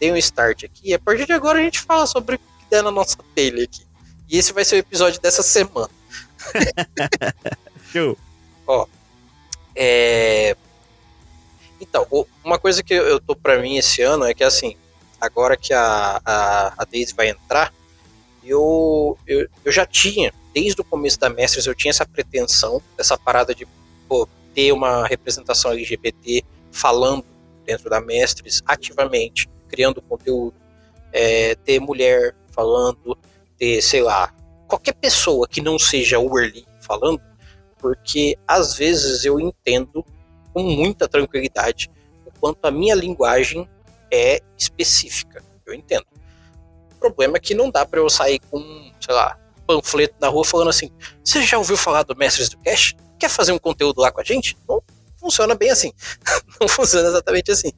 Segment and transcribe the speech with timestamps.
[0.00, 0.94] dei um start aqui.
[0.94, 3.86] A partir de agora a gente fala sobre o que der na nossa telha aqui.
[4.28, 5.90] E esse vai ser o episódio dessa semana.
[7.92, 8.16] Show.
[8.66, 8.86] Ó,
[9.76, 10.56] é...
[11.80, 12.06] Então,
[12.44, 14.76] uma coisa que eu tô para mim esse ano é que, assim,
[15.20, 17.72] agora que a, a, a Daisy vai entrar,
[18.44, 23.16] eu, eu, eu já tinha, desde o começo da Mestres, eu tinha essa pretensão, essa
[23.16, 23.66] parada de
[24.08, 27.24] pô, ter uma representação LGBT falando
[27.64, 30.54] dentro da Mestres ativamente, criando conteúdo,
[31.12, 33.16] é, ter mulher falando,
[33.56, 34.34] ter, sei lá,
[34.66, 37.20] qualquer pessoa que não seja o Early falando,
[37.78, 40.04] porque às vezes eu entendo
[40.52, 41.90] com muita tranquilidade
[42.26, 43.68] o quanto a minha linguagem
[44.12, 45.42] é específica.
[45.64, 46.06] Eu entendo.
[46.92, 50.44] O problema é que não dá para eu sair com, sei lá, panfleto na rua
[50.44, 50.90] falando assim:
[51.24, 52.94] você já ouviu falar do Mestres do Cash?
[53.18, 54.56] Quer fazer um conteúdo lá com a gente?
[54.68, 54.82] Não
[55.18, 55.92] funciona bem assim.
[56.60, 57.72] não funciona exatamente assim.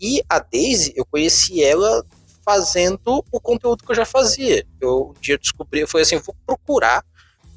[0.00, 2.04] E a Daisy, eu conheci ela
[2.44, 4.66] fazendo o conteúdo que eu já fazia.
[4.80, 7.04] Eu um dia descobri, eu falei assim, vou procurar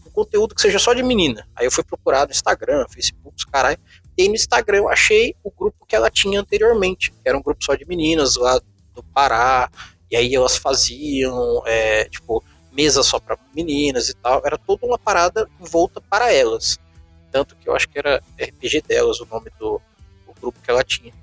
[0.05, 1.47] um conteúdo que seja só de menina.
[1.55, 3.79] Aí eu fui procurar no Instagram, Facebook, os caralho.
[4.17, 7.63] E no Instagram eu achei o grupo que ela tinha anteriormente, que era um grupo
[7.63, 8.59] só de meninas lá
[8.95, 9.69] do Pará.
[10.09, 14.41] E aí elas faziam, é, tipo, mesa só para meninas e tal.
[14.45, 16.79] Era toda uma parada volta para elas.
[17.31, 19.81] Tanto que eu acho que era RPG delas o nome do,
[20.25, 21.13] do grupo que ela tinha.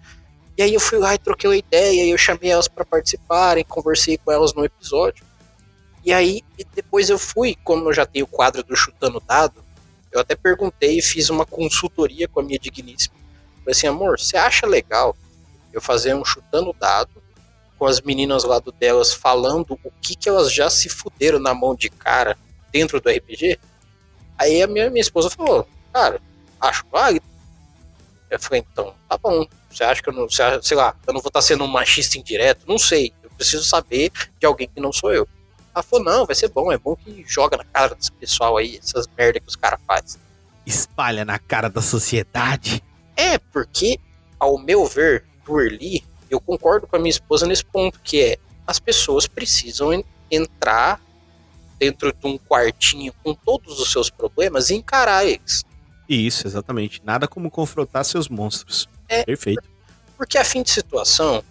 [0.56, 3.64] E aí eu fui lá e troquei uma ideia, e eu chamei elas para participarem,
[3.64, 5.24] conversei com elas no episódio.
[6.04, 6.42] E aí
[6.74, 9.64] depois eu fui, como eu já tenho o quadro do Chutando Dado,
[10.12, 13.14] eu até perguntei e fiz uma consultoria com a minha digníssima.
[13.58, 15.16] Falei assim, amor, você acha legal
[15.72, 17.22] eu fazer um Chutando Dado
[17.76, 21.52] com as meninas lá do delas falando o que, que elas já se fuderam na
[21.52, 22.38] mão de cara
[22.70, 23.58] dentro do RPG?
[24.38, 26.20] Aí a minha, minha esposa falou, cara,
[26.60, 27.26] acho válido.
[28.34, 29.46] Eu falei, então, tá bom.
[29.70, 32.64] Você acha que eu não, sei lá, eu não vou estar sendo um machista indireto?
[32.66, 33.12] Não sei.
[33.22, 35.26] Eu preciso saber de alguém que não sou eu.
[35.74, 38.78] Ela falou, não, vai ser bom, é bom que joga na cara desse pessoal aí,
[38.80, 40.20] essas merda que os caras fazem.
[40.64, 42.82] Espalha na cara da sociedade.
[43.16, 43.98] É, porque,
[44.38, 48.38] ao meu ver, do Early, eu concordo com a minha esposa nesse ponto, que é
[48.66, 51.00] as pessoas precisam en entrar
[51.78, 55.64] dentro de um quartinho com todos os seus problemas e encarar eles.
[56.08, 57.00] Isso, exatamente.
[57.04, 58.88] Nada como confrontar seus monstros.
[59.08, 59.62] É, Perfeito.
[60.16, 61.42] Porque a fim de situação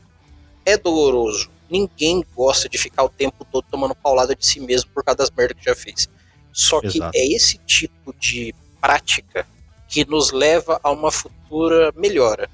[0.65, 1.49] é doloroso.
[1.69, 5.31] Ninguém gosta de ficar o tempo todo tomando paulada de si mesmo por causa das
[5.31, 6.07] merdas que já fez.
[6.51, 7.11] Só que Exato.
[7.15, 9.47] é esse tipo de prática
[9.87, 12.49] que nos leva a uma futura melhora.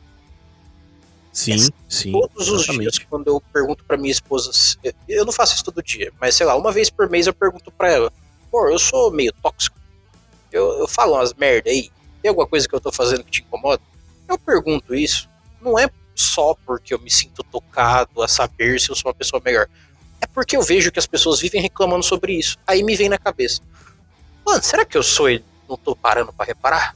[1.31, 2.11] Sim, é, sim.
[2.11, 2.87] Todos exatamente.
[2.87, 4.51] os dias, quando eu pergunto para minha esposa,
[5.07, 7.71] eu não faço isso todo dia, mas sei lá, uma vez por mês eu pergunto
[7.71, 8.13] para ela:
[8.51, 9.78] pô, eu sou meio tóxico.
[10.51, 11.89] Eu, eu falo umas merda aí.
[12.21, 13.81] Tem alguma coisa que eu tô fazendo que te incomoda?
[14.27, 15.29] Eu pergunto isso,
[15.61, 19.41] não é só porque eu me sinto tocado a saber se eu sou uma pessoa
[19.43, 19.67] melhor.
[20.21, 22.57] É porque eu vejo que as pessoas vivem reclamando sobre isso.
[22.67, 23.61] Aí me vem na cabeça.
[24.45, 26.95] Mano, será que eu sou e não tô parando para reparar?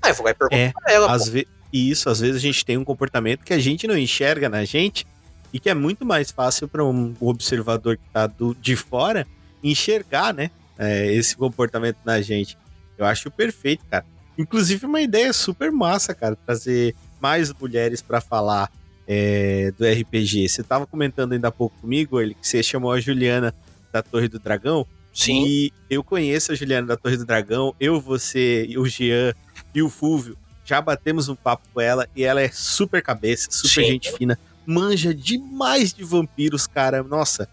[0.00, 1.12] Aí eu vou lá e pergunto é, pra ela.
[1.12, 3.96] Às ve e isso, às vezes a gente tem um comportamento que a gente não
[3.96, 5.06] enxerga na gente
[5.52, 9.26] e que é muito mais fácil para um observador que tá do, de fora
[9.62, 10.50] enxergar, né?
[10.78, 12.58] É, esse comportamento na gente.
[13.02, 14.04] Eu acho perfeito, cara.
[14.36, 18.70] Inclusive, uma ideia super massa, cara, trazer mais mulheres para falar
[19.06, 20.48] é, do RPG.
[20.48, 23.54] Você tava comentando ainda há pouco comigo, ele que você chamou a Juliana
[23.92, 24.86] da Torre do Dragão.
[25.12, 25.44] Sim.
[25.46, 29.34] E eu conheço a Juliana da Torre do Dragão, eu, você, o Jean
[29.74, 33.84] e o Fúvio já batemos um papo com ela e ela é super cabeça, super
[33.84, 33.92] Sim.
[33.92, 37.02] gente fina, manja demais de vampiros, cara.
[37.02, 37.48] Nossa,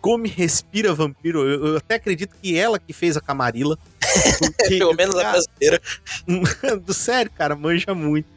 [0.00, 1.48] come, respira vampiro.
[1.48, 3.78] Eu, eu até acredito que ela que fez a Camarilla.
[4.68, 5.82] Pelo menos cara, a brasileira.
[6.84, 8.28] do sério, cara, manja muito.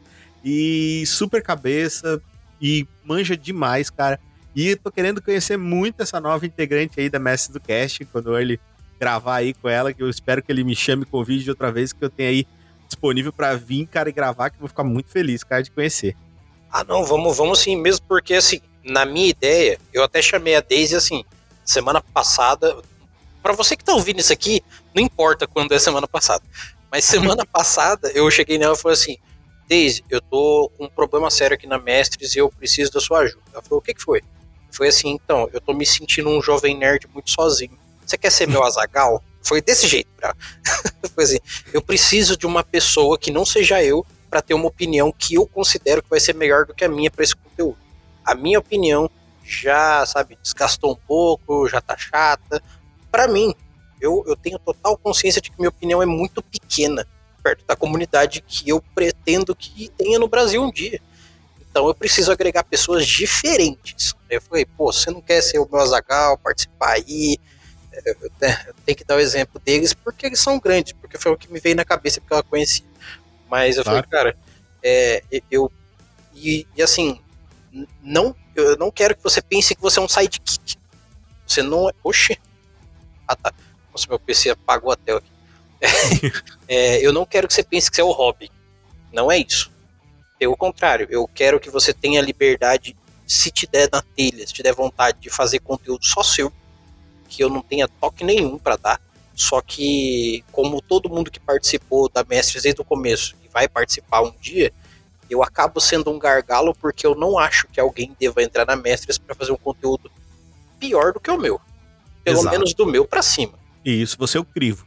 [0.44, 2.20] E super cabeça
[2.60, 4.18] e manja demais, cara.
[4.54, 8.60] E tô querendo conhecer muito essa nova integrante aí da Mestre do Cast, quando ele
[9.00, 11.92] gravar aí com ela, que eu espero que ele me chame com vídeo outra vez,
[11.92, 12.46] que eu tenho aí
[12.86, 16.14] disponível para vir, cara, e gravar, que eu vou ficar muito feliz, cara, de conhecer.
[16.70, 20.60] Ah, não, vamos, vamos sim, mesmo porque, assim, na minha ideia, eu até chamei a
[20.60, 21.24] Daisy, assim,
[21.64, 22.76] semana passada,
[23.42, 24.62] para você que tá ouvindo isso aqui,
[24.94, 26.44] não importa quando é semana passada,
[26.90, 29.16] mas semana passada eu cheguei nela e falei assim,
[29.68, 33.20] Daisy, eu tô com um problema sério aqui na Mestres e eu preciso da sua
[33.20, 33.42] ajuda.
[33.52, 34.22] Ela falou, o que que foi?
[34.70, 37.78] Foi assim, então, eu tô me sentindo um jovem nerd muito sozinho.
[38.04, 39.22] Você quer ser meu Azagal?
[39.42, 40.08] Foi desse jeito.
[40.16, 40.34] Pra...
[41.14, 41.38] Foi assim,
[41.72, 45.46] eu preciso de uma pessoa que não seja eu para ter uma opinião que eu
[45.46, 47.76] considero que vai ser melhor do que a minha para esse conteúdo.
[48.24, 49.10] A minha opinião
[49.44, 52.62] já, sabe, desgastou um pouco, já tá chata.
[53.10, 53.54] Para mim,
[54.00, 57.06] eu, eu tenho total consciência de que minha opinião é muito pequena
[57.42, 61.00] perto da comunidade que eu pretendo que tenha no Brasil um dia.
[61.60, 64.14] Então eu preciso agregar pessoas diferentes.
[64.28, 67.38] Eu falei, pô, você não quer ser o meu Azagal, participar aí?
[67.92, 68.14] É,
[68.86, 71.60] tem que dar o exemplo deles porque eles são grandes, porque foi o que me
[71.60, 72.84] veio na cabeça porque eu conheci.
[73.50, 74.06] Mas eu claro.
[74.08, 74.38] falei, cara,
[74.82, 75.70] é, eu.
[76.34, 77.20] E, e, assim,
[78.02, 80.76] não, eu não quero que você pense que você é um sidekick.
[81.46, 81.92] Você não é.
[82.02, 82.38] Oxi!
[83.26, 83.52] Ah tá.
[83.90, 85.32] Nossa, meu PC apagou a tela aqui.
[86.68, 88.50] É, eu não quero que você pense que você é o hobby.
[89.12, 89.70] Não é isso.
[90.38, 92.96] Pelo contrário, eu quero que você tenha liberdade,
[93.26, 96.50] se te der na telha, se te der vontade de fazer conteúdo só seu,
[97.28, 99.00] que eu não tenha toque nenhum para dar.
[99.34, 104.22] Só que, como todo mundo que participou da Mestres desde o começo e vai participar
[104.22, 104.72] um dia,
[105.32, 109.16] eu acabo sendo um gargalo porque eu não acho que alguém deva entrar na Mestres
[109.16, 110.10] para fazer um conteúdo
[110.78, 111.60] pior do que o meu.
[112.22, 112.54] Pelo Exato.
[112.54, 113.54] menos do meu para cima.
[113.84, 114.86] E isso você é o crivo.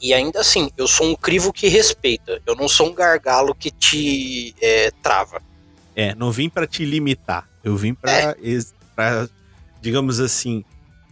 [0.00, 2.42] E ainda assim, eu sou um crivo que respeita.
[2.44, 5.40] Eu não sou um gargalo que te é, trava.
[5.94, 7.48] É, não vim para te limitar.
[7.62, 9.28] Eu vim para, é.
[9.80, 10.64] digamos assim,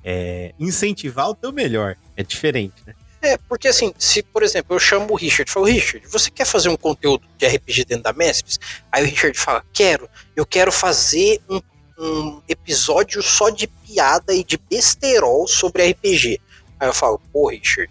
[0.04, 1.96] é, incentivar o teu melhor.
[2.16, 2.94] É diferente, né?
[3.22, 6.44] É, porque assim, se, por exemplo, eu chamo o Richard e falo, Richard, você quer
[6.44, 8.58] fazer um conteúdo de RPG dentro da Mestres?
[8.90, 11.60] Aí o Richard fala, quero, eu quero fazer um,
[11.96, 16.40] um episódio só de piada e de besterol sobre RPG.
[16.80, 17.88] Aí eu falo, pô, Richard,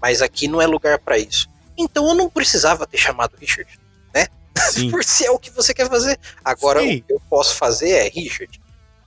[0.00, 1.48] mas aqui não é lugar para isso.
[1.76, 3.80] Então eu não precisava ter chamado Richard,
[4.14, 4.26] né?
[4.90, 6.20] Por ser é o que você quer fazer.
[6.44, 6.98] Agora Sim.
[6.98, 8.60] o que eu posso fazer é, Richard,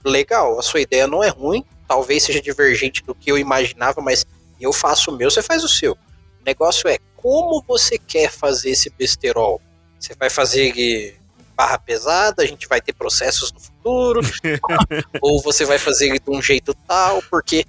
[0.04, 4.26] legal, a sua ideia não é ruim, talvez seja divergente do que eu imaginava, mas
[4.60, 5.92] eu faço o meu, você faz o seu.
[5.92, 9.60] O negócio é como você quer fazer esse besterol.
[9.98, 11.18] Você vai fazer
[11.56, 14.20] barra pesada, a gente vai ter processos no futuro,
[15.22, 17.64] ou você vai fazer de um jeito tal, porque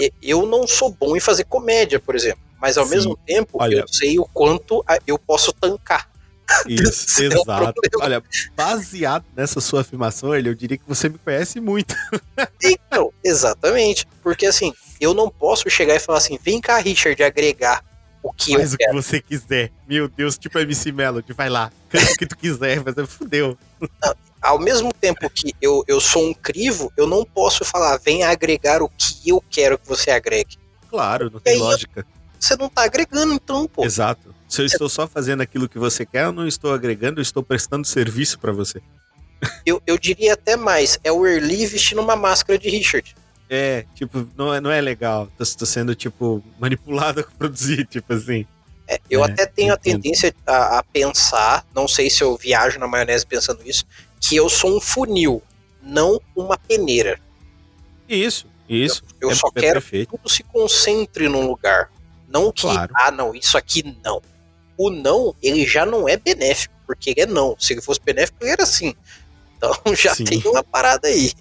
[0.00, 0.10] é.
[0.20, 2.90] eu não sou bom em fazer comédia, por exemplo mas ao Sim.
[2.90, 6.10] mesmo tempo Olha, eu sei o quanto eu posso tancar.
[6.66, 7.80] Isso, exato.
[7.84, 8.22] É Olha,
[8.56, 11.94] baseado nessa sua afirmação, ele, eu diria que você me conhece muito.
[12.62, 14.06] então, exatamente.
[14.22, 17.84] Porque assim, eu não posso chegar e falar assim, vem cá, Richard, agregar
[18.22, 19.70] o que Faz eu o que você quiser.
[19.86, 23.56] Meu Deus, tipo MC Melody, vai lá, canta o que tu quiser, mas fudeu.
[23.80, 28.22] Não, ao mesmo tempo que eu, eu sou um crivo, eu não posso falar, vem
[28.22, 30.56] agregar o que eu quero que você agregue.
[30.90, 32.06] Claro, não tem lógica.
[32.38, 33.84] Você não tá agregando, então, pô.
[33.84, 34.34] Exato.
[34.48, 37.42] Se eu estou só fazendo aquilo que você quer, eu não estou agregando, eu estou
[37.42, 38.80] prestando serviço para você.
[39.66, 43.14] Eu, eu diria até mais, é o Early vestindo uma máscara de Richard.
[43.50, 45.28] É, tipo, não é, não é legal.
[45.38, 48.46] Tô, tô sendo, tipo, manipulado a produzir, tipo assim.
[48.86, 49.96] É, eu é, até tenho entendo.
[49.96, 53.84] a tendência a, a, pensar, não sei se eu viajo na maionese pensando isso,
[54.20, 55.42] que eu sou um funil,
[55.82, 57.20] não uma peneira.
[58.08, 59.02] Isso, isso.
[59.20, 60.10] Eu, eu é, só quero perfeito.
[60.10, 61.90] que tudo se concentre num lugar.
[62.28, 62.92] Não que, claro.
[62.94, 64.22] ah, não, isso aqui não.
[64.76, 67.56] O não, ele já não é benéfico, porque ele é não.
[67.58, 68.94] Se ele fosse benéfico, ele era sim.
[69.58, 70.24] Então já Sim.
[70.24, 71.32] tem uma parada aí.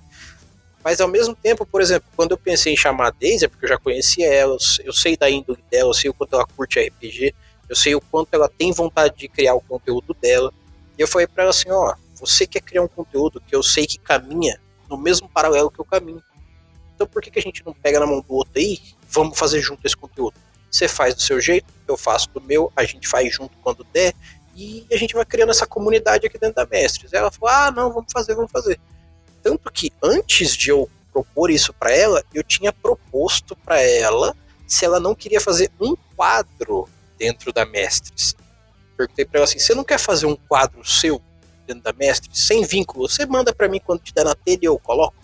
[0.88, 3.65] Mas ao mesmo tempo, por exemplo, quando eu pensei em chamar a Daisy, é porque
[3.65, 6.79] eu já conhecia ela, eu sei da índole dela, eu sei o quanto ela curte
[6.79, 7.36] RPG,
[7.67, 10.50] eu sei o quanto ela tem vontade de criar o conteúdo dela.
[10.98, 13.86] E eu falei para ela assim, ó, você quer criar um conteúdo que eu sei
[13.86, 16.24] que caminha no mesmo paralelo que eu caminho.
[16.96, 18.79] Então por que, que a gente não pega na mão do outro aí?
[19.10, 20.36] Vamos fazer junto esse conteúdo.
[20.72, 24.13] Você faz do seu jeito, eu faço do meu, a gente faz junto quando der,
[24.56, 27.12] e a gente vai criando essa comunidade aqui dentro da Mestres.
[27.12, 28.79] Ela falou: ah, não, vamos fazer, vamos fazer.
[29.48, 34.36] Tanto que antes de eu propor isso para ela, eu tinha proposto para ela
[34.68, 38.36] se ela não queria fazer um quadro dentro da Mestres.
[38.98, 41.22] Perguntei para ela assim: você não quer fazer um quadro seu
[41.66, 43.08] dentro da Mestres, sem vínculo?
[43.08, 45.16] Você manda para mim quando te der na telha e eu coloco?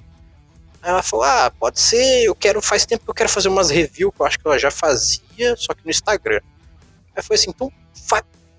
[0.82, 3.70] Aí ela falou: Ah, pode ser, eu quero, faz tempo que eu quero fazer umas
[3.70, 6.39] reviews que eu acho que ela já fazia, só que no Instagram.
[7.13, 7.70] Aí foi assim: então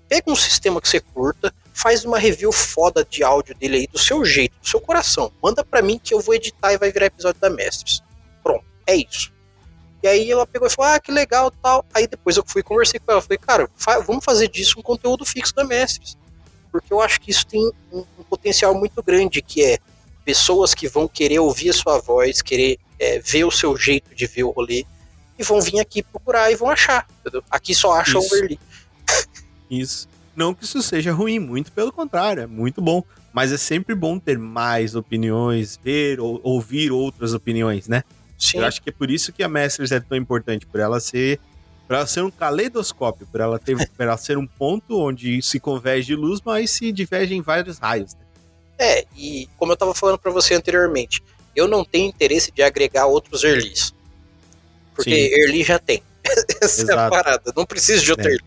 [0.07, 3.99] pega um sistema que você curta, faz uma review foda de áudio dele aí, do
[3.99, 5.31] seu jeito, do seu coração.
[5.43, 8.01] Manda para mim que eu vou editar e vai virar episódio da Mestres.
[8.43, 9.33] Pronto, é isso.
[10.01, 11.83] E aí ela pegou e falou: Ah, que legal tal.
[11.93, 13.21] Aí depois eu fui conversei com ela.
[13.21, 13.69] Falei, cara,
[14.05, 16.15] vamos fazer disso um conteúdo fixo da Mestres.
[16.71, 19.79] Porque eu acho que isso tem um, um potencial muito grande, que é
[20.23, 24.27] pessoas que vão querer ouvir a sua voz, querer é, ver o seu jeito de
[24.27, 24.85] ver o rolê,
[25.37, 27.07] e vão vir aqui procurar e vão achar.
[27.21, 27.43] Entendeu?
[27.49, 28.59] Aqui só acham o Berlim.
[29.69, 30.07] Isso.
[30.35, 33.03] Não que isso seja ruim, muito pelo contrário, é muito bom.
[33.31, 38.03] Mas é sempre bom ter mais opiniões, ver ou ouvir outras opiniões, né?
[38.37, 38.59] Sim.
[38.59, 41.39] Eu acho que é por isso que a Masters é tão importante, por ela ser
[41.87, 45.59] para ela ser um caleidoscópio, por ela ter, para ela ser um ponto onde se
[45.59, 48.15] converge luz, mas se diverge em vários raios.
[48.15, 48.21] Né?
[48.77, 51.21] É, e como eu estava falando para você anteriormente,
[51.55, 53.93] eu não tenho interesse de agregar outros Earlys.
[54.95, 55.41] Porque Sim.
[55.41, 56.01] Early já tem.
[56.61, 56.99] Essa Exato.
[56.99, 57.53] é a parada.
[57.55, 58.37] Não preciso de outro é.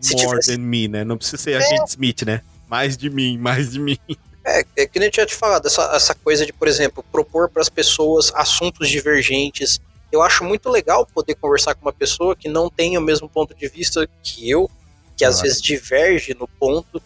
[0.00, 0.52] Se More tivesse...
[0.56, 1.04] than me, né?
[1.04, 1.56] Não precisa ser é.
[1.56, 2.42] agente Smith, né?
[2.68, 3.98] Mais de mim, mais de mim.
[4.44, 7.48] É, é que nem eu tinha te falado, essa, essa coisa de, por exemplo, propor
[7.48, 9.80] para as pessoas assuntos divergentes.
[10.12, 13.54] Eu acho muito legal poder conversar com uma pessoa que não tem o mesmo ponto
[13.54, 14.70] de vista que eu,
[15.16, 17.02] que às vezes diverge no ponto,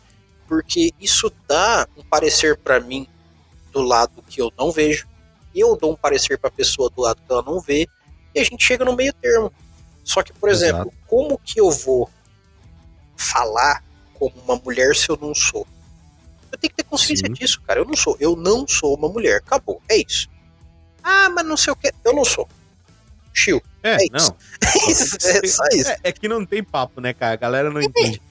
[0.48, 3.06] porque isso dá um parecer para mim
[3.72, 5.06] do lado que eu não vejo,
[5.54, 7.86] eu dou um parecer para a pessoa do lado que ela não vê,
[8.34, 9.52] e a gente chega no meio termo.
[10.08, 10.96] Só que, por exemplo, Exato.
[11.06, 12.08] como que eu vou
[13.14, 13.84] falar
[14.14, 15.66] como uma mulher se eu não sou?
[16.50, 17.34] Eu tenho que ter consciência Sim.
[17.34, 17.80] disso, cara.
[17.80, 18.16] Eu não sou.
[18.18, 19.36] Eu não sou uma mulher.
[19.36, 19.82] Acabou.
[19.86, 20.26] É isso.
[21.04, 21.92] Ah, mas não sei o que.
[22.02, 22.48] Eu não sou.
[23.34, 23.62] Chill.
[23.82, 24.34] É, é não.
[24.64, 25.90] é só isso.
[25.90, 27.34] É, é, que não tem papo, né, cara?
[27.34, 28.22] A galera não entende.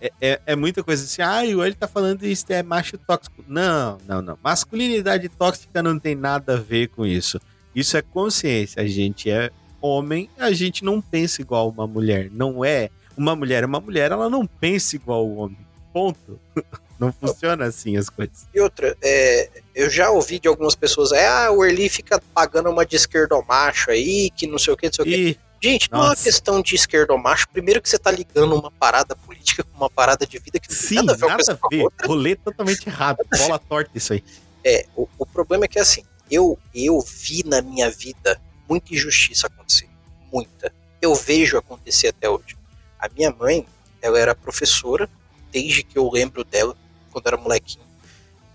[0.00, 3.44] É, é, é, muita coisa assim, ah, o ele tá falando isso é macho tóxico.
[3.48, 4.38] Não, não, não.
[4.40, 7.40] Masculinidade tóxica não tem nada a ver com isso.
[7.74, 8.80] Isso é consciência.
[8.80, 9.50] A gente é
[9.84, 12.30] homem, a gente não pensa igual uma mulher.
[12.32, 12.88] Não é.
[13.16, 15.58] Uma mulher é uma mulher, ela não pensa igual o homem.
[15.92, 16.40] Ponto.
[16.96, 18.46] Não funciona assim as coisas.
[18.54, 22.70] E outra, é, eu já ouvi de algumas pessoas, é, ah, o Erli fica pagando
[22.70, 25.38] uma de esquerdomacho aí, que não sei o que, não sei o que.
[25.60, 27.48] Gente, não é uma questão de esquerdomacho.
[27.48, 30.76] Primeiro que você tá ligando uma parada política com uma parada de vida que não
[30.76, 31.86] Sim, tem nada a ver nada com a ver.
[32.06, 33.18] Rolê totalmente errado.
[33.36, 34.22] Bola torta isso aí.
[34.62, 39.46] É, o, o problema é que assim, eu, eu vi na minha vida muita injustiça
[39.46, 39.88] acontecer.
[40.32, 40.72] Muita.
[41.00, 42.56] Eu vejo acontecer até hoje.
[42.98, 43.66] A minha mãe,
[44.00, 45.08] ela era professora,
[45.50, 46.76] desde que eu lembro dela
[47.10, 47.84] quando era molequinho.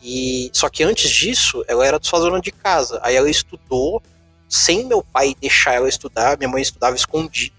[0.02, 3.00] E só que antes disso, ela era só dona de casa.
[3.04, 4.02] Aí ela estudou
[4.48, 6.38] sem meu pai deixar ela estudar.
[6.38, 7.56] Minha mãe estudava escondida.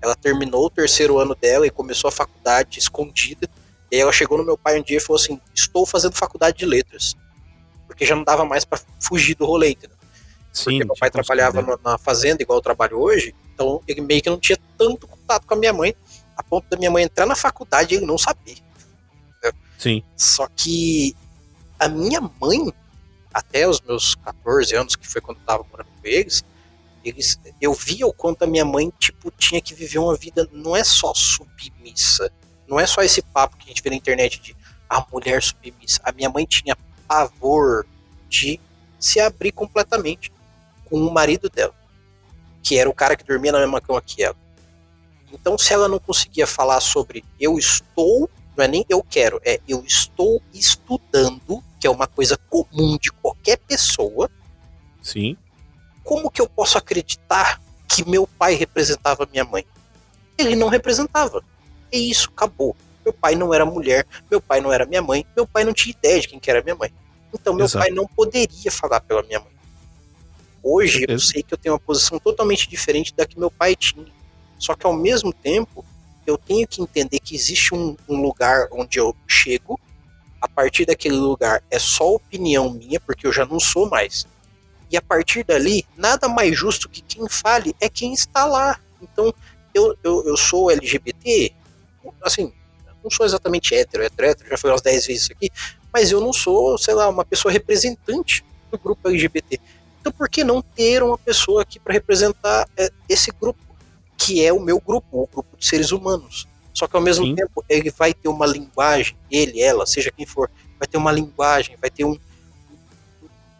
[0.00, 3.48] Ela terminou o terceiro ano dela e começou a faculdade escondida.
[3.90, 6.66] E ela chegou no meu pai um dia e falou assim: "Estou fazendo faculdade de
[6.66, 7.14] letras".
[7.86, 9.96] Porque já não dava mais para fugir do rolê, entendeu?
[10.52, 14.20] Sim, Porque meu pai trabalhava na, na fazenda igual eu trabalho hoje, então ele meio
[14.20, 15.94] que não tinha tanto contato com a minha mãe,
[16.36, 18.56] a ponto da minha mãe entrar na faculdade e ele não saber.
[19.82, 20.02] Sim.
[20.16, 21.16] Só que
[21.76, 22.72] a minha mãe,
[23.34, 26.44] até os meus 14 anos, que foi quando eu tava morando com eles,
[27.04, 30.76] eles, eu via o quanto a minha mãe, tipo, tinha que viver uma vida, não
[30.76, 32.30] é só submissa,
[32.68, 34.56] não é só esse papo que a gente vê na internet de
[34.88, 36.00] a mulher submissa.
[36.04, 36.76] A minha mãe tinha
[37.08, 37.84] pavor
[38.28, 38.60] de
[39.00, 40.30] se abrir completamente
[40.92, 41.74] com o marido dela,
[42.62, 44.36] que era o cara que dormia na mesma cama que ela.
[45.32, 49.58] Então, se ela não conseguia falar sobre eu estou não é nem eu quero, é
[49.66, 54.30] eu estou estudando, que é uma coisa comum de qualquer pessoa.
[55.00, 55.38] Sim.
[56.04, 57.58] Como que eu posso acreditar
[57.88, 59.64] que meu pai representava minha mãe?
[60.36, 61.42] Ele não representava.
[61.90, 62.76] E isso acabou.
[63.02, 65.94] Meu pai não era mulher, meu pai não era minha mãe, meu pai não tinha
[65.98, 66.92] ideia de quem que era minha mãe.
[67.32, 67.86] Então meu Exato.
[67.86, 69.51] pai não poderia falar pela minha mãe.
[70.62, 74.06] Hoje eu sei que eu tenho uma posição totalmente diferente da que meu pai tinha.
[74.58, 75.84] Só que ao mesmo tempo,
[76.26, 79.78] eu tenho que entender que existe um, um, lugar onde eu chego,
[80.40, 84.26] a partir daquele lugar é só opinião minha, porque eu já não sou mais.
[84.90, 88.78] E a partir dali, nada mais justo que quem fale é quem está lá.
[89.00, 89.34] Então,
[89.74, 91.52] eu, eu, eu sou LGBT,
[92.22, 92.52] assim,
[93.02, 95.50] não sou exatamente hétero, hétero, hétero, já foi umas 10 vezes isso aqui,
[95.92, 99.60] mas eu não sou, sei lá, uma pessoa representante do grupo LGBT.
[100.02, 103.72] Então, por que não ter uma pessoa aqui para representar é, esse grupo?
[104.24, 106.46] que é o meu grupo, o grupo de seres humanos.
[106.72, 107.34] Só que ao mesmo Sim.
[107.34, 111.76] tempo ele vai ter uma linguagem, ele, ela, seja quem for, vai ter uma linguagem,
[111.80, 112.16] vai ter um,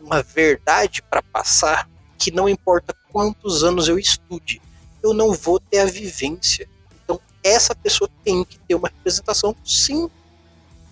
[0.01, 4.63] uma verdade para passar que não importa quantos anos eu estude,
[5.03, 6.69] eu não vou ter a vivência.
[7.03, 10.09] Então essa pessoa tem que ter uma representação, sim.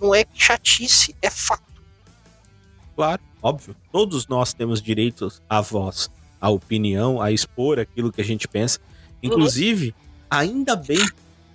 [0.00, 1.62] Não é chatice, é fato.
[2.96, 3.74] Claro, óbvio.
[3.92, 8.78] Todos nós temos direitos à voz, à opinião, a expor aquilo que a gente pensa.
[9.22, 9.94] Inclusive,
[10.28, 11.04] ainda bem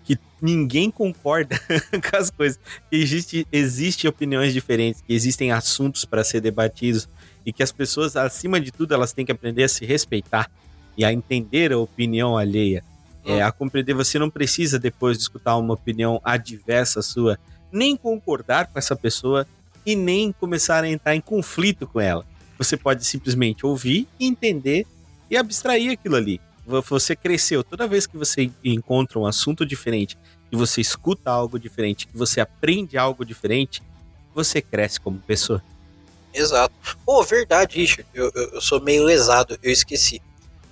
[0.04, 1.60] que ninguém concorda
[1.92, 2.60] com as coisas.
[2.90, 7.10] Que existe, existe opiniões diferentes, que existem assuntos para ser debatidos
[7.46, 10.50] e que as pessoas, acima de tudo, elas têm que aprender a se respeitar
[10.98, 12.84] e a entender a opinião alheia.
[13.26, 17.40] É, a compreender, você não precisa depois de escutar uma opinião adversa sua,
[17.72, 19.48] nem concordar com essa pessoa
[19.86, 22.26] e nem começar a entrar em conflito com ela.
[22.58, 24.86] Você pode simplesmente ouvir, entender
[25.30, 27.64] e abstrair aquilo ali você cresceu.
[27.64, 30.18] Toda vez que você encontra um assunto diferente,
[30.50, 33.82] que você escuta algo diferente, que você aprende algo diferente,
[34.34, 35.64] você cresce como pessoa.
[36.34, 36.74] Exato.
[37.06, 38.06] Pô, oh, verdade, Richard.
[38.14, 40.22] Eu, eu, eu, sou meio lesado, eu esqueci.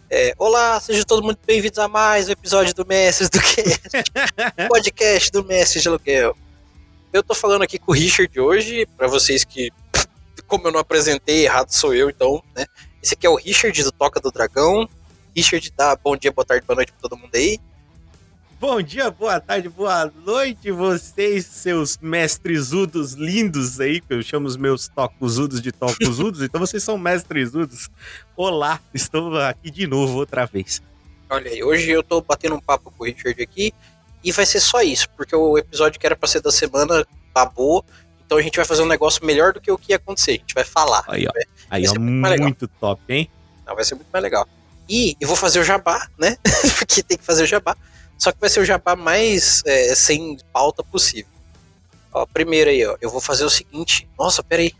[0.09, 4.03] É, olá, sejam todos muito bem-vindos a mais um episódio do Mestres do Cast,
[4.69, 6.35] podcast do Mestre de Aluguel.
[7.13, 9.71] Eu tô falando aqui com o Richard hoje, para vocês que,
[10.47, 12.65] como eu não apresentei, errado sou eu, então, né?
[13.03, 14.89] Esse aqui é o Richard do Toca do Dragão,
[15.35, 17.59] Richard, dá bom dia, boa tarde, boa noite pra todo mundo aí.
[18.59, 24.57] Bom dia, boa tarde, boa noite, vocês, seus mestresudos lindos aí, que eu chamo os
[24.57, 27.91] meus tocuzudos de tocuzudos, então vocês são mestresudos.
[28.35, 30.81] Olá, estou aqui de novo outra vez.
[31.29, 33.71] Olha aí, hoje eu tô batendo um papo com o Richard aqui
[34.23, 37.83] e vai ser só isso, porque o episódio que era pra ser da semana acabou,
[38.25, 40.35] então a gente vai fazer um negócio melhor do que o que ia acontecer, a
[40.35, 41.03] gente vai falar.
[41.07, 43.29] Aí, ó, vai, aí, ó muito, muito top, hein?
[43.65, 44.47] Não, vai ser muito mais legal.
[44.89, 46.37] E eu vou fazer o jabá, né?
[46.77, 47.75] porque tem que fazer o jabá.
[48.17, 51.31] Só que vai ser o jabá mais é, sem pauta possível.
[52.11, 54.07] Ó, primeiro aí, ó, eu vou fazer o seguinte.
[54.17, 54.73] Nossa, peraí.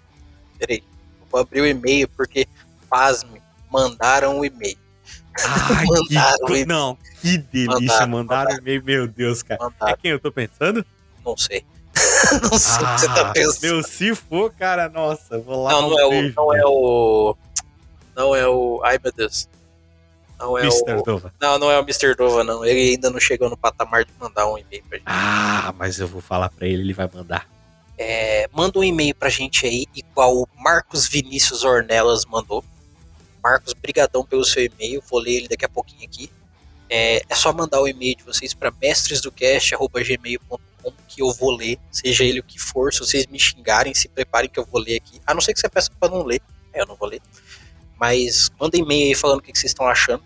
[0.59, 0.83] Peraí.
[1.31, 2.47] vou abrir o e-mail porque,
[2.89, 4.77] pasme, mandaram o e-mail.
[5.39, 9.59] Ai, mandaram que, não, que delícia, mandaram, o e-mail, meu Deus, cara.
[9.61, 9.93] É mandaram.
[9.93, 10.85] É quem eu tô pensando?
[11.25, 11.65] Não sei.
[12.41, 13.61] não sei ah, o que você tá ah, pensando.
[13.61, 15.71] Meu, se for, cara, nossa, vou lá.
[15.71, 17.37] Não, não é, o, não é o.
[18.15, 18.81] Não é o.
[18.83, 19.47] Ai, meu Deus.
[20.39, 20.93] Não é Mr.
[20.93, 21.03] o.
[21.03, 21.33] Dova.
[21.39, 22.15] Não, não é o Mr.
[22.15, 22.65] Dova, não.
[22.65, 25.07] Ele ainda não chegou no patamar de mandar um e-mail pra gente.
[25.07, 27.47] Ah, mas eu vou falar pra ele, ele vai mandar.
[27.97, 32.63] É, manda um e-mail pra gente aí, igual o Marcos Vinícius Ornelas mandou.
[33.43, 36.29] Marcos, brigadão pelo seu e-mail, vou ler ele daqui a pouquinho aqui.
[36.89, 40.73] É, é só mandar o e-mail de vocês para mestresdocast.gmail.com
[41.07, 44.49] que eu vou ler, seja ele o que for, se vocês me xingarem, se preparem
[44.49, 45.21] que eu vou ler aqui.
[45.25, 46.41] A não ser que você peça para não ler,
[46.73, 47.21] é, eu não vou ler.
[47.99, 50.23] Mas manda e-mail aí falando o que vocês estão achando.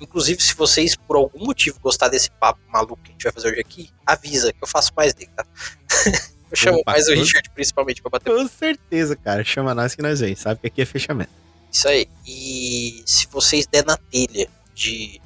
[0.00, 3.52] Inclusive, se vocês, por algum motivo, gostar desse papo maluco que a gente vai fazer
[3.52, 5.46] hoje aqui, avisa que eu faço mais dele, tá?
[6.50, 8.34] eu chamo Opa, mais o Richard, principalmente, pra bater.
[8.34, 9.44] Com certeza, cara.
[9.44, 11.41] Chama nós que nós vem, sabe que aqui é fechamento.
[11.72, 12.06] Isso aí.
[12.26, 15.20] E se vocês der na telha de,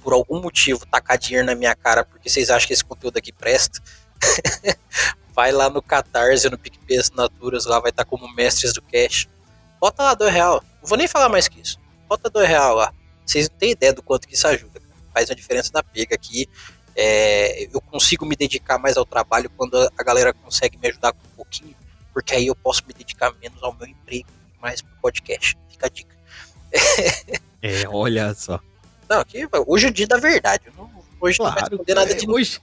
[0.00, 3.32] por algum motivo, tacar dinheiro na minha cara porque vocês acham que esse conteúdo aqui
[3.32, 3.82] presta,
[5.34, 9.28] vai lá no Catarse, no PicPay Assinaturas, lá vai estar como mestres do cash.
[9.80, 10.62] Bota lá dois real.
[10.80, 11.76] Não vou nem falar mais que isso.
[12.08, 12.94] Bota dois real lá.
[13.26, 14.80] Vocês não têm ideia do quanto que isso ajuda.
[15.12, 16.48] Faz uma diferença na pega aqui.
[16.94, 21.26] É, eu consigo me dedicar mais ao trabalho quando a galera consegue me ajudar com
[21.26, 21.74] um pouquinho,
[22.12, 24.28] porque aí eu posso me dedicar menos ao meu emprego
[24.60, 25.56] mais pro podcast.
[25.68, 26.16] Fica a dica.
[27.62, 28.60] é, olha só.
[29.08, 30.64] Não, aqui, hoje é o dia da verdade.
[30.76, 32.60] Não, hoje claro, não vai esconder nada de hoje.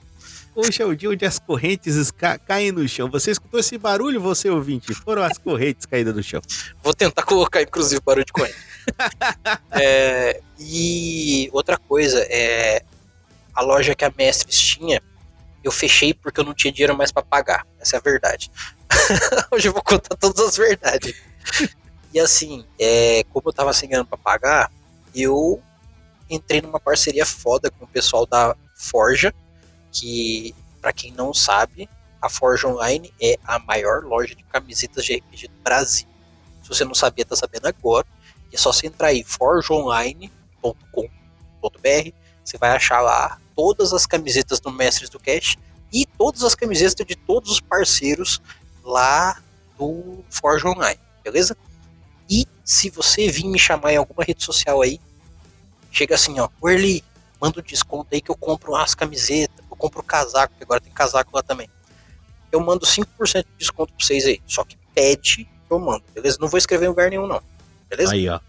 [0.54, 3.08] Hoje é o dia onde as correntes ca caem no chão.
[3.10, 4.92] Você escutou esse barulho, você ouvinte?
[4.92, 6.42] Foram as correntes caídas no chão.
[6.82, 8.56] Vou tentar colocar, inclusive, barulho de corrente.
[9.70, 12.82] é, e outra coisa, é
[13.54, 15.02] a loja que a Mestres tinha,
[15.62, 17.66] eu fechei porque eu não tinha dinheiro mais para pagar.
[17.80, 18.50] Essa é a verdade.
[19.52, 21.14] Hoje eu vou contar todas as verdades.
[22.12, 24.70] E assim, é, como eu tava sem grana pra pagar,
[25.14, 25.60] eu
[26.30, 29.34] entrei numa parceria foda com o pessoal da Forja,
[29.90, 31.88] que, para quem não sabe,
[32.20, 36.06] a Forja Online é a maior loja de camisetas de RPG do Brasil.
[36.62, 38.06] Se você não sabia, tá sabendo agora.
[38.52, 42.12] E é só você entrar aí, forjaonline.com.br,
[42.44, 45.56] você vai achar lá todas as camisetas do Mestres do Cash
[45.92, 48.40] e todas as camisetas de todos os parceiros
[48.82, 49.40] lá
[49.78, 51.56] do Forja Online, beleza?
[52.28, 55.00] E se você vir me chamar em alguma rede social aí,
[55.90, 57.02] chega assim, ó, Early,
[57.40, 60.80] manda um desconto aí que eu compro as camisetas, eu compro o casaco, que agora
[60.80, 61.68] tem casaco lá também.
[62.50, 63.06] Eu mando 5%
[63.42, 64.40] de desconto pra vocês aí.
[64.46, 66.38] Só que pede que eu mando, beleza?
[66.40, 67.42] Não vou escrever em lugar nenhum, não.
[67.88, 68.12] Beleza?
[68.12, 68.40] Aí, ó.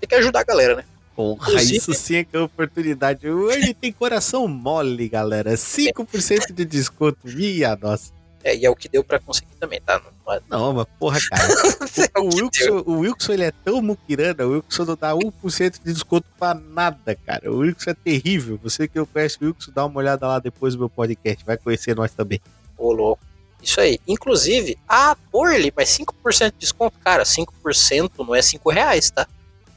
[0.00, 0.84] Tem que ajudar a galera, né?
[1.14, 3.26] Porra, Inclusive, isso sim é que é oportunidade.
[3.26, 5.54] Ele tem coração mole, galera.
[5.56, 7.18] 5% de desconto.
[7.24, 8.12] Minha nossa.
[8.46, 10.00] É, e é o que deu para conseguir também, tá?
[10.24, 10.40] Não, é...
[10.48, 11.42] não mas porra, cara.
[12.16, 15.92] o, o, Wilson, o, Wilson, ele é tão muquirana, o Wilson não dá 1% de
[15.92, 17.50] desconto pra nada, cara.
[17.50, 18.56] O Wilson é terrível.
[18.62, 21.44] Você que não conhece o Wilson, dá uma olhada lá depois do meu podcast.
[21.44, 22.40] Vai conhecer nós também.
[22.78, 23.20] Ô, louco.
[23.60, 23.98] Isso aí.
[24.06, 25.16] Inclusive, ah,
[25.52, 29.26] ele, mas 5% de desconto, cara, 5% não é 5 reais, tá?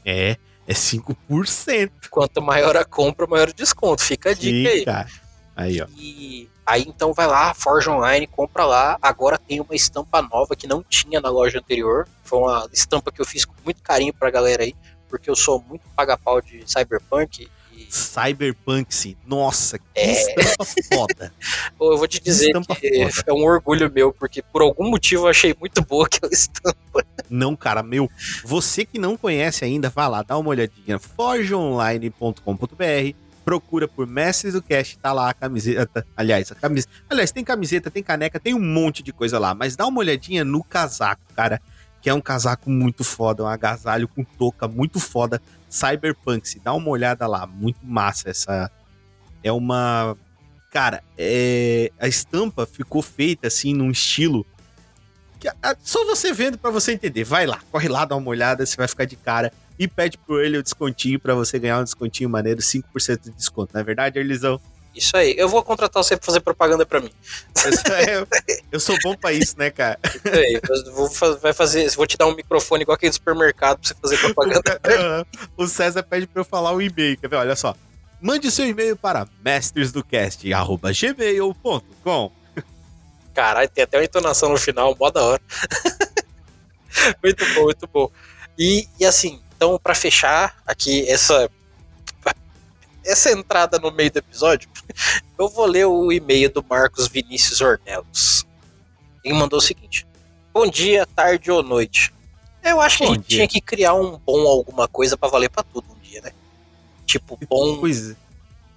[0.06, 1.90] É, é 5%.
[2.08, 4.00] Quanto maior a compra, maior o desconto.
[4.00, 4.84] Fica a dica Sim, aí.
[4.84, 5.08] Cara.
[5.56, 5.88] Aí, ó.
[5.96, 8.96] E Aí então vai lá, Forge Online, compra lá.
[9.02, 12.06] Agora tem uma estampa nova que não tinha na loja anterior.
[12.22, 14.72] Foi uma estampa que eu fiz com muito carinho pra galera aí,
[15.08, 17.50] porque eu sou muito paga-pau de Cyberpunk.
[17.72, 17.88] E...
[17.90, 19.16] Cyberpunk, sim.
[19.26, 20.12] Nossa, que é...
[20.12, 21.34] estampa foda.
[21.80, 25.30] eu vou te dizer que, que é um orgulho meu, porque por algum motivo eu
[25.30, 27.04] achei muito boa aquela estampa.
[27.28, 28.08] Não, cara, meu.
[28.44, 31.00] Você que não conhece ainda, vá lá, dá uma olhadinha.
[31.00, 36.06] forgeonline.com.br procura por Mestres do Cast, tá lá a camiseta.
[36.16, 36.92] Aliás, a camiseta.
[37.10, 39.56] Aliás, tem camiseta, tem caneca, tem um monte de coisa lá.
[39.56, 41.60] Mas dá uma olhadinha no casaco, cara.
[42.00, 45.42] Que é um casaco muito foda, um agasalho com touca muito foda.
[45.68, 48.70] Cyberpunk, se dá uma olhada lá, muito massa essa.
[49.42, 50.16] É uma.
[50.70, 51.90] Cara, é...
[51.98, 54.46] a estampa ficou feita assim num estilo
[55.82, 57.24] só você vendo para você entender.
[57.24, 60.38] Vai lá, corre lá, dá uma olhada, você vai ficar de cara e pede pro
[60.38, 63.72] ele o descontinho para você ganhar um descontinho maneiro, 5% de desconto.
[63.72, 64.60] Não é verdade, Erlisão?
[64.94, 65.34] Isso aí.
[65.38, 67.10] Eu vou contratar você pra fazer propaganda pra mim.
[67.90, 68.22] É,
[68.70, 69.98] eu sou bom pra isso, né, cara?
[70.04, 70.60] Isso aí.
[70.92, 74.78] Vou, vai fazer, vou te dar um microfone igual aquele supermercado pra você fazer propaganda.
[75.56, 77.16] o César pede pra eu falar o e-mail.
[77.16, 77.36] Quer ver?
[77.36, 77.74] Olha só.
[78.20, 82.32] Mande seu e-mail para mestresdocast.gmail.com
[83.32, 85.40] Caralho, tem até uma entonação no final, mó da hora.
[87.24, 88.10] muito bom, muito bom.
[88.58, 91.50] E, e assim, então, para fechar aqui essa
[93.04, 94.70] essa entrada no meio do episódio,
[95.38, 98.46] eu vou ler o e-mail do Marcos Vinícius Ornelos.
[99.22, 100.06] Ele mandou o seguinte:
[100.50, 102.10] Bom dia, tarde ou noite.
[102.64, 103.36] Eu acho que bom a gente dia.
[103.36, 106.32] tinha que criar um bom alguma coisa para valer para tudo um dia, né?
[107.04, 107.76] Tipo, bom.
[107.80, 108.16] Coisa.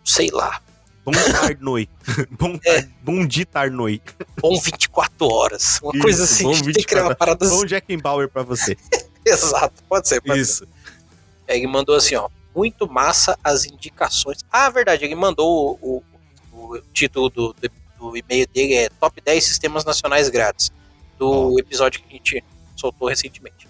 [0.04, 0.62] Sei lá.
[1.06, 1.88] Bom tarnoi.
[2.38, 2.82] bom, é.
[3.02, 4.02] bom dia tarnoi.
[4.42, 5.80] Bom 24 horas.
[5.82, 6.44] Uma Isso, coisa assim.
[6.44, 7.56] Bom a gente tem que criar uma parada assim.
[7.56, 8.78] Bom Jack Bauer pra você.
[9.26, 10.22] Exato, pode ser.
[10.22, 10.66] Pode Isso.
[10.66, 10.73] Ser.
[11.48, 14.40] Ele mandou assim, ó muito massa as indicações.
[14.52, 16.04] Ah, verdade, ele mandou o,
[16.52, 20.72] o, o título do, do, do, e-mail dele é Top 10 Sistemas Nacionais Grátis,
[21.18, 21.60] do oh.
[21.60, 22.44] episódio que a gente
[22.76, 23.68] soltou recentemente.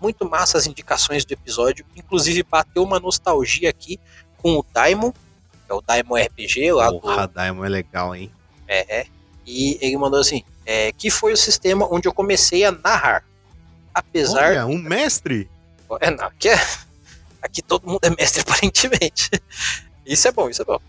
[0.00, 3.98] Muito massa as indicações do episódio, inclusive bateu uma nostalgia aqui
[4.38, 7.34] com o Daimon, que é o Daimon RPG lá Porra, do...
[7.34, 8.30] Daimon é legal, hein?
[8.66, 9.06] É, é.
[9.46, 13.24] E ele mandou assim, é, que foi o sistema onde eu comecei a narrar.
[13.94, 14.50] Apesar...
[14.50, 15.48] Olha, um mestre?
[16.00, 16.58] É, não, que é...
[17.44, 19.30] Aqui todo mundo é mestre, aparentemente.
[20.06, 20.80] Isso é bom, isso é bom.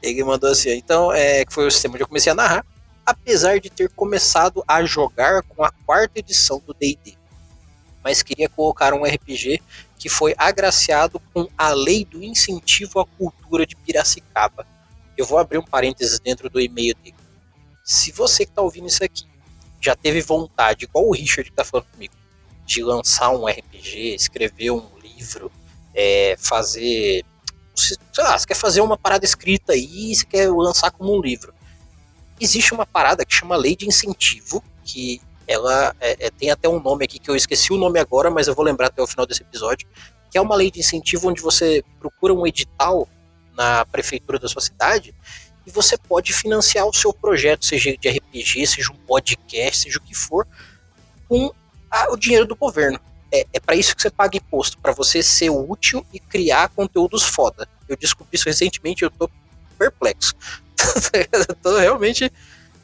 [0.00, 2.64] Ele mandou assim, então, é, que foi o sistema onde eu comecei a narrar,
[3.04, 7.14] apesar de ter começado a jogar com a quarta edição do D&D.
[8.04, 9.60] Mas queria colocar um RPG
[9.98, 14.64] que foi agraciado com a lei do incentivo à cultura de Piracicaba.
[15.16, 17.16] Eu vou abrir um parênteses dentro do e-mail dele.
[17.82, 19.24] Se você que está ouvindo isso aqui
[19.80, 22.14] já teve vontade, igual o Richard que está falando comigo,
[22.64, 25.50] de lançar um RPG, escrever um livro,
[25.96, 27.24] é, fazer.
[27.74, 31.52] Sei lá, você quer fazer uma parada escrita aí, você quer lançar como um livro.
[32.38, 36.80] Existe uma parada que chama Lei de Incentivo, que ela é, é, tem até um
[36.80, 39.26] nome aqui que eu esqueci o nome agora, mas eu vou lembrar até o final
[39.26, 39.88] desse episódio,
[40.30, 43.08] que é uma lei de incentivo onde você procura um edital
[43.54, 45.14] na prefeitura da sua cidade
[45.66, 50.02] e você pode financiar o seu projeto, seja de RPG, seja um podcast, seja o
[50.02, 50.46] que for,
[51.28, 51.52] com
[51.90, 53.00] a, o dinheiro do governo
[53.32, 57.22] é, é para isso que você paga imposto, para você ser útil e criar conteúdos
[57.22, 57.68] foda.
[57.88, 59.28] Eu descobri isso recentemente, eu tô
[59.78, 60.34] perplexo.
[61.62, 62.30] tô realmente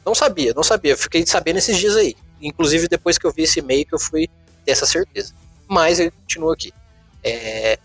[0.05, 0.97] não sabia, não sabia.
[0.97, 2.15] Fiquei sabendo esses dias aí.
[2.41, 4.29] Inclusive depois que eu vi esse e-mail que eu fui
[4.65, 5.33] ter essa certeza.
[5.67, 6.73] Mas ele continua aqui.
[7.23, 7.79] É,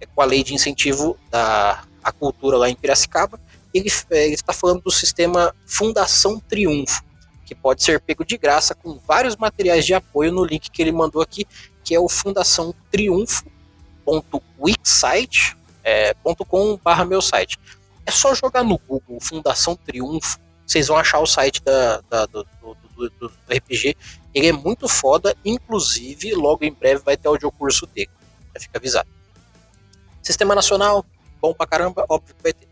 [0.00, 3.38] é com a lei de incentivo da a cultura lá em Piracicaba,
[3.72, 7.02] ele, é, ele está falando do sistema Fundação Triunfo,
[7.44, 10.92] que pode ser pego de graça com vários materiais de apoio no link que ele
[10.92, 11.46] mandou aqui,
[11.84, 17.58] que é o Fundação Triunfo.wixsite.com.br é, meu site.
[18.06, 22.46] É só jogar no Google Fundação Triunfo, vocês vão achar o site da, da do,
[22.62, 23.96] do, do, do, RPG.
[24.32, 28.10] Ele é muito foda, inclusive logo em breve vai ter audiocurso dele.
[28.54, 29.08] Já fica avisado.
[30.22, 31.04] Sistema Nacional,
[31.40, 32.69] bom pra caramba, óbvio que vai ter.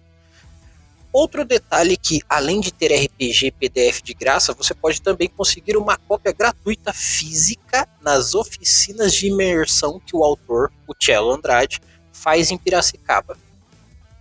[1.12, 5.96] Outro detalhe que, além de ter RPG PDF de graça, você pode também conseguir uma
[5.96, 11.80] cópia gratuita física nas oficinas de imersão que o autor, o Cello Andrade,
[12.12, 13.38] faz em Piracicaba.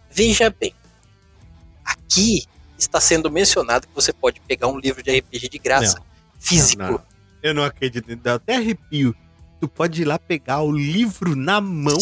[0.10, 0.74] Veja bem,
[1.84, 2.46] aqui
[2.78, 6.06] está sendo mencionado que você pode pegar um livro de RPG de graça, não,
[6.40, 6.82] físico.
[6.82, 7.02] Não, não.
[7.44, 9.16] Eu não acredito, dá até arrepio.
[9.60, 11.98] Tu pode ir lá pegar o livro na mão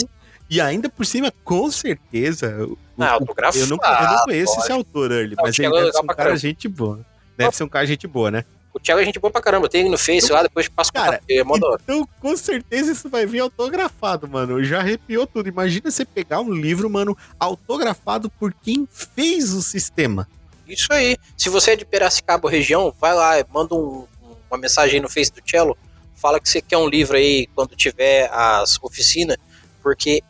[0.49, 2.67] e ainda por cima, com certeza.
[2.97, 3.63] Ah, autografado.
[3.63, 6.37] Eu não, eu não conheço esse autor, ele, mas ele deve ser um cara caramba.
[6.37, 7.05] gente boa.
[7.37, 8.45] Deve ser um cara gente boa, né?
[8.73, 9.69] O Thiago é gente boa pra caramba.
[9.69, 13.39] Tem no Face então, lá, depois passa cara, é Então, com certeza isso vai vir
[13.39, 14.61] autografado, mano.
[14.63, 15.47] Já arrepiou tudo.
[15.47, 20.27] Imagina você pegar um livro, mano, autografado por quem fez o sistema.
[20.67, 21.17] Isso aí.
[21.37, 24.05] Se você é de Piracicaba região, vai lá, manda um,
[24.49, 25.77] uma mensagem no Face do Cello,
[26.13, 29.37] fala que você quer um livro aí quando tiver as oficinas,
[29.81, 30.21] porque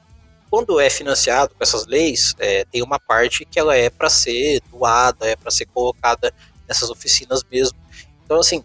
[0.55, 4.61] quando é financiado com essas leis, é, tem uma parte que ela é para ser
[4.71, 6.33] doada, é para ser colocada
[6.65, 7.77] nessas oficinas mesmo.
[8.23, 8.63] Então, assim,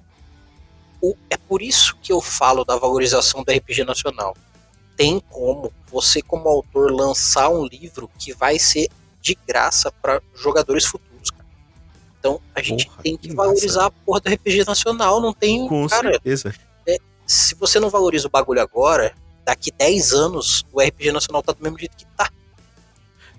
[1.03, 4.37] o, é por isso que eu falo da valorização do RPG nacional.
[4.97, 8.89] Tem como você, como autor, lançar um livro que vai ser
[9.21, 11.33] de graça para jogadores futuros.
[11.33, 11.49] Cara.
[12.21, 15.21] Então, a gente porra, tem que, que valorizar a porra do RPG nacional.
[15.21, 15.67] Não tem.
[15.67, 16.55] Com cara, certeza.
[16.87, 19.13] É, se você não valoriza o bagulho agora,
[19.51, 22.31] daqui 10 anos o RPG nacional tá do mesmo jeito que tá.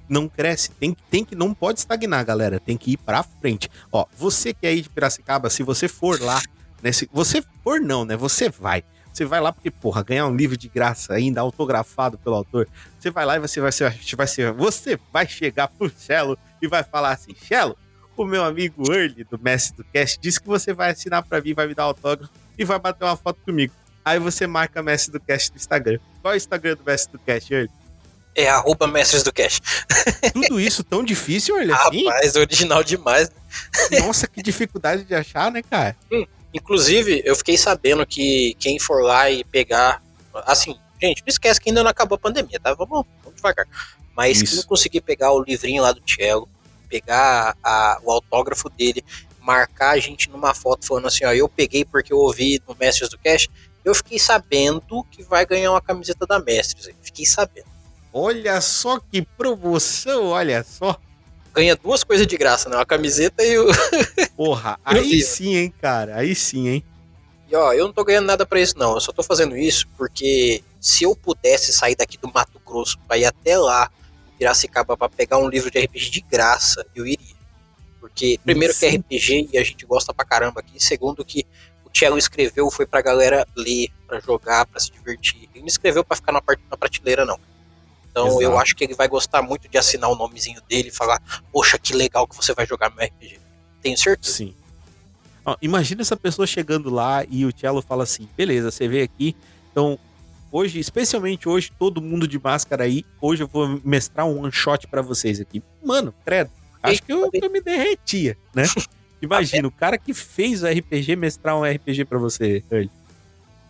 [0.09, 3.69] Não cresce, tem, tem que não pode estagnar, galera, tem que ir para frente.
[3.89, 6.41] Ó, você que é aí de Piracicaba, se você for lá,
[6.83, 8.83] né, se você for não, né, você vai.
[9.13, 12.67] Você vai lá porque, porra, ganhar um livro de graça ainda autografado pelo autor.
[12.99, 16.67] Você vai lá e você vai ser, vai ser, você vai chegar pro Cello e
[16.67, 17.77] vai falar assim: Shelo,
[18.17, 21.53] o meu amigo Early, do Mestre do Cast, disse que você vai assinar pra mim,
[21.53, 23.73] vai me dar autógrafo e vai bater uma foto comigo.
[24.03, 25.99] Aí você marca Mestre do Cast no Instagram.
[26.21, 27.69] Qual é o Instagram do Mestre do Cast, Early?
[28.33, 29.59] É arroba mestres do cash.
[30.33, 32.05] Tudo isso tão difícil, olha assim?
[32.05, 33.29] Rapaz, original demais.
[33.99, 35.97] Nossa, que dificuldade de achar, né, cara?
[36.09, 40.01] Hum, inclusive, eu fiquei sabendo que quem for lá e pegar.
[40.45, 42.73] Assim, gente, não esquece que ainda não acabou a pandemia, tá?
[42.73, 43.67] Vamos, vamos devagar.
[44.15, 44.45] Mas Isso.
[44.45, 46.47] quem não conseguir pegar o livrinho lá do Cello,
[46.87, 49.03] pegar a- o autógrafo dele,
[49.41, 53.09] marcar a gente numa foto falando assim, ó, eu peguei porque eu ouvi no Mestres
[53.09, 53.49] do Cash,
[53.83, 56.87] eu fiquei sabendo que vai ganhar uma camiseta da Mestres.
[56.87, 56.95] hein?
[57.01, 57.67] Fiquei sabendo.
[58.13, 60.99] Olha só que promoção, olha só.
[61.53, 62.75] Ganha duas coisas de graça, né?
[62.75, 63.67] Uma camiseta e o.
[64.35, 66.17] Porra, aí sim, hein, cara.
[66.17, 66.83] Aí sim, hein.
[67.49, 68.93] E ó, eu não tô ganhando nada pra isso, não.
[68.93, 73.17] Eu só tô fazendo isso porque se eu pudesse sair daqui do Mato Grosso pra
[73.17, 73.89] ir até lá,
[74.37, 77.35] Piracicaba, pra pegar um livro de RPG de graça, eu iria.
[77.99, 78.97] Porque, primeiro, que é Sim.
[78.97, 80.83] RPG e a gente gosta pra caramba aqui.
[80.83, 81.45] Segundo, que
[81.93, 85.49] o Cello escreveu foi pra galera ler, pra jogar, pra se divertir.
[85.53, 87.39] Ele não escreveu pra ficar na, parte, na prateleira, não.
[88.09, 88.41] Então Exato.
[88.41, 91.77] eu acho que ele vai gostar muito de assinar o nomezinho dele e falar: Poxa,
[91.77, 93.39] que legal que você vai jogar meu RPG.
[93.81, 94.35] Tenho certeza.
[94.35, 94.53] Sim.
[95.45, 99.35] Ó, imagina essa pessoa chegando lá e o Cello fala assim: beleza, você veio aqui,
[99.71, 99.97] então
[100.51, 104.87] hoje, especialmente hoje, todo mundo de máscara aí, hoje eu vou mestrar um one shot
[104.87, 105.63] pra vocês aqui.
[105.83, 106.51] Mano, credo,
[106.83, 108.63] acho que eu, eu me derretia, né?
[109.21, 112.89] Imagina, o cara que fez o RPG mestrar um RPG pra você, Early.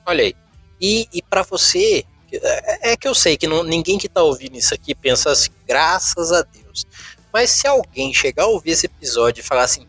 [0.05, 0.35] Olha aí.
[0.79, 4.57] E, e para você, é, é que eu sei que não- ninguém que tá ouvindo
[4.57, 6.85] isso aqui pensa assim, graças a Deus.
[7.33, 9.85] Mas se alguém chegar a ouvir esse episódio e falar assim,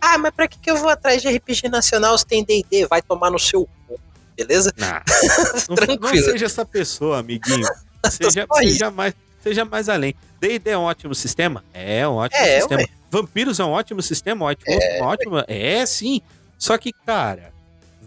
[0.00, 2.86] ah, mas pra que, que eu vou atrás de RPG nacional se tem D&D?
[2.86, 3.98] Vai tomar no seu cu,
[4.36, 4.72] beleza?
[4.76, 5.02] Nah.
[5.68, 6.00] Não, Tranquilo.
[6.26, 7.66] não seja essa pessoa, amiguinho.
[8.08, 10.14] Seja, seja, mais, seja mais além.
[10.40, 11.64] D&D é um ótimo sistema?
[11.74, 12.80] É um ótimo É, sistema.
[12.82, 12.88] ué.
[13.10, 14.44] Vampiros é um ótimo sistema?
[14.44, 15.44] Ótimo, é, ótimo.
[15.46, 16.20] É, sim.
[16.58, 17.52] Só que, cara,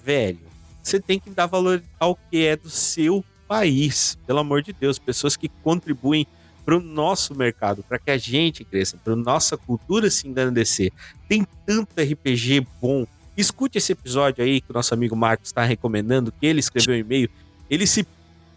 [0.03, 0.39] velho,
[0.83, 4.17] você tem que dar valor ao que é do seu país.
[4.25, 4.99] Pelo amor de Deus.
[4.99, 6.27] Pessoas que contribuem
[6.63, 10.91] para o nosso mercado, para que a gente cresça, para nossa cultura se engrandecer.
[11.27, 13.05] Tem tanto RPG bom.
[13.35, 16.99] Escute esse episódio aí que o nosso amigo Marcos está recomendando, que ele escreveu um
[16.99, 17.29] e-mail.
[17.69, 18.05] Ele se,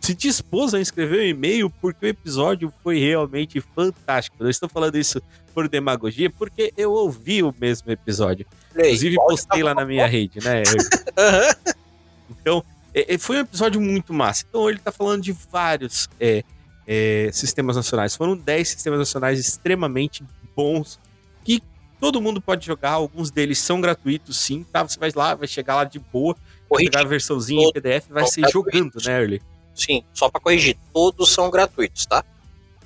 [0.05, 4.37] se dispôs a escrever um e-mail porque o episódio foi realmente fantástico.
[4.41, 5.23] Eu estou falando isso
[5.55, 8.45] por demagogia porque eu ouvi o mesmo episódio.
[8.75, 10.63] Aí, Inclusive, postei lá na minha rede, né?
[11.17, 11.55] Aham.
[12.29, 14.45] então, é, foi um episódio muito massa.
[14.47, 16.45] Então, ele tá falando de vários é,
[16.87, 18.15] é, sistemas nacionais.
[18.15, 20.23] Foram 10 sistemas nacionais extremamente
[20.55, 21.01] bons
[21.43, 21.63] que
[21.99, 22.91] todo mundo pode jogar.
[22.91, 24.67] Alguns deles são gratuitos, sim.
[24.71, 24.83] Tá?
[24.83, 26.37] Você vai lá, vai chegar lá de boa,
[26.77, 29.54] pegar a versãozinha em PDF vai ser jogando, né, Early?
[29.75, 32.25] Sim, só pra corrigir, todos são gratuitos, tá?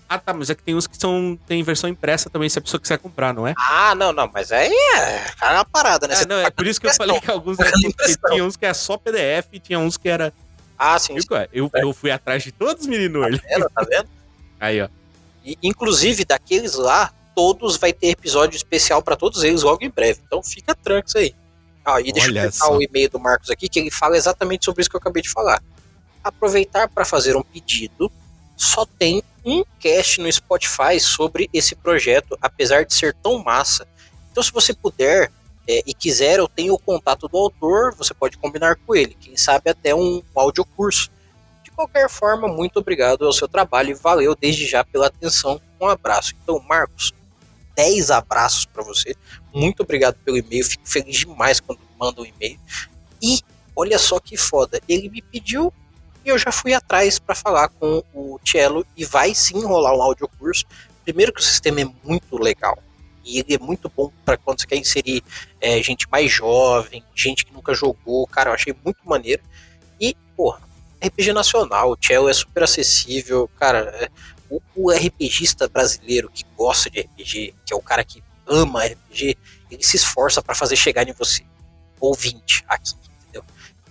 [0.08, 2.62] Ah, tá, mas é que tem uns que são tem versão impressa também, se a
[2.62, 3.54] pessoa quiser comprar, não é?
[3.58, 6.14] Ah, não, não, mas aí é, é uma parada, né?
[6.14, 8.30] É, Você não, tá é por isso que eu falei que alguns impressão.
[8.30, 10.32] tinha uns que é só PDF e tinha uns que era.
[10.78, 11.48] Ah, sim, sim, Viu, cara?
[11.52, 13.22] Eu, eu fui atrás de todos, menino.
[13.22, 13.38] Early.
[13.38, 14.08] tá vendo, tá vendo?
[14.58, 14.88] Aí, ó.
[15.44, 20.20] E, inclusive, daqueles lá, todos vai ter episódio especial pra todos eles logo em breve.
[20.26, 21.34] Então fica tranquilo aí.
[21.84, 24.64] Ah, e deixa Olha eu pegar o e-mail do Marcos aqui, que ele fala exatamente
[24.64, 25.62] sobre isso que eu acabei de falar.
[26.28, 28.10] Aproveitar para fazer um pedido.
[28.56, 33.86] Só tem um cast no Spotify sobre esse projeto, apesar de ser tão massa.
[34.30, 35.30] Então, se você puder
[35.66, 39.14] é, e quiser, eu tenho o contato do autor, você pode combinar com ele.
[39.14, 41.10] Quem sabe até um, um audiocurso.
[41.62, 45.60] De qualquer forma, muito obrigado ao seu trabalho e valeu desde já pela atenção.
[45.80, 46.34] Um abraço.
[46.42, 47.12] Então, Marcos,
[47.76, 49.14] 10 abraços para você.
[49.54, 50.64] Muito obrigado pelo e-mail.
[50.64, 52.58] Fico feliz demais quando manda um e-mail.
[53.22, 53.40] E
[53.76, 54.80] olha só que foda.
[54.88, 55.72] Ele me pediu
[56.24, 60.02] e eu já fui atrás para falar com o Cello e vai sim rolar um
[60.02, 60.64] audiocurso.
[61.04, 62.78] Primeiro que o sistema é muito legal.
[63.24, 65.22] E ele é muito bom para quando você quer inserir
[65.60, 68.26] é, gente mais jovem, gente que nunca jogou.
[68.26, 69.42] Cara, eu achei muito maneiro.
[70.00, 70.60] E, porra,
[71.04, 73.48] RPG nacional, o Cello é super acessível.
[73.58, 74.08] Cara, é,
[74.50, 79.36] o, o RPGista brasileiro que gosta de RPG, que é o cara que ama RPG,
[79.70, 81.44] ele se esforça para fazer chegar em você.
[82.00, 83.44] Ouvinte aqui, entendeu?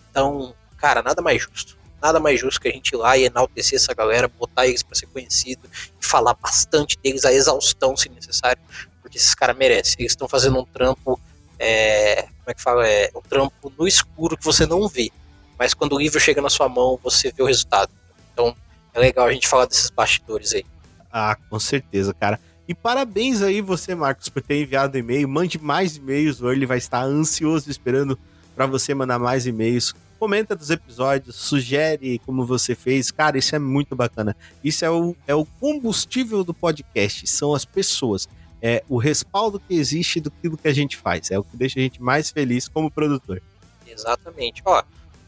[0.10, 1.77] Então, cara, nada mais justo.
[2.02, 4.96] Nada mais justo que a gente ir lá e enaltecer essa galera, botar eles para
[4.96, 5.68] ser conhecido
[6.00, 8.62] e falar bastante deles a exaustão, se necessário,
[9.02, 9.96] porque esses caras merecem.
[10.00, 11.20] Eles estão fazendo um trampo,
[11.58, 12.88] é, como é que fala?
[12.88, 15.12] É, um trampo no escuro que você não vê.
[15.58, 17.92] Mas quando o livro chega na sua mão, você vê o resultado.
[18.32, 18.56] Então,
[18.94, 20.66] é legal a gente falar desses bastidores aí.
[21.12, 22.40] Ah, com certeza, cara.
[22.68, 25.28] E parabéns aí você, Marcos, por ter enviado e-mail.
[25.28, 28.20] Mande mais e-mails, o Early vai estar ansioso esperando
[28.56, 29.96] para você mandar mais e-mails.
[30.20, 33.12] Comenta dos episódios, sugere como você fez.
[33.12, 34.36] Cara, isso é muito bacana.
[34.64, 38.28] Isso é o, é o combustível do podcast, são as pessoas.
[38.62, 41.30] é o respaldo que existe do que a gente faz.
[41.30, 43.42] É o que deixa a gente mais feliz como produtor.
[43.86, 44.62] Exatamente.
[44.66, 44.84] Ó,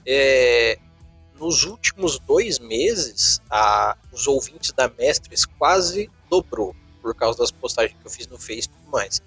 [0.06, 0.80] é,
[1.40, 7.98] nos últimos dois meses, a, os ouvintes da Mestres quase dobrou por causa das postagens
[8.00, 9.22] que eu fiz no Face e tudo mais.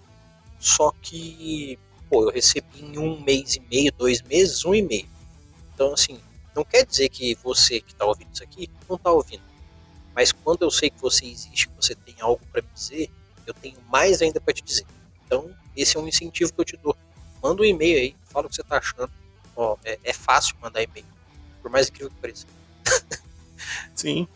[0.59, 5.09] Só que, pô, eu recebi em um mês e meio, dois meses, um e meio.
[5.75, 6.21] Então, assim,
[6.55, 9.43] não quer dizer que você que está ouvindo isso aqui não está ouvindo.
[10.15, 13.11] Mas quando eu sei que você existe, que você tem algo para me dizer,
[13.47, 14.87] eu tenho mais ainda para te dizer.
[15.27, 16.97] Então, esse é um incentivo que eu te dou.
[17.43, 19.11] Manda um e-mail aí, fala o que você está achando.
[19.57, 21.07] Ó, é, é fácil mandar e-mail,
[21.61, 22.47] por mais incrível que pareça.
[23.95, 24.29] Sim.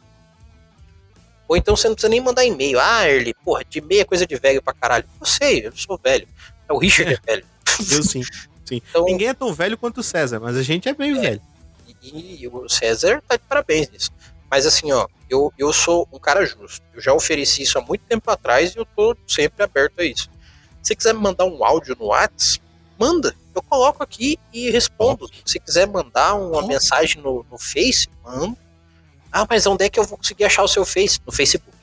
[1.49, 2.81] Ou então você não precisa nem mandar e-mail.
[2.81, 5.09] Ah, Erly, porra, de e-mail é coisa de velho pra caralho.
[5.21, 6.27] Eu sei, eu sou velho.
[6.69, 7.47] É o Richard é, velho.
[7.91, 8.23] Eu sim.
[8.67, 8.83] sim.
[8.89, 11.43] Então, Ninguém é tão velho quanto o César, mas a gente é meio é, velho.
[12.03, 14.11] E, e, o César tá de parabéns nisso.
[14.51, 16.83] Mas assim, ó, eu, eu sou um cara justo.
[16.95, 20.31] Eu já ofereci isso há muito tempo atrás e eu tô sempre aberto a isso.
[20.83, 22.63] Se quiser me mandar um áudio no WhatsApp,
[22.99, 23.35] manda.
[23.55, 25.29] Eu coloco aqui e respondo.
[25.45, 28.57] Se quiser mandar uma mensagem no, no Face, manda.
[29.33, 31.19] Ah, mas onde é que eu vou conseguir achar o seu Face?
[31.27, 31.77] No Facebook.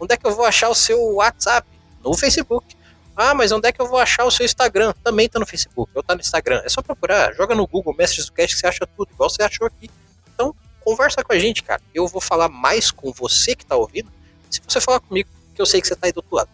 [0.00, 1.66] Onde é que eu vou achar o seu WhatsApp?
[2.02, 2.76] No Facebook.
[3.20, 4.94] Ah, mas onde é que eu vou achar o seu Instagram?
[5.02, 6.62] Também tá no Facebook, ou tá no Instagram.
[6.64, 9.42] É só procurar, joga no Google Mestres do Cast que você acha tudo, igual você
[9.42, 9.90] achou aqui.
[10.32, 10.54] Então,
[10.84, 11.82] conversa com a gente, cara.
[11.92, 14.08] Eu vou falar mais com você que tá ouvindo,
[14.48, 16.48] se você falar comigo, que eu sei que você tá aí do outro lado.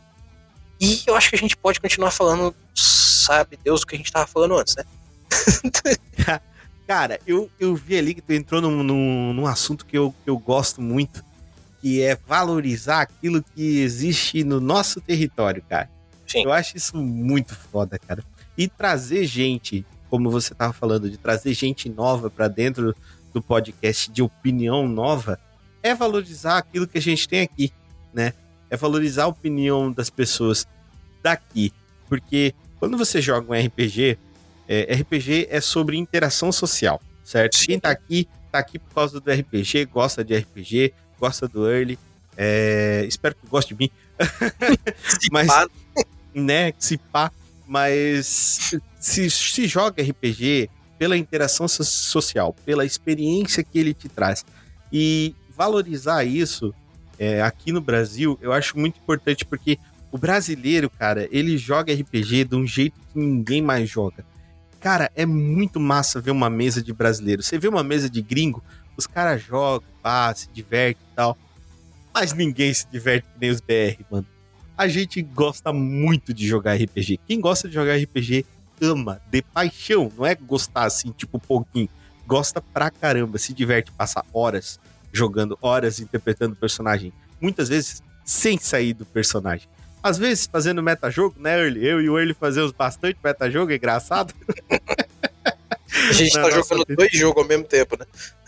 [0.81, 4.11] E eu acho que a gente pode continuar falando, sabe Deus, o que a gente
[4.11, 4.85] tava falando antes, né?
[6.89, 10.31] Cara, eu, eu vi ali que tu entrou num, num, num assunto que eu, que
[10.31, 11.23] eu gosto muito,
[11.83, 15.93] que é valorizar aquilo que existe no nosso território, cara.
[16.35, 16.45] Sim.
[16.45, 18.25] Eu acho isso muito foda, cara.
[18.57, 22.95] E trazer gente, como você tava falando, de trazer gente nova para dentro
[23.33, 25.39] do podcast, de opinião nova,
[25.83, 27.73] é valorizar aquilo que a gente tem aqui,
[28.13, 28.33] né?
[28.71, 30.67] É valorizar a opinião das pessoas
[31.23, 31.73] daqui.
[32.09, 34.19] Porque quando você joga um RPG,
[34.69, 37.57] é, RPG é sobre interação social, certo?
[37.57, 37.67] Sim.
[37.67, 41.99] Quem tá aqui, tá aqui por causa do RPG, gosta de RPG, gosta do Early.
[42.37, 43.91] É, espero que goste de mim.
[45.31, 45.49] mas,
[46.35, 47.31] né, se pá,
[47.67, 50.69] mas se, se joga RPG
[50.99, 54.45] pela interação social, pela experiência que ele te traz.
[54.93, 56.75] E valorizar isso
[57.19, 59.79] é, aqui no Brasil, eu acho muito importante porque
[60.11, 64.25] o brasileiro, cara, ele joga RPG de um jeito que ninguém mais joga.
[64.81, 67.43] Cara, é muito massa ver uma mesa de brasileiro.
[67.43, 68.63] Você vê uma mesa de gringo,
[68.97, 71.37] os caras jogam, pá, se diverte e tal.
[72.13, 74.27] Mas ninguém se diverte que nem os BR, mano.
[74.77, 77.21] A gente gosta muito de jogar RPG.
[77.27, 78.45] Quem gosta de jogar RPG
[78.81, 80.11] ama, de paixão.
[80.17, 81.89] Não é gostar assim, tipo, pouquinho.
[82.27, 84.81] Gosta pra caramba, se diverte, passa horas
[85.13, 87.13] jogando, horas interpretando o personagem.
[87.41, 89.69] Muitas vezes sem sair do personagem.
[90.03, 91.87] Às vezes fazendo metajogo, né, Early?
[91.87, 94.35] Eu e o Early fazemos bastante metajogo, é engraçado.
[96.15, 98.07] A gente tá jogando dois jogos ao mesmo tempo, né?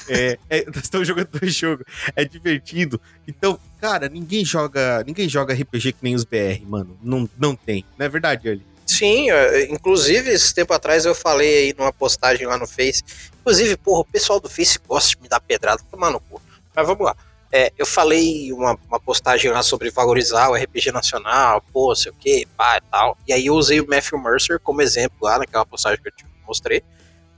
[0.08, 1.84] É, é, nós estamos jogando dois jogos.
[2.14, 3.00] É divertido.
[3.26, 6.96] Então, cara, ninguém joga, ninguém joga RPG que nem os BR, mano.
[7.02, 7.84] Não, não tem.
[7.98, 8.62] Não é verdade, Early?
[8.86, 9.26] Sim,
[9.68, 13.02] inclusive, esse tempo atrás eu falei aí numa postagem lá no Face.
[13.40, 16.40] Inclusive, porra, o pessoal do Face gosta de me dar pedrada, tomar no cu.
[16.74, 17.16] Mas vamos lá.
[17.50, 22.14] É, eu falei uma, uma, postagem lá sobre valorizar o RPG nacional, pô, sei o
[22.14, 23.16] que, pá e tal.
[23.26, 26.24] E aí eu usei o Matthew Mercer como exemplo lá naquela postagem que eu te
[26.46, 26.82] mostrei.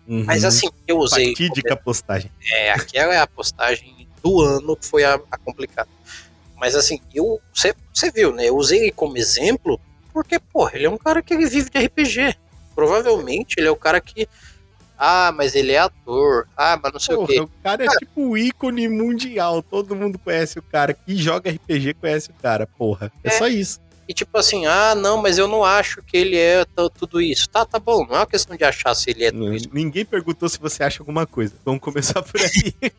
[0.08, 0.24] Uhum.
[0.24, 1.28] Mas assim, eu usei.
[1.28, 1.84] Fatídica como...
[1.84, 2.30] postagem.
[2.50, 5.88] É, aquela é a postagem do ano que foi a, a complicada.
[6.56, 7.40] Mas assim, eu.
[7.52, 8.48] Você viu, né?
[8.48, 9.78] Eu usei ele como exemplo
[10.12, 12.36] porque, pô, ele é um cara que vive de RPG.
[12.74, 14.28] Provavelmente ele é o cara que
[14.98, 16.48] ah, mas ele é ator.
[16.56, 17.40] Ah, mas não sei Porra, o quê.
[17.40, 19.62] O cara é tipo o ícone mundial.
[19.62, 20.92] Todo mundo conhece o cara.
[20.92, 23.12] Que joga RPG conhece o cara, porra.
[23.22, 23.78] É, é só isso.
[24.08, 26.64] E tipo assim, ah, não, mas eu não acho que ele é
[26.98, 27.46] tudo isso.
[27.46, 29.68] Tá, tá bom, não é uma questão de achar se ele é tudo isso.
[29.70, 31.54] Ninguém perguntou se você acha alguma coisa.
[31.62, 32.74] Vamos começar por aí.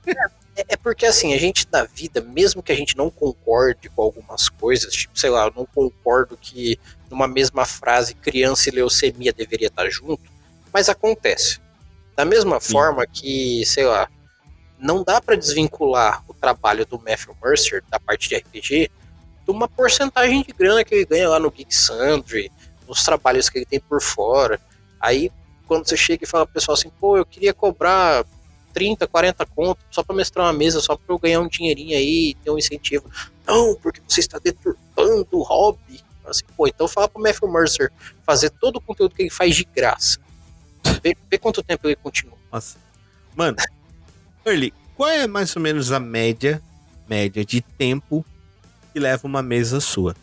[0.55, 4.03] é, é, porque assim, a gente da vida, mesmo que a gente não concorde com
[4.03, 6.79] algumas coisas, tipo, sei lá, eu não concordo que
[7.09, 10.21] numa mesma frase criança e leucemia deveria estar junto,
[10.71, 11.59] mas acontece.
[12.15, 12.71] Da mesma Sim.
[12.71, 14.07] forma que, sei lá,
[14.77, 18.91] não dá para desvincular o trabalho do Matthew Mercer da parte de RPG
[19.51, 22.51] uma porcentagem de grana que ele ganha lá no Geek Sundry,
[22.87, 24.59] nos trabalhos que ele tem por fora.
[24.99, 25.31] Aí,
[25.67, 28.25] quando você chega e fala pro pessoal assim, pô, eu queria cobrar
[28.73, 32.35] 30, 40 conto só para mestrar uma mesa, só para eu ganhar um dinheirinho aí,
[32.43, 33.09] ter um incentivo.
[33.45, 36.01] Não, porque você está deturpando o hobby.
[36.25, 37.91] Assim, pô, então fala pro Matthew Mercer
[38.23, 40.19] fazer todo o conteúdo que ele faz de graça.
[41.03, 42.37] Vê, vê quanto tempo ele continua.
[42.51, 42.77] Nossa.
[43.35, 43.57] Mano,
[44.45, 46.61] Early, qual é mais ou menos a média,
[47.07, 48.25] média de tempo
[48.91, 50.15] que leva uma mesa sua?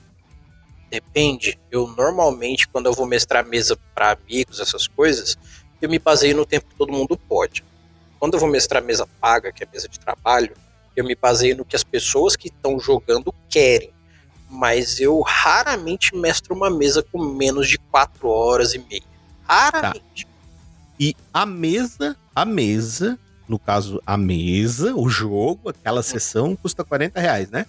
[0.91, 1.59] depende.
[1.71, 5.37] Eu normalmente, quando eu vou mestrar mesa para amigos, essas coisas,
[5.81, 7.65] eu me baseio no tempo que todo mundo pode.
[8.19, 10.55] Quando eu vou mestrar mesa paga, que é mesa de trabalho,
[10.95, 13.91] eu me baseio no que as pessoas que estão jogando querem.
[14.49, 19.03] Mas eu raramente mestro uma mesa com menos de 4 horas e meia.
[19.47, 20.25] Raramente.
[20.25, 20.33] Tá.
[20.99, 27.21] E a mesa, a mesa, no caso, a mesa, o jogo, aquela sessão, custa 40
[27.21, 27.67] reais, né?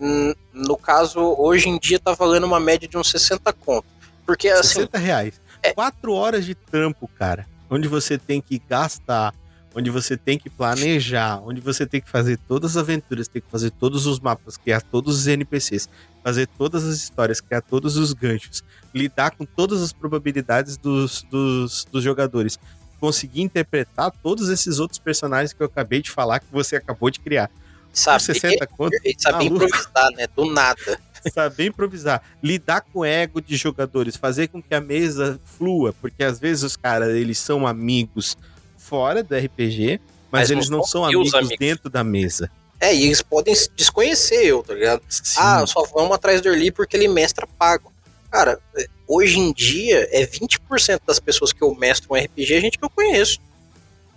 [0.00, 3.86] Hum, no caso, hoje em dia tá valendo uma média de uns 60 conto.
[4.24, 4.80] Porque assim.
[4.80, 5.40] 60 reais.
[5.62, 5.72] É...
[5.72, 7.46] Quatro horas de trampo, cara.
[7.70, 9.34] Onde você tem que gastar,
[9.74, 13.50] onde você tem que planejar, onde você tem que fazer todas as aventuras, tem que
[13.50, 15.88] fazer todos os mapas, criar todos os NPCs,
[16.22, 21.84] fazer todas as histórias, criar todos os ganchos, lidar com todas as probabilidades dos, dos,
[21.90, 22.58] dos jogadores,
[23.00, 27.20] conseguir interpretar todos esses outros personagens que eu acabei de falar que você acabou de
[27.20, 27.50] criar.
[27.98, 30.26] Sabe, 60 conto, saber improvisar, né?
[30.34, 31.00] Do nada.
[31.34, 36.22] Saber improvisar, lidar com o ego de jogadores, fazer com que a mesa flua, porque
[36.22, 38.38] às vezes os caras eles são amigos
[38.76, 42.48] fora do RPG, mas, mas eles não, são amigos, amigos, dentro da mesa.
[42.80, 45.02] É, e eles podem desconhecer eu, tá ligado?
[45.08, 45.34] Sim.
[45.38, 47.92] Ah, só vamos atrás do Early porque ele mestra pago.
[48.30, 48.60] Cara,
[49.06, 52.84] hoje em dia é 20% das pessoas que eu mestro um RPG é gente que
[52.84, 53.40] eu conheço.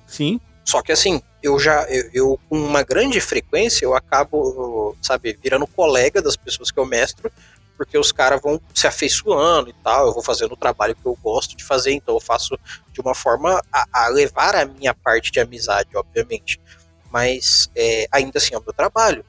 [0.05, 0.39] Sim.
[0.63, 5.65] Só que assim, eu já, eu, eu, com uma grande frequência, eu acabo, sabe, virando
[5.67, 7.31] colega das pessoas que eu mestro,
[7.77, 11.17] porque os caras vão se afeiçoando e tal, eu vou fazendo o trabalho que eu
[11.23, 12.55] gosto de fazer, então eu faço
[12.93, 16.59] de uma forma a, a levar a minha parte de amizade, obviamente.
[17.09, 19.25] Mas é, ainda assim é o meu trabalho.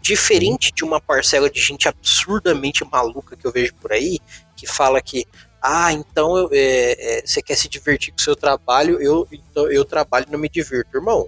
[0.00, 4.20] Diferente de uma parcela de gente absurdamente maluca que eu vejo por aí,
[4.56, 5.26] que fala que,
[5.66, 9.66] ah, então eu, é, é, você quer se divertir com o seu trabalho, eu, então,
[9.72, 10.94] eu trabalho e não me divirto.
[10.94, 11.26] Irmão,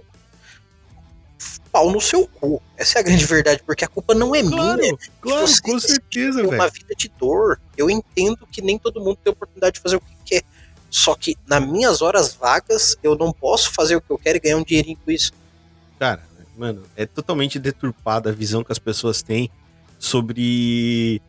[1.71, 2.61] pau no seu cu.
[2.77, 4.95] Essa é a grande verdade, porque a culpa não é claro, minha.
[5.19, 6.53] Claro, você com certeza, velho.
[6.53, 7.59] uma vida de dor.
[7.75, 10.43] Eu entendo que nem todo mundo tem a oportunidade de fazer o que quer.
[10.87, 14.39] Só que nas minhas horas vagas, eu não posso fazer o que eu quero e
[14.39, 15.31] ganhar um dinheirinho com isso.
[15.97, 16.21] Cara,
[16.55, 19.49] mano, é totalmente deturpada a visão que as pessoas têm
[19.97, 21.23] sobre.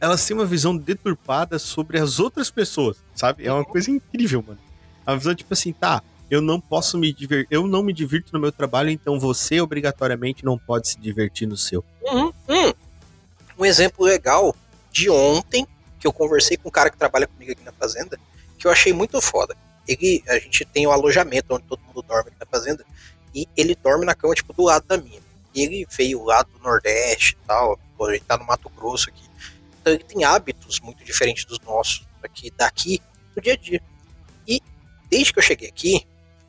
[0.00, 3.46] Elas têm uma visão deturpada sobre as outras pessoas, sabe?
[3.46, 4.60] É uma coisa incrível, mano.
[5.04, 8.40] A visão, tipo assim, tá, eu não posso me divertir, eu não me divirto no
[8.40, 11.84] meu trabalho, então você obrigatoriamente não pode se divertir no seu.
[12.02, 12.72] Uhum, uhum.
[13.58, 14.56] Um exemplo legal
[14.90, 15.66] de ontem,
[15.98, 18.18] que eu conversei com um cara que trabalha comigo aqui na fazenda,
[18.58, 19.56] que eu achei muito foda.
[19.86, 22.84] Ele, a gente tem o um alojamento onde todo mundo dorme aqui na fazenda,
[23.34, 25.20] e ele dorme na cama, tipo, do lado da minha.
[25.54, 29.21] E ele veio lá do Nordeste e tal, a gente tá no Mato Grosso aqui.
[29.82, 33.02] Então ele tem hábitos muito diferentes dos nossos aqui, daqui,
[33.34, 33.82] no dia a dia.
[34.46, 34.62] E
[35.10, 36.06] desde que eu cheguei aqui,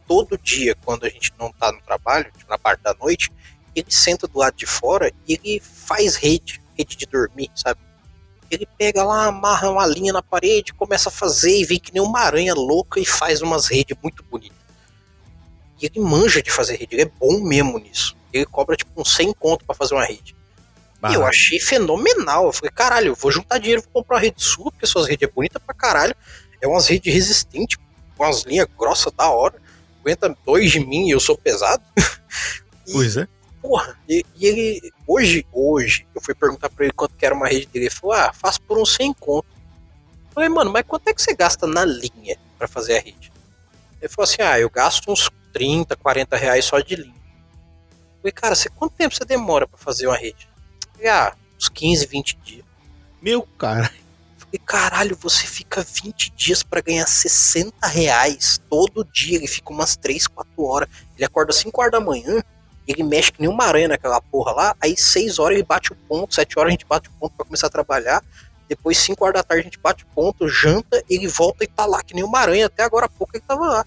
[0.08, 3.32] todo dia, quando a gente não tá no trabalho, na parte da noite,
[3.76, 7.80] ele senta do lado de fora e ele faz rede, rede de dormir, sabe?
[8.52, 12.04] Ele pega lá, amarra uma linha na parede, começa a fazer e vem que nem
[12.04, 14.58] uma aranha louca e faz umas redes muito bonitas.
[15.82, 18.16] E ele manja de fazer rede, ele é bom mesmo nisso.
[18.32, 20.36] Ele cobra tipo uns 100 conto para fazer uma rede.
[21.12, 22.46] E eu achei fenomenal.
[22.46, 25.28] Eu falei, caralho, eu vou juntar dinheiro, vou comprar uma rede sua, porque suas redes
[25.28, 26.16] é bonita pra caralho.
[26.62, 27.78] É umas redes resistentes,
[28.18, 29.56] com umas linhas grossas da hora.
[30.00, 31.84] Aguenta dois de mim e eu sou pesado.
[32.88, 33.28] e, pois é.
[33.62, 37.48] Porra, e, e, ele, hoje, hoje, eu fui perguntar pra ele quanto que era uma
[37.48, 37.86] rede dele.
[37.86, 39.48] Ele falou, ah, faço por uns 100 conto.
[40.28, 43.32] Eu falei, mano, mas quanto é que você gasta na linha para fazer a rede?
[44.02, 47.14] Ele falou assim, ah, eu gasto uns 30, 40 reais só de linha.
[47.14, 50.53] Eu falei, cara, você, quanto tempo você demora para fazer uma rede?
[51.04, 52.66] Falei, ah, uns 15, 20 dias.
[53.22, 53.92] Meu cara.
[54.38, 59.36] falei, caralho, você fica 20 dias para ganhar 60 reais todo dia.
[59.36, 60.90] Ele fica umas 3, 4 horas.
[61.18, 62.42] Ele acorda 5 horas da manhã,
[62.88, 64.76] ele mexe que nem uma aranha naquela porra lá.
[64.80, 67.46] Aí 6 horas ele bate o ponto, 7 horas a gente bate o ponto para
[67.46, 68.24] começar a trabalhar.
[68.70, 71.86] Depois 5 horas da tarde a gente bate o ponto, janta, ele volta e tá
[71.86, 72.68] lá que nem uma aranha.
[72.68, 73.86] Até agora há pouco ele tava lá.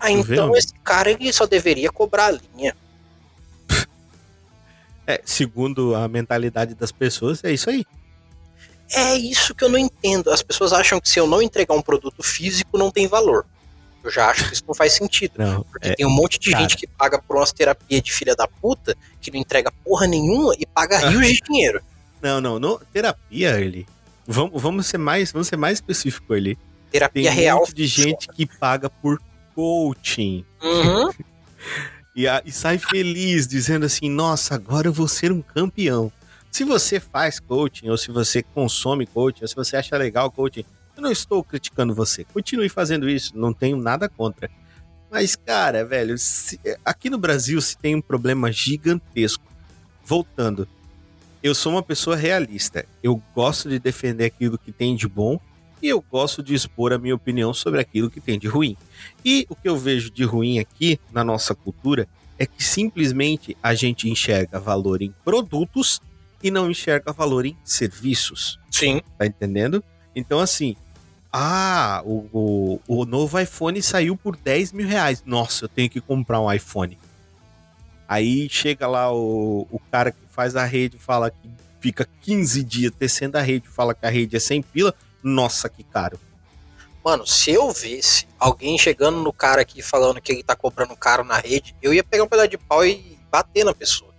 [0.00, 2.74] Ah, então esse cara ele só deveria cobrar a linha.
[5.06, 7.84] É, segundo a mentalidade das pessoas, é isso aí.
[8.92, 10.30] É isso que eu não entendo.
[10.30, 13.46] As pessoas acham que se eu não entregar um produto físico, não tem valor.
[14.02, 15.32] Eu já acho que isso não faz sentido.
[15.36, 16.62] Não, porque é, tem um monte de cara.
[16.62, 20.54] gente que paga por umas terapias de filha da puta, que não entrega porra nenhuma
[20.58, 21.82] e paga rios de dinheiro.
[22.22, 22.80] Não, não, não.
[22.92, 23.86] Terapia, ele.
[24.26, 26.56] Vamos, vamos ser mais, vamos ser mais específico ali.
[26.90, 27.58] Terapia tem real.
[27.58, 29.20] um monte de gente que paga por
[29.54, 30.44] coaching.
[30.62, 31.12] Uhum.
[32.16, 36.10] e, a, e sai feliz, dizendo assim: nossa, agora eu vou ser um campeão.
[36.50, 40.64] Se você faz coaching, ou se você consome coaching, ou se você acha legal coaching,
[40.96, 42.24] eu não estou criticando você.
[42.24, 44.50] Continue fazendo isso, não tenho nada contra.
[45.10, 49.44] Mas, cara, velho, se, aqui no Brasil se tem um problema gigantesco.
[50.02, 50.66] Voltando,
[51.42, 52.86] eu sou uma pessoa realista.
[53.02, 55.38] Eu gosto de defender aquilo que tem de bom
[55.82, 58.76] e eu gosto de expor a minha opinião sobre aquilo que tem de ruim.
[59.24, 62.08] E o que eu vejo de ruim aqui na nossa cultura
[62.38, 66.00] é que simplesmente a gente enxerga valor em produtos
[66.42, 68.58] e não enxerga valor em serviços.
[68.70, 69.00] Sim.
[69.18, 69.82] Tá entendendo?
[70.14, 70.76] Então, assim,
[71.32, 75.22] ah, o, o, o novo iPhone saiu por 10 mil reais.
[75.26, 76.98] Nossa, eu tenho que comprar um iPhone.
[78.08, 81.50] Aí chega lá o, o cara que faz a rede fala que
[81.80, 84.94] fica 15 dias tecendo a rede, fala que a rede é sem pila.
[85.22, 86.18] Nossa, que caro.
[87.04, 91.22] Mano, se eu visse alguém chegando no cara aqui falando que ele tá comprando caro
[91.22, 94.12] na rede, eu ia pegar um pedaço de pau e bater na pessoa.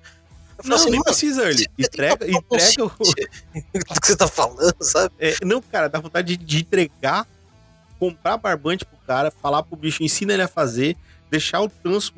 [0.64, 2.88] não, assim, nem precisa, ele entrega, entrega o...
[2.88, 5.14] o que você tá falando, sabe?
[5.20, 7.28] É, não, cara, dá vontade de, de entregar,
[8.00, 10.96] comprar barbante pro cara, falar pro bicho, ensina ele a fazer,
[11.30, 12.14] deixar o trans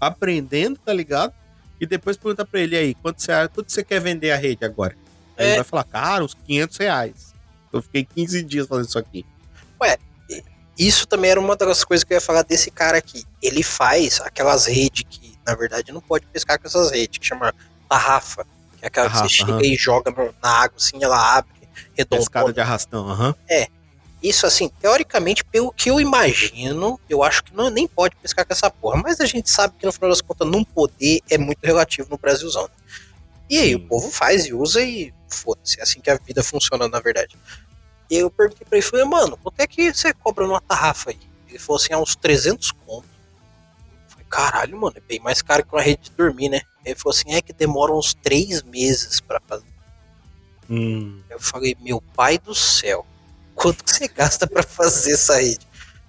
[0.00, 1.34] aprendendo, tá ligado?
[1.78, 4.96] E depois pergunta pra ele aí, quanto você, quanto você quer vender a rede agora?
[5.36, 5.48] Aí é.
[5.48, 7.35] ele vai falar, cara, uns 500 reais.
[7.76, 9.24] Eu fiquei 15 dias fazendo isso aqui.
[9.80, 9.98] Ué,
[10.78, 13.24] isso também era uma das coisas que eu ia falar desse cara aqui.
[13.42, 17.54] Ele faz aquelas redes que, na verdade, não pode pescar com essas redes, que chama
[17.88, 18.44] tarrafa.
[18.78, 21.50] Que é aquela tarrafa, que você chega e joga na água, assim, ela abre,
[21.94, 22.22] redonda.
[22.22, 23.34] Pescada de arrastão, aham.
[23.48, 23.68] É.
[24.22, 28.52] Isso, assim, teoricamente, pelo que eu imagino, eu acho que não, nem pode pescar com
[28.52, 29.00] essa porra.
[29.02, 32.18] Mas a gente sabe que, no final das contas, não poder é muito relativo no
[32.18, 32.68] Brasilzão.
[33.48, 33.74] E aí, Sim.
[33.76, 35.78] o povo faz e usa e foda-se.
[35.80, 37.36] É assim que a vida funciona, na verdade.
[38.10, 41.18] E eu perguntei pra ele, falei, mano, quanto é que você cobra numa tarrafa aí?
[41.48, 43.08] Ele falou assim, há uns 300 conto.
[44.04, 46.60] Eu falei, caralho, mano, é bem mais caro que uma rede de dormir, né?
[46.84, 49.66] Ele falou assim, é que demora uns 3 meses pra fazer.
[50.70, 51.20] Hum.
[51.28, 53.04] Eu falei, meu pai do céu,
[53.54, 55.66] quanto que você gasta pra fazer essa rede?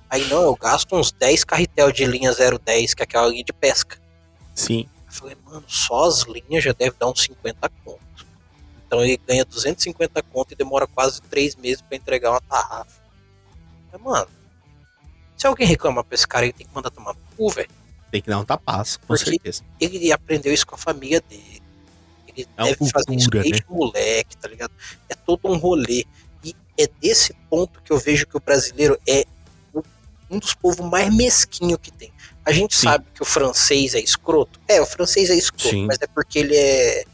[0.09, 3.53] Aí não, eu gasto uns 10 carretel de linha 010, que é aquela linha de
[3.53, 3.99] pesca.
[4.55, 4.87] Sim.
[5.05, 8.06] Eu falei, mano, só as linhas já deve dar uns 50 conto.
[8.87, 13.01] Então ele ganha 250 conto e demora quase 3 meses para entregar uma tarrafa.
[13.91, 14.27] Mas, mano,
[15.35, 17.69] se alguém reclama pra esse cara, ele tem que mandar tomar cu, velho.
[18.09, 19.63] Tem que dar um tapaço, com Porque certeza.
[19.79, 21.61] Ele aprendeu isso com a família dele.
[22.27, 23.65] Ele é deve cultura, fazer isso desde né?
[23.69, 24.71] moleque, tá ligado?
[25.09, 26.05] É todo um rolê.
[26.43, 29.25] E é desse ponto que eu vejo que o brasileiro é
[30.29, 32.11] um dos povos mais mesquinhos que tem.
[32.45, 32.83] A gente Sim.
[32.83, 34.59] sabe que o francês é escroto.
[34.67, 35.85] É, o francês é escroto, Sim.
[35.85, 37.05] mas é porque ele é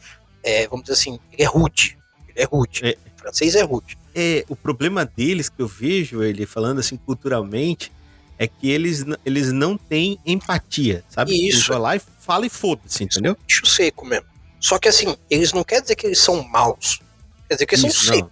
[0.43, 1.97] é, vamos dizer assim, ele é rude.
[2.29, 2.85] Ele é rude.
[2.85, 3.97] É, o francês é rude.
[4.15, 7.91] É, o problema deles que eu vejo ele falando assim culturalmente
[8.37, 11.33] é que eles, eles não têm empatia, sabe?
[11.33, 11.71] Isso.
[11.71, 13.37] Eles lá e fala e foda-se, entendeu?
[13.47, 14.25] Bicho seco mesmo.
[14.59, 17.01] Só que assim, eles não quer dizer que eles são maus.
[17.47, 18.31] Quer dizer que eles Isso, são secos.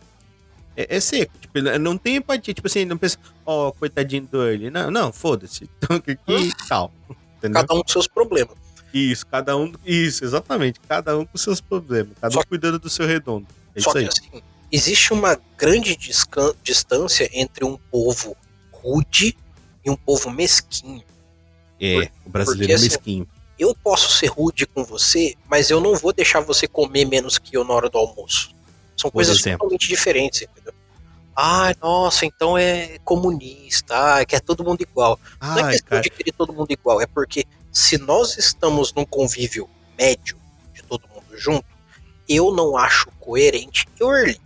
[0.75, 1.37] É, é, seco.
[1.39, 2.53] Tipo, não tem empatia.
[2.53, 4.69] Tipo assim, não pensa, ó, oh, coitadinho do ele.
[4.69, 5.69] Não, não, foda-se.
[5.77, 6.49] Então aqui hum.
[6.67, 6.91] tal.
[7.37, 7.61] Entendeu?
[7.61, 8.55] Cada um com seus problemas.
[8.93, 9.71] Isso, cada um.
[9.85, 10.79] Isso, exatamente.
[10.87, 12.13] Cada um com seus problemas.
[12.19, 13.47] Cada Só um cuidando do seu redondo.
[13.75, 14.03] É Só isso aí.
[14.05, 15.97] Que, assim, existe uma grande
[16.63, 18.35] distância entre um povo
[18.71, 19.37] rude
[19.85, 21.03] e um povo mesquinho.
[21.79, 23.23] É, Por, o brasileiro porque, é assim, mesquinho.
[23.23, 27.37] Assim, eu posso ser rude com você, mas eu não vou deixar você comer menos
[27.37, 28.55] que eu na hora do almoço.
[28.97, 29.59] São Por coisas exemplo.
[29.59, 30.73] totalmente diferentes, entendeu?
[31.35, 35.19] Ah, nossa, então é comunista, ah, quer todo mundo igual.
[35.39, 36.01] Ai, não é questão cara.
[36.01, 40.37] de querer todo mundo igual, é porque se nós estamos num convívio médio
[40.73, 41.65] de todo mundo junto,
[42.27, 44.39] eu não acho coerente, eu Early,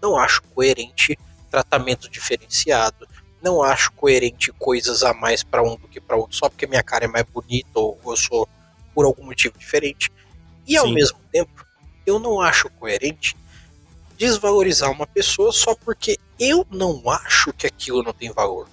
[0.00, 1.18] não acho coerente
[1.50, 3.08] tratamento diferenciado,
[3.42, 6.82] não acho coerente coisas a mais para um do que para outro, só porque minha
[6.82, 8.48] cara é mais bonita ou eu sou
[8.94, 10.10] por algum motivo diferente.
[10.66, 10.78] E Sim.
[10.78, 11.64] ao mesmo tempo,
[12.04, 13.36] eu não acho coerente
[14.16, 18.68] desvalorizar uma pessoa só porque eu não acho que aquilo não tem valor.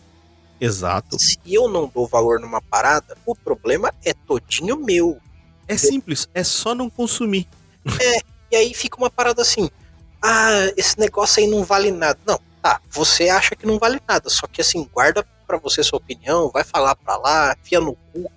[0.64, 1.20] Exato.
[1.20, 5.18] Se eu não dou valor numa parada, o problema é todinho meu.
[5.68, 7.47] É simples, é só não consumir.
[7.99, 9.70] É, e aí fica uma parada assim:
[10.22, 12.18] ah, esse negócio aí não vale nada.
[12.26, 15.97] Não, tá, você acha que não vale nada, só que assim, guarda para você sua
[15.97, 18.32] opinião, vai falar pra lá, fia no cu.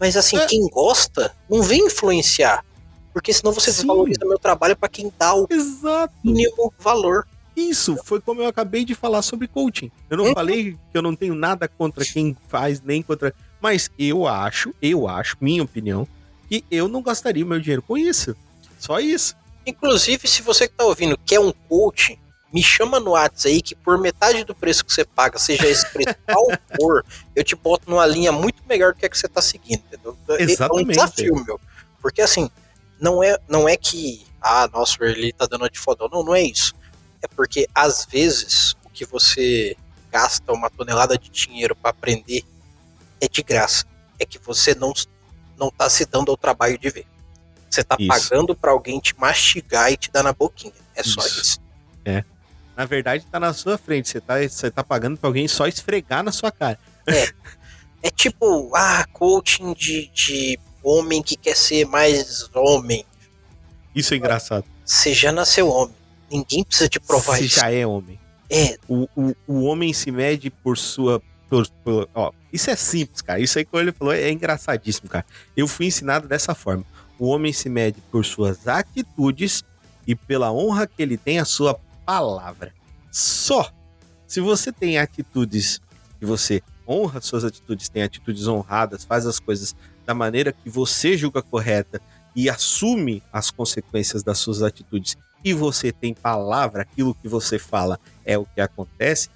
[0.00, 0.46] Mas assim, é.
[0.46, 2.64] quem gosta, não vem influenciar.
[3.12, 3.82] Porque senão você Sim.
[3.82, 6.14] desvaloriza meu trabalho para quem dá o Exato.
[6.24, 7.26] mínimo valor.
[7.56, 9.90] Isso foi como eu acabei de falar sobre coaching.
[10.10, 10.34] Eu não uhum.
[10.34, 13.32] falei que eu não tenho nada contra quem faz, nem contra.
[13.60, 16.06] Mas eu acho, eu acho, minha opinião,
[16.48, 18.36] que eu não gastaria meu dinheiro com isso.
[18.78, 19.36] Só isso.
[19.64, 22.18] Inclusive, se você que tá ouvindo quer um coaching,
[22.52, 26.14] me chama no WhatsApp aí que por metade do preço que você paga, seja escrito
[26.26, 26.46] qual
[26.76, 29.82] for, eu te boto numa linha muito melhor do que a que você tá seguindo,
[29.86, 30.16] entendeu?
[30.38, 30.98] Exatamente.
[30.98, 31.60] É um desafio, meu.
[32.02, 32.50] Porque assim,
[33.00, 36.08] não é, não é que, ah, nossa, o Early tá dando de fodão.
[36.12, 36.74] Não, não é isso
[37.24, 39.76] é porque às vezes o que você
[40.12, 42.44] gasta uma tonelada de dinheiro para aprender
[43.20, 43.84] é de graça.
[44.18, 44.92] É que você não
[45.58, 47.06] não tá se dando ao trabalho de ver.
[47.70, 48.08] Você tá Isso.
[48.08, 50.72] pagando pra alguém te mastigar e te dar na boquinha.
[50.94, 51.40] É só Isso.
[51.42, 51.64] isso.
[52.76, 54.08] Na verdade, tá na sua frente.
[54.08, 56.78] Você tá, você tá pagando pra alguém só esfregar na sua cara.
[58.02, 63.06] É tipo, ah, coaching de, de homem que quer ser mais homem.
[63.94, 64.64] Isso é engraçado.
[64.84, 65.94] Você já nasceu homem.
[66.30, 67.60] Ninguém precisa te provar Você isso.
[67.60, 68.18] já é homem.
[68.50, 71.22] É, O, o, o homem se mede por sua.
[71.48, 73.40] Por, por- ó, isso é simples, cara.
[73.40, 75.24] Isso aí que ele falou é engraçadíssimo, cara.
[75.56, 76.84] Eu fui ensinado dessa forma.
[77.18, 79.62] O homem se mede por suas atitudes
[80.06, 82.72] e pela honra que ele tem a sua palavra.
[83.10, 83.70] Só.
[84.26, 85.80] Se você tem atitudes
[86.18, 91.16] que você honra suas atitudes, tem atitudes honradas, faz as coisas da maneira que você
[91.16, 92.00] julga correta
[92.34, 98.00] e assume as consequências das suas atitudes e você tem palavra, aquilo que você fala
[98.24, 99.28] é o que acontece,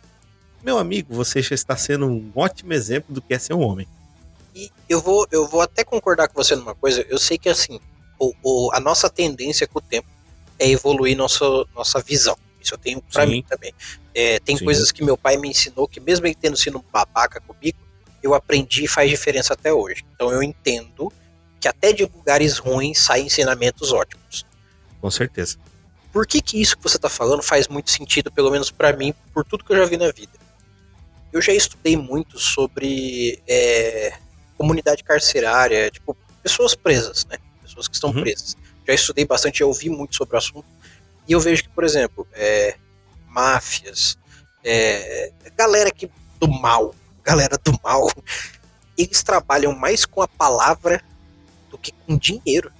[0.62, 3.86] meu amigo, você já está sendo um ótimo exemplo do que é ser um homem.
[4.54, 7.04] E eu vou, eu vou até concordar com você numa coisa.
[7.08, 7.78] Eu sei que assim,
[8.18, 10.08] o, o- a nossa tendência com o tempo
[10.58, 11.44] é evoluir nossa,
[11.74, 12.36] nossa visão.
[12.60, 13.30] Isso eu tenho pra Sim.
[13.32, 13.72] mim também.
[14.14, 14.64] É, tem Sim.
[14.64, 17.78] coisas que meu pai me ensinou que, mesmo ele tendo sido um babaca comigo,
[18.20, 20.04] eu aprendi e faz diferença até hoje.
[20.14, 21.12] Então eu entendo
[21.60, 24.44] que até de lugares ruins saem ensinamentos ótimos.
[25.00, 25.56] Com certeza.
[26.12, 29.14] Por que, que isso que você está falando faz muito sentido, pelo menos para mim,
[29.32, 30.32] por tudo que eu já vi na vida?
[31.32, 34.14] Eu já estudei muito sobre é,
[34.56, 37.36] comunidade carcerária, tipo, pessoas presas, né?
[37.62, 38.22] Pessoas que estão Uhum.
[38.22, 38.56] presas.
[38.86, 40.66] Já estudei bastante, já ouvi muito sobre o assunto.
[41.28, 42.76] E eu vejo que, por exemplo, é,
[43.26, 44.16] máfias,
[44.64, 48.10] é, galera que, do mal, galera do mal,
[48.96, 51.04] eles trabalham mais com a palavra
[51.70, 52.72] do que com dinheiro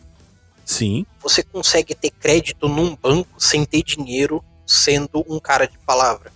[0.69, 6.31] Sim, você consegue ter crédito num banco sem ter dinheiro sendo um cara de palavra.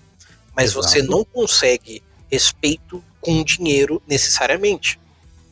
[0.57, 0.89] Mas Exato.
[0.89, 4.99] você não consegue respeito com dinheiro necessariamente.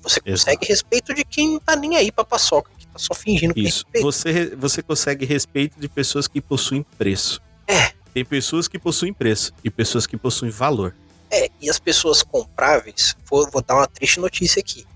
[0.03, 3.53] Você consegue respeito de quem não tá nem aí pra paçoca, que tá só fingindo
[3.53, 3.85] que isso.
[3.85, 4.03] respeito.
[4.03, 7.39] Você, você consegue respeito de pessoas que possuem preço.
[7.67, 7.93] É.
[8.15, 10.97] Tem pessoas que possuem preço e pessoas que possuem valor.
[11.31, 14.87] É, e as pessoas compráveis, vou, vou dar uma triste notícia aqui.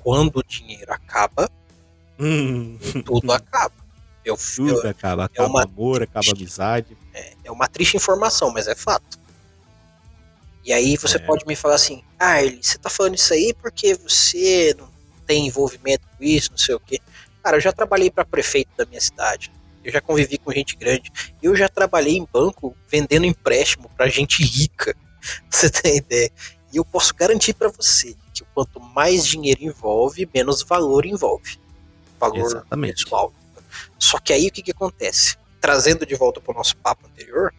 [0.00, 1.50] Quando o dinheiro acaba,
[2.22, 3.74] Hum, tudo acaba.
[4.24, 5.24] Eu, tudo eu- acaba.
[5.24, 6.96] Acaba uma- amor, acaba amizade.
[7.12, 9.20] é, é uma triste informação, mas é fato.
[10.64, 11.20] E aí você É.
[11.20, 14.88] pode me falar assim, ah, Eli, você tá falando isso aí porque você não
[15.26, 17.00] tem envolvimento com isso, não sei o quê.
[17.42, 19.50] Cara, eu já trabalhei para prefeito da minha cidade.
[19.82, 21.10] Eu já convivi com gente grande.
[21.42, 24.94] Eu já trabalhei em banco vendendo empréstimo para gente rica.
[25.50, 26.30] Você tem ideia?
[26.72, 31.58] E eu posso garantir para você que quanto mais dinheiro envolve, menos valor envolve.
[32.22, 33.02] Valor Exatamente.
[33.04, 33.32] pessoal.
[33.98, 35.36] Só que aí o que, que acontece?
[35.60, 37.52] Trazendo de volta para o nosso papo anterior,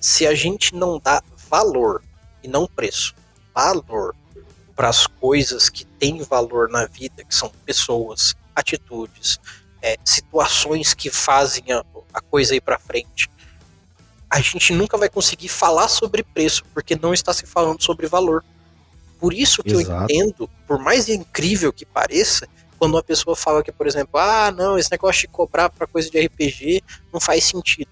[0.00, 2.02] se a gente não dá valor
[2.42, 3.14] e não preço,
[3.54, 4.16] valor
[4.74, 9.38] para as coisas que têm valor na vida, que são pessoas, atitudes,
[9.80, 13.30] é, situações que fazem a, a coisa ir para frente,
[14.28, 18.42] a gente nunca vai conseguir falar sobre preço, porque não está se falando sobre valor.
[19.20, 20.04] Por isso que eu Exato.
[20.04, 22.48] entendo, por mais incrível que pareça,
[22.82, 26.10] quando uma pessoa fala que, por exemplo, ah, não, esse negócio de cobrar para coisa
[26.10, 27.86] de RPG não faz sentido.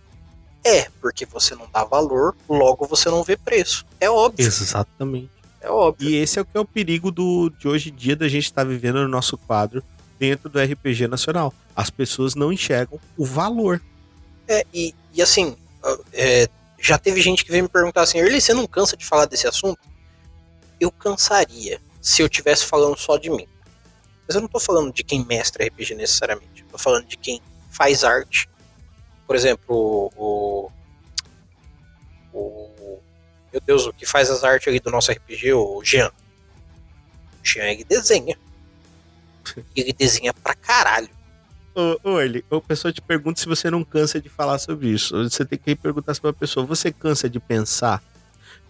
[0.64, 3.86] É, porque você não dá valor, logo você não vê preço.
[4.00, 5.30] É óbvio, Exatamente.
[5.60, 6.10] é óbvio.
[6.10, 8.46] E esse é o que é o perigo do, de hoje em dia da gente
[8.46, 9.80] estar vivendo no nosso quadro
[10.18, 11.54] dentro do RPG nacional.
[11.76, 13.80] As pessoas não enxergam o valor.
[14.48, 15.56] É, e, e assim,
[16.12, 16.48] é,
[16.80, 19.46] já teve gente que veio me perguntar assim, Erli, você não cansa de falar desse
[19.46, 19.78] assunto?
[20.80, 23.46] Eu cansaria se eu estivesse falando só de mim.
[24.30, 26.62] Mas eu não tô falando de quem mestra RPG necessariamente.
[26.62, 28.48] Eu tô falando de quem faz arte.
[29.26, 30.70] Por exemplo, o.
[32.32, 33.00] O.
[33.52, 36.12] Meu Deus, o que faz as artes ali do nosso RPG, o Jean.
[37.42, 38.38] O Jean, ele desenha.
[39.74, 41.08] Ele desenha pra caralho.
[41.74, 45.20] Ô, ô Erli, a pessoa te pergunta se você não cansa de falar sobre isso.
[45.24, 48.00] Você tem que perguntar para a pessoa: você cansa de pensar?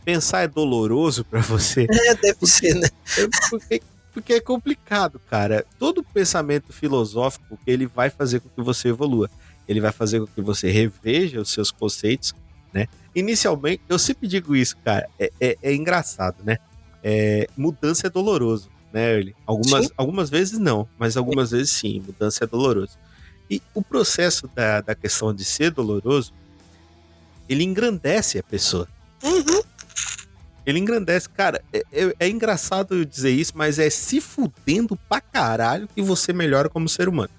[0.04, 1.86] Pensar é doloroso para você?
[1.92, 2.88] É, deve ser, né?
[3.18, 3.82] É porque,
[4.12, 5.64] porque é complicado, cara.
[5.78, 9.30] Todo pensamento filosófico ele vai fazer com que você evolua.
[9.68, 12.34] Ele vai fazer com que você reveja os seus conceitos,
[12.72, 12.86] né?
[13.14, 15.08] Inicialmente, eu sempre digo isso, cara.
[15.18, 16.58] É, é- é engraçado, né?
[17.02, 19.34] É, mudança é doloroso, né, Erli?
[19.46, 19.92] Algumas, Sim.
[19.96, 22.00] algumas vezes não, mas algumas vezes sim.
[22.00, 22.98] Mudança é doloroso.
[23.48, 26.32] E o processo da, da questão de ser doloroso,
[27.48, 28.86] ele engrandece a pessoa.
[29.22, 29.62] Uhum.
[30.66, 31.28] Ele engrandece.
[31.28, 36.02] Cara, é, é- é engraçado eu dizer isso, mas é se fudendo pra caralho que
[36.02, 37.30] você melhora como ser humano.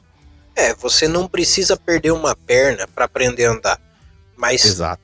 [0.55, 3.81] É, você não precisa perder uma perna pra aprender a andar.
[4.35, 5.01] Mas Exato.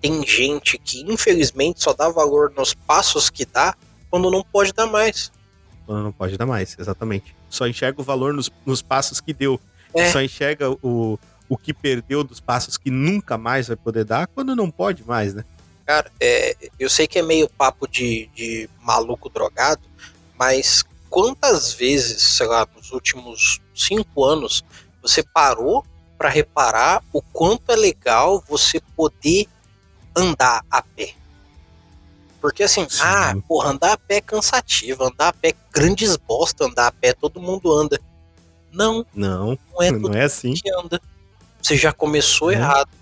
[0.00, 3.74] tem gente que infelizmente só dá valor nos passos que dá
[4.10, 5.30] quando não pode dar mais.
[5.86, 7.34] Quando não pode dar mais, exatamente.
[7.48, 9.60] Só enxerga o valor nos, nos passos que deu.
[9.94, 10.10] É.
[10.12, 11.18] Só enxerga o,
[11.48, 15.34] o que perdeu dos passos que nunca mais vai poder dar quando não pode mais,
[15.34, 15.44] né?
[15.90, 19.82] Cara, é, eu sei que é meio papo de, de maluco drogado,
[20.38, 24.62] mas quantas vezes, sei lá, nos últimos cinco anos,
[25.02, 25.84] você parou
[26.16, 29.48] para reparar o quanto é legal você poder
[30.14, 31.14] andar a pé?
[32.40, 33.02] Porque assim, Sim.
[33.02, 36.92] ah, porra, andar a pé é cansativo, andar a pé é grandes bosta, andar a
[36.92, 38.00] pé todo mundo anda.
[38.72, 39.04] Não.
[39.12, 40.54] Não, não é, não é assim.
[41.60, 42.99] Você já começou errado.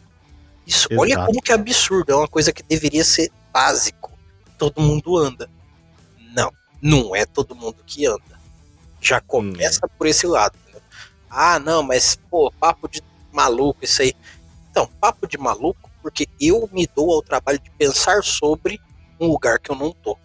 [0.69, 4.13] Isso, olha como que é absurdo, é uma coisa que deveria ser básico.
[4.59, 5.49] Todo mundo anda.
[6.35, 6.53] Não,
[6.83, 8.39] não é todo mundo que anda.
[9.01, 9.89] Já começa hum.
[9.97, 10.59] por esse lado.
[10.75, 10.79] Né?
[11.31, 13.03] Ah, não, mas pô, papo de
[13.33, 14.13] maluco isso aí.
[14.71, 18.79] Então, papo de maluco, porque eu me dou ao trabalho de pensar sobre
[19.19, 20.19] um lugar que eu não tô.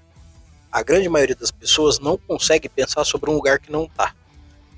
[0.69, 4.13] A grande maioria das pessoas não consegue pensar sobre um lugar que não tá.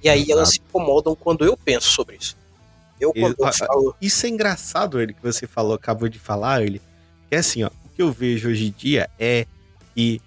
[0.03, 0.31] E aí Exato.
[0.31, 2.37] elas se incomodam quando eu penso sobre isso.
[2.99, 3.95] Eu, quando eu, falo...
[4.01, 6.81] Isso é engraçado, ele que você falou, acabou de falar, ele.
[7.29, 9.45] Que é assim, ó, o que eu vejo hoje em dia é
[9.93, 10.21] que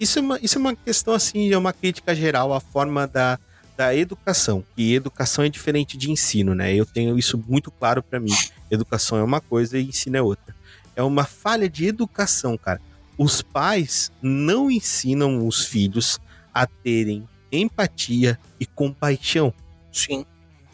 [0.00, 3.38] isso é uma, isso é uma questão assim, é uma crítica geral à forma da,
[3.76, 4.64] da educação.
[4.76, 6.74] E educação é diferente de ensino, né?
[6.74, 8.32] Eu tenho isso muito claro para mim.
[8.70, 10.54] Educação é uma coisa e ensino é outra.
[10.96, 12.80] É uma falha de educação, cara
[13.16, 16.18] os pais não ensinam os filhos
[16.52, 19.52] a terem empatia e compaixão.
[19.92, 20.24] Sim.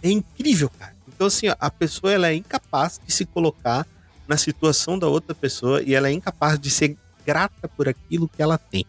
[0.02, 0.89] É incrível, cara.
[1.20, 3.86] Então, assim, a pessoa ela é incapaz de se colocar
[4.26, 6.96] na situação da outra pessoa e ela é incapaz de ser
[7.26, 8.86] grata por aquilo que ela tem.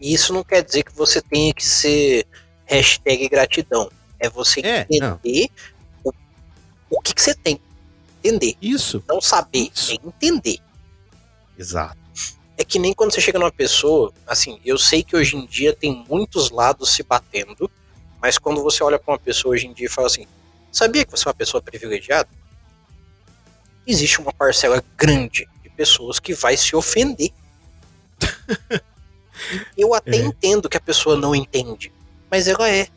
[0.00, 2.26] E isso não quer dizer que você tenha que ser
[2.64, 3.92] hashtag gratidão.
[4.18, 5.50] É você é, entender
[6.02, 6.10] o,
[6.88, 7.60] o que, que você tem.
[8.24, 8.56] Entender.
[8.62, 9.04] Isso.
[9.06, 9.92] Não saber, isso.
[9.92, 10.60] é entender.
[11.58, 12.02] Exato
[12.56, 15.74] é que nem quando você chega numa pessoa, assim, eu sei que hoje em dia
[15.74, 17.68] tem muitos lados se batendo,
[18.22, 20.24] mas quando você olha para uma pessoa hoje em dia e fala assim:
[20.74, 22.28] sabia que você é uma pessoa privilegiada?
[23.86, 27.30] Existe uma parcela grande de pessoas que vai se ofender.
[29.76, 30.20] eu até é.
[30.20, 31.92] entendo que a pessoa não entende,
[32.30, 32.88] mas ela é.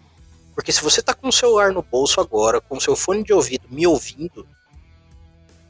[0.56, 3.32] Porque se você tá com o celular no bolso agora, com o seu fone de
[3.32, 4.48] ouvido me ouvindo,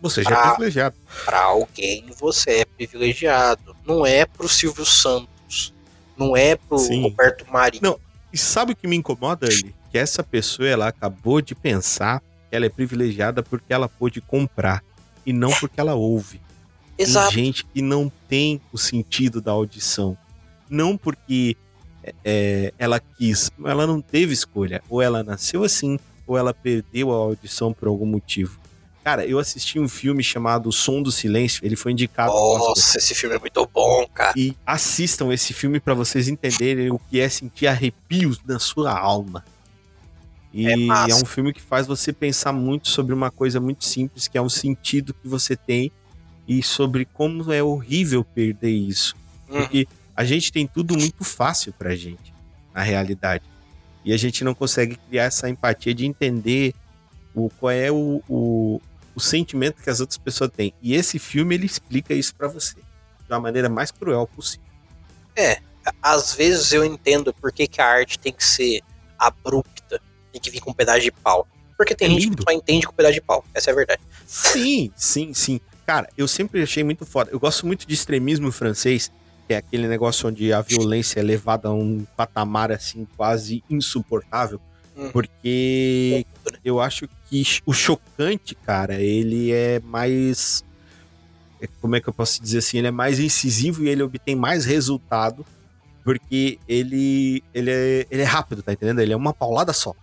[0.01, 0.95] você já é privilegiado.
[1.25, 3.75] Para alguém você é privilegiado.
[3.85, 5.73] Não é pro Silvio Santos.
[6.15, 7.01] Não é pro Sim.
[7.01, 7.83] Roberto Marinho.
[7.83, 7.99] Não.
[8.31, 9.75] E sabe o que me incomoda, ele?
[9.91, 14.83] Que essa pessoa ela acabou de pensar que ela é privilegiada porque ela pôde comprar
[15.25, 16.41] e não porque ela ouve.
[16.97, 17.33] Exato.
[17.33, 20.17] Tem gente que não tem o sentido da audição.
[20.69, 21.55] Não porque
[22.03, 24.81] é, é ela quis, ela não teve escolha.
[24.89, 28.59] Ou ela nasceu assim, ou ela perdeu a audição por algum motivo.
[29.03, 32.33] Cara, eu assisti um filme chamado Som do Silêncio, ele foi indicado.
[32.33, 34.33] Nossa, esse filme é muito bom, cara.
[34.35, 39.45] E assistam esse filme para vocês entenderem o que é sentir arrepios na sua alma.
[40.53, 44.27] E é, é, um filme que faz você pensar muito sobre uma coisa muito simples,
[44.27, 45.91] que é o sentido que você tem
[46.47, 49.15] e sobre como é horrível perder isso.
[49.49, 49.57] Hum.
[49.57, 52.33] Porque a gente tem tudo muito fácil pra gente,
[52.73, 53.43] na realidade.
[54.03, 56.73] E a gente não consegue criar essa empatia de entender
[57.35, 58.81] o, qual é o, o,
[59.13, 60.73] o sentimento que as outras pessoas têm.
[60.81, 64.65] E esse filme ele explica isso para você de uma maneira mais cruel possível.
[65.35, 65.59] É,
[66.01, 68.81] às vezes eu entendo por que, que a arte tem que ser
[69.19, 69.76] abrupta,
[70.37, 71.47] tem que vir com um pedaço de pau.
[71.75, 73.75] Porque tem é gente que só entende com um pedaço de pau, essa é a
[73.75, 74.01] verdade.
[74.25, 75.59] Sim, sim, sim.
[75.85, 77.29] Cara, eu sempre achei muito foda.
[77.31, 79.11] Eu gosto muito de extremismo francês,
[79.47, 84.59] que é aquele negócio onde a violência é levada a um patamar assim quase insuportável.
[84.97, 85.11] Hum.
[85.11, 86.25] Porque
[86.65, 90.63] eu acho que o chocante, cara, ele é mais.
[91.61, 92.79] É, como é que eu posso dizer assim?
[92.79, 95.45] Ele é mais incisivo e ele obtém mais resultado.
[96.03, 98.99] Porque ele, ele, é, ele é rápido, tá entendendo?
[98.99, 99.93] Ele é uma paulada só.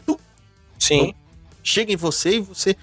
[0.85, 1.01] Sim.
[1.03, 1.14] Então,
[1.62, 2.76] chega em você e você.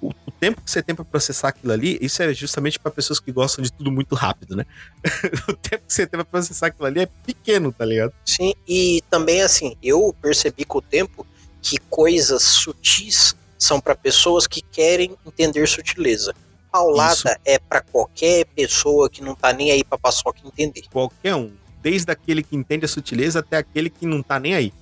[0.00, 3.18] O, o, tempo que você tem para processar aquilo ali, isso é justamente para pessoas
[3.18, 4.66] que gostam de tudo muito rápido, né?
[5.48, 8.12] o tempo que você tem para processar aquilo ali é pequeno, tá ligado?
[8.24, 11.26] Sim, e também assim, eu percebi com o tempo
[11.62, 16.34] que coisas sutis são para pessoas que querem entender sutileza.
[16.70, 17.28] Paulada Isso.
[17.44, 20.82] é para qualquer pessoa que não tá nem aí pra paçoca entender.
[20.92, 21.52] Qualquer um.
[21.82, 24.72] Desde aquele que entende a sutileza até aquele que não tá nem aí.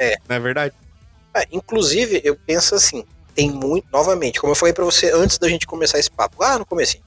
[0.00, 0.16] É.
[0.28, 0.74] não é verdade?
[1.34, 3.04] É, inclusive, eu penso assim,
[3.34, 6.58] tem muito, novamente, como eu falei para você antes da gente começar esse papo, lá
[6.58, 6.98] no começo,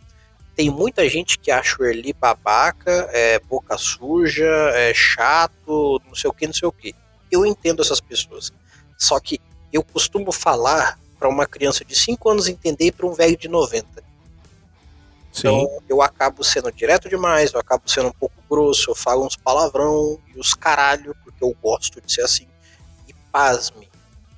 [0.55, 6.29] tem muita gente que acha o Erli babaca, é, boca suja, é chato, não sei
[6.29, 6.95] o que, não sei o que.
[7.31, 8.51] Eu entendo essas pessoas.
[8.97, 9.39] Só que
[9.71, 13.47] eu costumo falar para uma criança de 5 anos entender e para um velho de
[13.47, 14.03] 90.
[15.31, 15.47] Sim.
[15.47, 19.35] Então eu acabo sendo direto demais, eu acabo sendo um pouco grosso, eu falo uns
[19.35, 22.47] palavrão e os caralho, porque eu gosto de ser assim.
[23.07, 23.86] E pasme,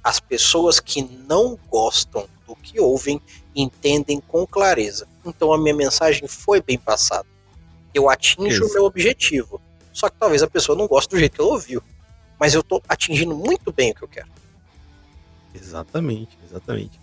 [0.09, 3.21] as pessoas que não gostam do que ouvem
[3.55, 5.07] entendem com clareza.
[5.23, 7.27] Então a minha mensagem foi bem passada.
[7.93, 9.61] Eu atinjo o meu objetivo.
[9.93, 11.83] Só que talvez a pessoa não goste do jeito que ela ouviu.
[12.39, 14.29] Mas eu tô atingindo muito bem o que eu quero.
[15.53, 16.99] Exatamente, exatamente.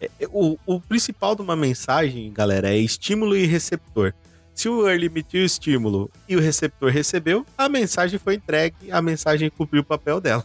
[0.00, 4.14] É, é, o, o principal de uma mensagem, galera, é estímulo e receptor.
[4.58, 9.00] Se o early emitiu o estímulo e o receptor recebeu, a mensagem foi entregue, a
[9.00, 10.44] mensagem cumpriu o papel dela.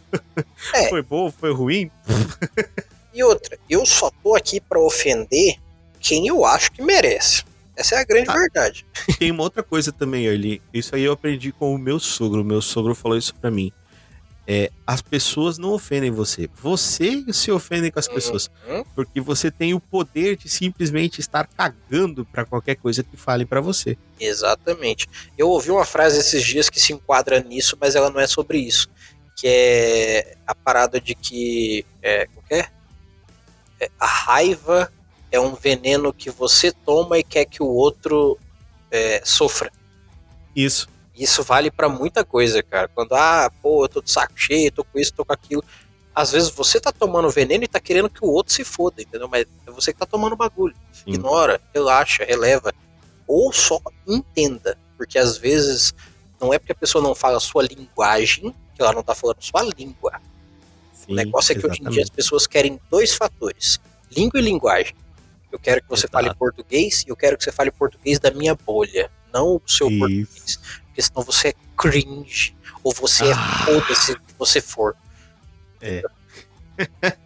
[0.72, 0.86] É.
[0.88, 1.89] foi bom, foi ruim?
[3.11, 5.55] e outra, eu só tô aqui para ofender
[5.99, 7.43] quem eu acho que merece.
[7.76, 8.86] Essa é a grande ah, verdade.
[9.18, 10.61] Tem uma outra coisa também, Early.
[10.72, 12.41] Isso aí eu aprendi com o meu sogro.
[12.41, 13.74] O meu sogro falou isso para mim
[14.45, 16.49] é, as pessoas não ofendem você.
[16.61, 18.13] Você se ofende com as uhum.
[18.13, 18.51] pessoas.
[18.93, 23.61] Porque você tem o poder de simplesmente estar cagando para qualquer coisa que fale para
[23.61, 23.97] você.
[24.19, 25.07] Exatamente.
[25.37, 28.57] Eu ouvi uma frase esses dias que se enquadra nisso, mas ela não é sobre
[28.57, 28.89] isso.
[29.35, 31.85] Que é a parada de que.
[32.01, 32.69] É, o que é?
[33.79, 33.89] é?
[33.99, 34.91] A raiva
[35.31, 38.37] é um veneno que você toma e quer que o outro
[38.91, 39.71] é, sofra.
[40.55, 40.87] Isso.
[41.16, 42.88] Isso vale para muita coisa, cara.
[42.88, 45.64] Quando, ah, pô, eu tô de saco cheio, tô com isso, tô com aquilo.
[46.14, 49.28] Às vezes você tá tomando veneno e tá querendo que o outro se foda, entendeu?
[49.28, 50.76] Mas é você que tá tomando bagulho.
[50.91, 51.11] Sim.
[51.14, 52.74] Ignora, relaxa, releva.
[53.28, 54.78] Ou só entenda.
[54.97, 55.93] Porque às vezes
[56.39, 59.38] não é porque a pessoa não fala a sua linguagem que ela não tá falando
[59.41, 60.20] sua língua.
[60.93, 61.82] Sim, o negócio é que exatamente.
[61.82, 63.80] hoje em dia as pessoas querem dois fatores:
[64.11, 64.95] língua e linguagem.
[65.51, 66.14] Eu quero que você Exato.
[66.14, 69.88] fale português e eu quero que você fale português da minha bolha, não o seu
[69.88, 69.99] Isso.
[69.99, 70.59] português
[70.93, 73.57] porque senão você é cringe, ou você é ah.
[73.61, 74.95] é foda-se que você for.
[75.81, 76.03] É.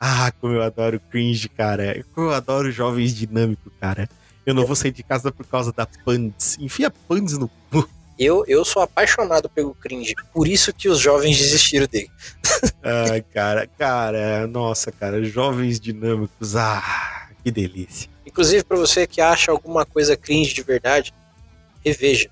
[0.00, 2.02] ah, como eu adoro cringe, cara.
[2.14, 4.08] Como eu adoro jovens dinâmicos, cara.
[4.46, 6.56] Eu não vou sair de casa por causa da Pants.
[6.58, 7.86] Enfia Pants no cu.
[8.18, 12.10] Eu, eu sou apaixonado pelo cringe, por isso que os jovens desistiram dele.
[12.82, 18.08] ah, cara, cara, nossa, cara, jovens dinâmicos, ah, que delícia.
[18.24, 21.12] Inclusive, para você que acha alguma coisa cringe de verdade,
[21.84, 22.30] reveja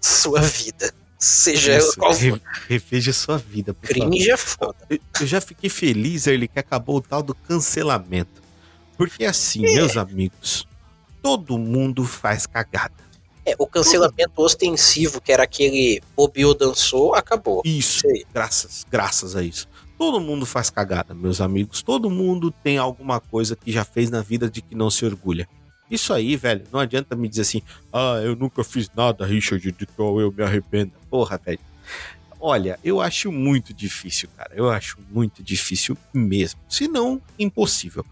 [0.00, 0.92] sua vida.
[1.18, 2.40] Seja Isso, qual for.
[2.68, 3.74] Reveja sua vida.
[3.80, 4.76] Cringe é foda.
[4.90, 8.42] Eu, eu, já fiquei feliz, ele que acabou o tal do cancelamento.
[8.96, 9.74] Porque assim, é.
[9.74, 10.66] meus amigos,
[11.22, 12.92] todo mundo faz cagada.
[13.46, 17.62] É, o cancelamento ostensivo, que era aquele Bobio dançou, acabou.
[17.64, 18.02] Isso,
[18.32, 19.68] graças, graças a isso.
[19.96, 21.82] Todo mundo faz cagada, meus amigos.
[21.82, 25.48] Todo mundo tem alguma coisa que já fez na vida de que não se orgulha.
[25.90, 27.62] Isso aí, velho, não adianta me dizer assim,
[27.92, 30.92] ah, eu nunca fiz nada, Richard, de qual eu me arrependo.
[31.10, 31.58] Porra, velho.
[32.40, 34.52] Olha, eu acho muito difícil, cara.
[34.54, 36.60] Eu acho muito difícil mesmo.
[36.68, 38.04] Se não, impossível.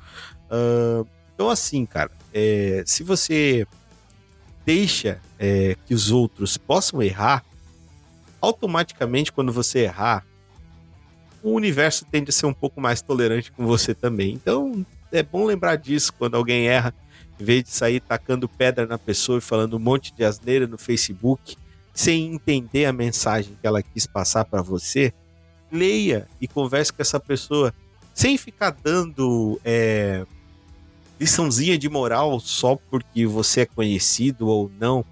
[0.50, 3.66] Uh, então, assim, cara, é, se você
[4.64, 7.44] deixa é, que os outros possam errar,
[8.40, 10.24] automaticamente, quando você errar,
[11.42, 14.32] o universo tende a ser um pouco mais tolerante com você também.
[14.32, 16.94] Então, é bom lembrar disso quando alguém erra
[17.40, 20.78] em vez de sair tacando pedra na pessoa e falando um monte de asneira no
[20.78, 21.56] Facebook,
[21.94, 25.12] sem entender a mensagem que ela quis passar para você,
[25.70, 27.74] leia e converse com essa pessoa,
[28.14, 30.24] sem ficar dando é,
[31.18, 35.04] liçãozinha de moral só porque você é conhecido ou não,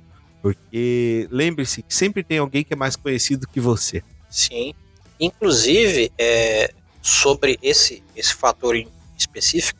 [0.42, 4.02] porque lembre-se que sempre tem alguém que é mais conhecido que você.
[4.28, 4.74] Sim.
[5.18, 8.74] Inclusive, é, sobre esse, esse fator
[9.16, 9.78] específico,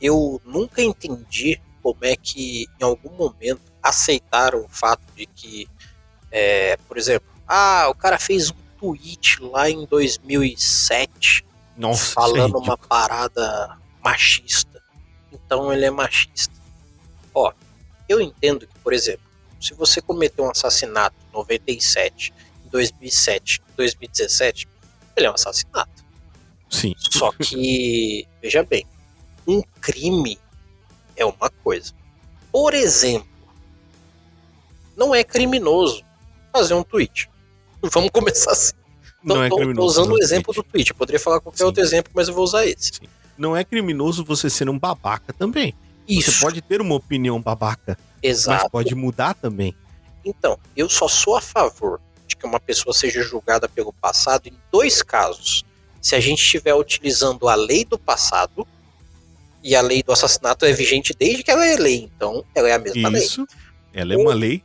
[0.00, 5.68] eu nunca entendi como é que em algum momento aceitaram o fato de que,
[6.30, 11.44] é, por exemplo, ah, o cara fez um tweet lá em 2007
[11.76, 14.82] Nossa, falando uma parada machista.
[15.32, 16.54] Então ele é machista.
[17.34, 17.52] Ó,
[18.08, 19.24] eu entendo que, por exemplo,
[19.60, 22.32] se você cometeu um assassinato em 97,
[22.64, 24.68] em 2007, em 2017,
[25.16, 26.04] ele é um assassinato.
[26.70, 26.94] Sim.
[26.96, 28.86] Só que, veja bem,
[29.50, 30.38] um crime
[31.16, 31.92] é uma coisa.
[32.52, 33.28] Por exemplo,
[34.96, 36.04] não é criminoso
[36.52, 37.28] fazer um tweet.
[37.82, 38.74] Vamos começar assim.
[39.22, 39.74] Não tô, é criminoso.
[39.76, 40.66] Tô usando o exemplo tweet.
[40.66, 40.90] do tweet.
[40.90, 41.64] Eu poderia falar qualquer Sim.
[41.64, 42.92] outro exemplo, mas eu vou usar esse.
[42.94, 43.06] Sim.
[43.36, 45.74] Não é criminoso você ser um babaca também.
[46.06, 46.32] Isso.
[46.32, 47.98] Você pode ter uma opinião babaca.
[48.22, 48.62] Exato.
[48.62, 49.74] Mas pode mudar também.
[50.24, 54.54] Então, eu só sou a favor de que uma pessoa seja julgada pelo passado em
[54.70, 55.64] dois casos.
[56.00, 58.66] Se a gente estiver utilizando a lei do passado
[59.62, 62.72] e a lei do assassinato é vigente desde que ela é lei, então ela é
[62.72, 63.22] a mesma Isso, lei.
[63.22, 63.46] Isso,
[63.92, 64.62] ela é ou, uma lei.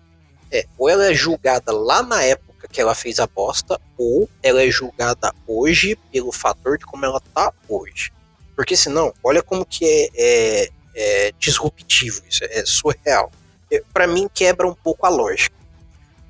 [0.51, 4.61] É, ou ela é julgada lá na época que ela fez a bosta, ou ela
[4.61, 8.11] é julgada hoje pelo fator de como ela tá hoje.
[8.55, 13.31] Porque senão, olha como que é, é, é disruptivo isso, é surreal.
[13.71, 15.55] É, para mim quebra um pouco a lógica.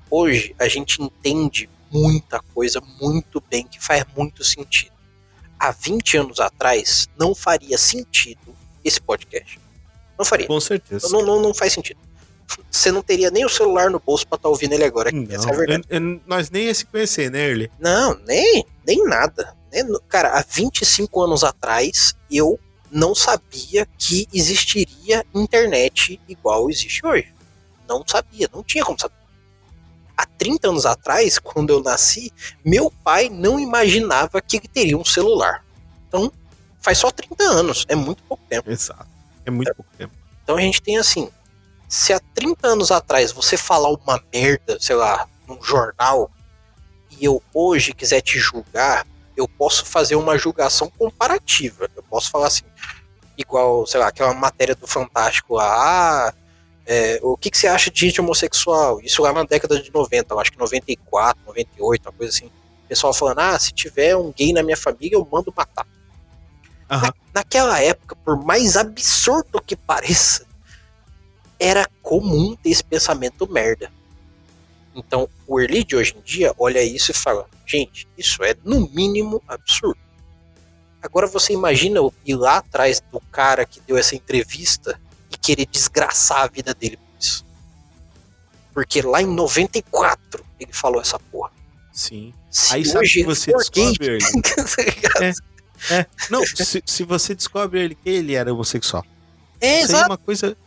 [0.10, 4.95] Hoje a gente entende muita coisa muito bem, que faz muito sentido.
[5.60, 9.60] Há 20 anos atrás não faria sentido esse podcast.
[10.18, 10.48] Não faria.
[10.48, 11.10] Com certeza.
[11.10, 12.00] Não, não, não faz sentido.
[12.70, 15.12] Você não teria nem o celular no bolso pra estar tá ouvindo ele agora.
[15.12, 15.86] Não, essa é a verdade.
[15.90, 17.72] Eu, eu, nós nem ia se conhecer, né, Early?
[17.80, 19.56] Não, nem, nem nada.
[20.08, 22.60] Cara, há 25 anos atrás, eu
[22.92, 27.34] não sabia que existiria internet igual existe hoje.
[27.88, 29.16] Não sabia, não tinha como saber.
[30.18, 32.32] Há 30 anos atrás, quando eu nasci,
[32.64, 35.64] meu pai não imaginava que ele teria um celular.
[36.08, 36.32] Então,
[36.80, 38.72] faz só 30 anos, é muito pouco tempo.
[38.72, 39.08] Exato,
[39.46, 40.14] é muito pouco tempo.
[40.44, 41.30] Então a gente tem assim,
[41.90, 46.32] se há 30 anos atrás você falar uma merda, sei lá, num jornal,
[47.12, 49.06] e eu hoje quiser te julgar,
[49.36, 51.90] eu posso fazer uma julgação comparativa.
[51.96, 52.64] Eu posso falar assim,
[53.38, 56.34] igual, sei lá, aquela matéria do Fantástico lá, ah,
[56.86, 59.02] é, o que, que você acha de gente homossexual?
[59.02, 62.46] Isso lá na década de 90, eu acho que 94, 98, uma coisa assim.
[62.46, 65.88] O pessoal falando, ah, se tiver um gay na minha família, eu mando matar.
[66.92, 67.02] Uhum.
[67.02, 70.46] Na, naquela época, por mais absurdo que pareça,
[71.60, 73.92] era comum ter esse pensamento merda.
[74.96, 78.88] Então, o Early de hoje em dia olha isso e fala: gente, isso é no
[78.92, 80.00] mínimo absurdo.
[81.02, 85.00] Agora você imagina ir lá atrás do cara que deu essa entrevista
[85.46, 87.46] querer desgraçar a vida dele por isso.
[88.74, 91.52] Porque lá em 94 ele falou essa porra.
[91.94, 92.34] Sim.
[92.50, 94.26] Se Aí sabe que você descobre ele.
[95.14, 96.06] Tá é, é.
[96.32, 99.06] Não, se, se, você descobre ele que ele era homossexual.
[99.62, 100.06] É, isso exato.
[100.06, 100.58] é uma coisa.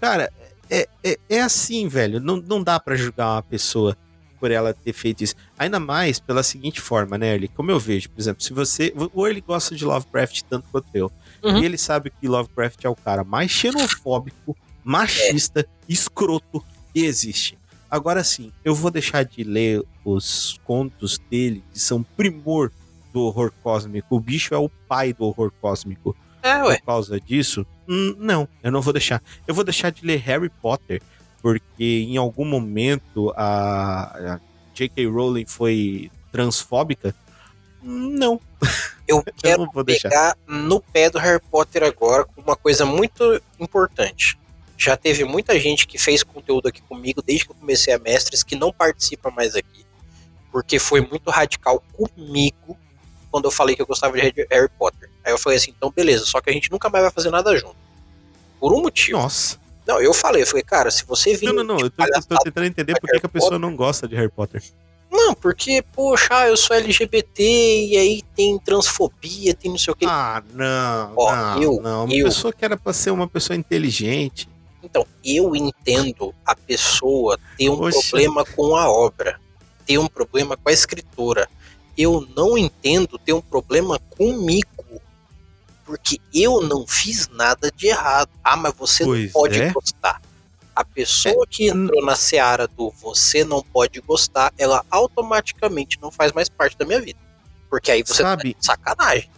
[0.00, 0.32] Cara,
[0.68, 2.20] é, é, é assim, velho.
[2.20, 3.96] Não, não dá para julgar uma pessoa
[4.40, 5.34] por ela ter feito isso.
[5.58, 7.48] Ainda mais pela seguinte forma, né, Early?
[7.48, 8.92] Como eu vejo, por exemplo, se você.
[9.14, 11.12] Ou ele gosta de Lovecraft tanto quanto eu.
[11.46, 11.58] Uhum.
[11.58, 15.66] E ele sabe que Lovecraft é o cara mais xenofóbico, machista, é.
[15.88, 17.56] escroto que existe.
[17.88, 22.72] Agora sim, eu vou deixar de ler os contos dele, que são primor
[23.12, 24.16] do horror cósmico.
[24.16, 26.16] O bicho é o pai do horror cósmico.
[26.42, 26.78] É, ué.
[26.78, 29.22] Por causa disso, hum, não, eu não vou deixar.
[29.46, 31.00] Eu vou deixar de ler Harry Potter,
[31.40, 34.40] porque em algum momento a, a
[34.74, 35.06] J.K.
[35.06, 37.14] Rowling foi transfóbica.
[37.86, 38.40] Não.
[39.08, 44.36] Eu quero eu pegar no pé do Harry Potter agora com uma coisa muito importante.
[44.76, 48.42] Já teve muita gente que fez conteúdo aqui comigo desde que eu comecei a Mestres
[48.42, 49.86] que não participa mais aqui.
[50.50, 52.76] Porque foi muito radical comigo
[53.30, 55.08] quando eu falei que eu gostava de Harry Potter.
[55.24, 57.56] Aí eu falei assim, então beleza, só que a gente nunca mais vai fazer nada
[57.56, 57.76] junto.
[58.58, 59.18] Por um motivo.
[59.18, 59.56] Nossa.
[59.86, 61.46] Não, eu falei, eu falei, cara, se você vir.
[61.46, 64.08] Não, não, não, eu tô, tô tentando entender por que, a pessoa Potter, não gosta
[64.08, 64.60] de Harry Potter.
[65.16, 70.04] Não, porque, poxa, eu sou LGBT e aí tem transfobia, tem não sei o que.
[70.04, 71.14] Ah, não.
[71.16, 72.04] Ó, não, eu, não.
[72.04, 74.46] Uma eu, pessoa que era pra ser uma pessoa inteligente.
[74.82, 79.40] Então, eu entendo a pessoa ter um problema com a obra,
[79.86, 81.48] ter um problema com a escritora.
[81.96, 84.68] Eu não entendo ter um problema comigo
[85.86, 88.28] porque eu não fiz nada de errado.
[88.44, 89.72] Ah, mas você pois não pode é.
[89.72, 90.20] gostar.
[90.76, 91.46] A pessoa é.
[91.48, 96.76] que entrou na seara do você não pode gostar, ela automaticamente não faz mais parte
[96.76, 97.18] da minha vida.
[97.70, 99.30] Porque aí você Sabe, tá sacanagem.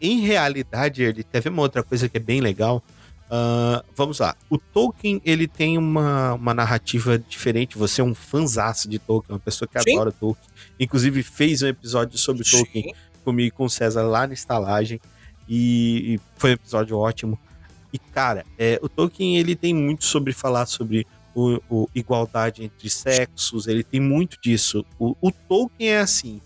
[0.00, 2.82] Em realidade, ele teve uma outra coisa que é bem legal.
[3.26, 4.34] Uh, vamos lá.
[4.48, 7.76] O Tolkien, ele tem uma, uma narrativa diferente.
[7.76, 9.94] Você é um fanzaço de Tolkien, uma pessoa que Sim.
[9.94, 10.48] adora Tolkien.
[10.80, 12.64] Inclusive, fez um episódio sobre Sim.
[12.64, 14.98] Tolkien comigo e com o César lá na estalagem.
[15.46, 17.38] E, e foi um episódio ótimo.
[17.92, 22.90] E, cara, é, o Tolkien ele tem muito sobre falar sobre o, o, igualdade entre
[22.90, 24.84] sexos, ele tem muito disso.
[24.98, 26.40] O, o Tolkien é assim.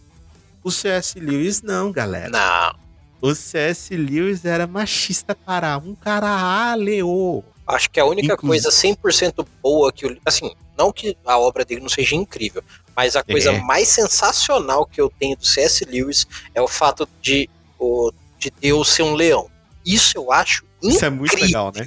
[0.63, 1.19] O C.S.
[1.19, 2.29] Lewis não, galera.
[2.29, 2.83] Não.
[3.21, 3.97] O C.S.
[3.97, 6.29] Lewis era machista para um cara
[6.73, 7.43] aleô.
[7.67, 8.65] Acho que a única Inclusive.
[8.65, 10.17] coisa 100% boa que eu.
[10.27, 12.63] Assim, não que a obra dele não seja incrível,
[12.95, 13.61] mas a coisa é.
[13.61, 15.85] mais sensacional que eu tenho do C.S.
[15.85, 19.49] Lewis é o fato de o de Deus ser um leão.
[19.85, 20.97] Isso eu acho incrível.
[20.97, 21.85] Isso é muito legal, né?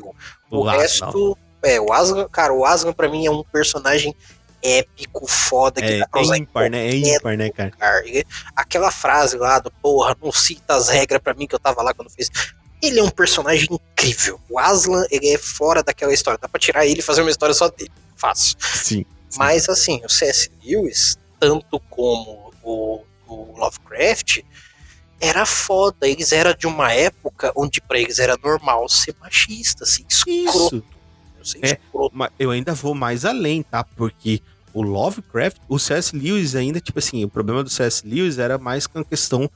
[0.50, 4.16] O, o resto, é, o Aslan, cara, o Aslan pra mim é um personagem
[4.62, 6.88] épico, foda, que é, dá pra usar é ímpar, né?
[6.88, 7.72] É ímpar, né, cara?
[8.56, 11.94] Aquela frase lá do, porra, não cita as regras pra mim que eu tava lá
[11.94, 12.32] quando fez.
[12.82, 14.40] Ele é um personagem incrível.
[14.50, 16.40] O Aslan, ele é fora daquela história.
[16.42, 17.92] Dá pra tirar ele e fazer uma história só dele.
[18.16, 18.58] Fácil.
[18.60, 19.06] Sim.
[19.30, 19.38] sim.
[19.38, 20.52] Mas, assim, o C.S.
[20.64, 24.42] Lewis, tanto como o, o Lovecraft,
[25.20, 26.08] era foda.
[26.08, 30.84] Eles eram de uma época onde para eles era normal ser machista, ser escroto.
[31.42, 31.58] Isso.
[31.62, 31.78] É,
[32.40, 33.84] eu ainda vou mais além, tá?
[33.84, 34.42] Porque
[34.74, 36.16] o Lovecraft, o C.S.
[36.16, 38.06] Lewis ainda, tipo assim, o problema do C.S.
[38.06, 39.50] Lewis era mais com a questão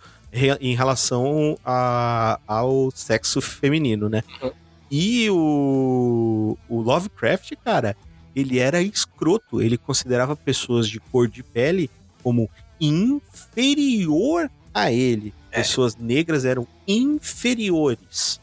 [0.62, 4.24] em relação a, ao sexo feminino, né?
[4.42, 4.52] Uhum.
[4.92, 7.98] E o, o Lovecraft, cara,
[8.36, 9.62] ele era escroto.
[9.62, 11.90] Ele considerava pessoas de cor de pele
[12.24, 12.50] como
[12.80, 15.34] inferior a ele.
[15.52, 18.40] Pessoas negras eram inferiores.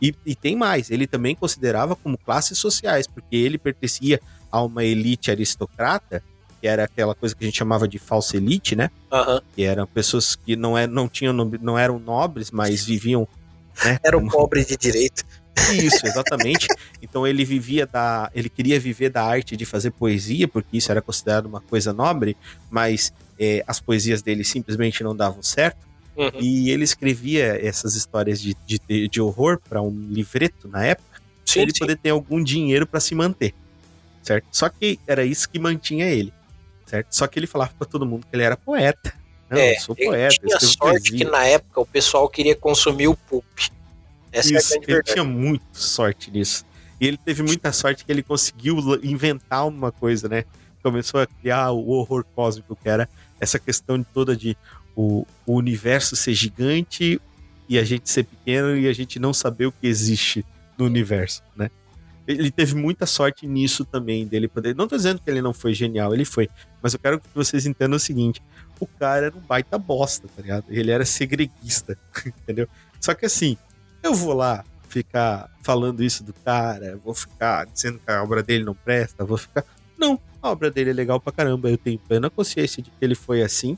[0.00, 4.20] E, e tem mais, ele também considerava como classes sociais, porque ele pertencia
[4.50, 6.22] a uma elite aristocrata,
[6.60, 8.90] que era aquela coisa que a gente chamava de falsa elite, né?
[9.12, 9.42] Aham.
[9.54, 13.28] Que eram pessoas que não, é, não tinham não eram nobres, mas viviam.
[13.84, 15.22] Né, Era o como- pobre de direito.
[15.72, 16.66] isso, exatamente.
[17.02, 18.30] Então ele vivia da.
[18.34, 22.36] Ele queria viver da arte de fazer poesia, porque isso era considerado uma coisa nobre,
[22.70, 25.89] mas é, as poesias dele simplesmente não davam certo.
[26.20, 26.40] Uhum.
[26.40, 31.54] E ele escrevia essas histórias de, de, de horror para um livreto na época, Sim,
[31.54, 31.78] pra ele sim.
[31.78, 33.54] poder ter algum dinheiro para se manter.
[34.22, 34.46] Certo?
[34.52, 36.32] Só que era isso que mantinha ele.
[36.86, 37.06] Certo?
[37.10, 39.14] Só que ele falava para todo mundo que ele era poeta.
[39.48, 40.34] Não, É, eu sou ele poeta.
[40.42, 40.78] eu tinha sorte
[41.10, 41.18] poesia.
[41.18, 43.44] que na época o pessoal queria consumir o pulp.
[44.30, 45.12] Essa é a Isso, grande ele verdade.
[45.14, 46.64] tinha muito sorte nisso.
[47.00, 50.44] E ele teve muita sorte que ele conseguiu inventar uma coisa, né?
[50.82, 53.08] Começou a criar o horror cósmico, que era
[53.40, 54.54] essa questão toda de
[55.00, 57.20] o, o universo ser gigante
[57.68, 60.44] e a gente ser pequeno e a gente não saber o que existe
[60.76, 61.70] no universo, né?
[62.26, 64.76] Ele teve muita sorte nisso também, dele poder.
[64.76, 66.48] Não tô dizendo que ele não foi genial, ele foi.
[66.80, 68.42] Mas eu quero que vocês entendam o seguinte:
[68.78, 70.64] o cara era um baita bosta, tá ligado?
[70.68, 72.68] Ele era segreguista, entendeu?
[73.00, 73.56] Só que assim,
[74.02, 78.64] eu vou lá ficar falando isso do cara, vou ficar dizendo que a obra dele
[78.64, 79.64] não presta, vou ficar.
[79.98, 83.14] Não, a obra dele é legal pra caramba, eu tenho plena consciência de que ele
[83.14, 83.76] foi assim.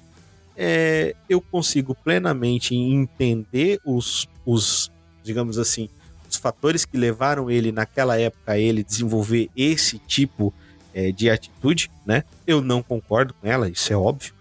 [0.57, 4.91] É, eu consigo plenamente entender os, os,
[5.23, 5.89] digamos assim,
[6.29, 10.53] os fatores que levaram ele naquela época a ele desenvolver esse tipo
[10.95, 12.25] é, de atitude, né?
[12.47, 14.35] Eu não concordo com ela, isso é óbvio.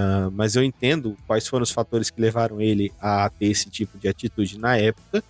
[0.00, 3.98] Ah, mas eu entendo quais foram os fatores que levaram ele a ter esse tipo
[3.98, 5.24] de atitude na época.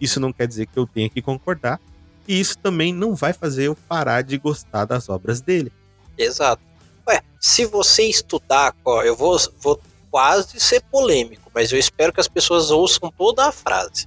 [0.00, 1.80] Isso não quer dizer que eu tenha que concordar.
[2.28, 5.72] E isso também não vai fazer eu parar de gostar das obras dele.
[6.16, 6.62] Exato.
[7.08, 9.80] Ué, se você estudar, ó, eu vou, vou
[10.10, 14.06] quase ser polêmico, mas eu espero que as pessoas ouçam toda a frase.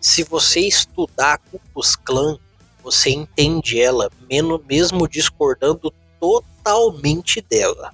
[0.00, 2.38] Se você estudar Ku Klux Klan,
[2.82, 4.10] você entende ela,
[4.68, 7.92] mesmo discordando totalmente dela.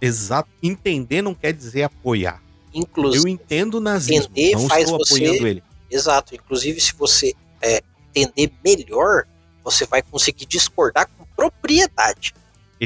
[0.00, 0.48] Exato.
[0.62, 2.42] Entender não quer dizer apoiar.
[2.74, 5.62] Eu Inclusive, entendo o nazismo, Entender não faz estou você- apoiando ele.
[5.90, 6.34] exato.
[6.34, 7.82] Inclusive, se você é,
[8.14, 9.26] entender melhor,
[9.62, 12.34] você vai conseguir discordar com propriedade.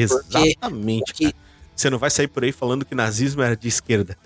[0.02, 1.04] Exatamente.
[1.06, 1.46] Porque, cara.
[1.74, 4.16] Você não vai sair por aí falando que nazismo era de esquerda.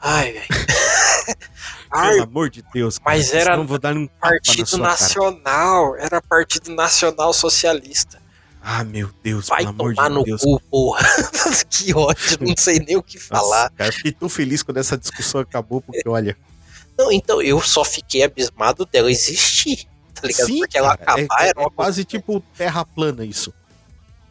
[0.00, 0.46] ai, velho.
[1.92, 2.98] Pelo Ai, amor de Deus.
[2.98, 3.16] cara.
[3.16, 4.90] mas era eu vou dar um tapa na Partido sua cara.
[4.92, 8.20] Nacional, era Partido Nacional Socialista.
[8.62, 10.40] Ah, meu Deus, Vai pelo amor tomar de no Deus.
[10.40, 11.06] cu, porra.
[11.68, 13.70] que ódio, não sei nem o que Nossa, falar.
[13.70, 16.36] cara, eu fiquei tão feliz quando essa discussão acabou, porque olha.
[16.96, 20.46] Não, então eu só fiquei abismado dela existir, tá ligado?
[20.46, 23.52] Sim, Porque ela cara, é- acabar é, era uma é quase tipo terra plana isso.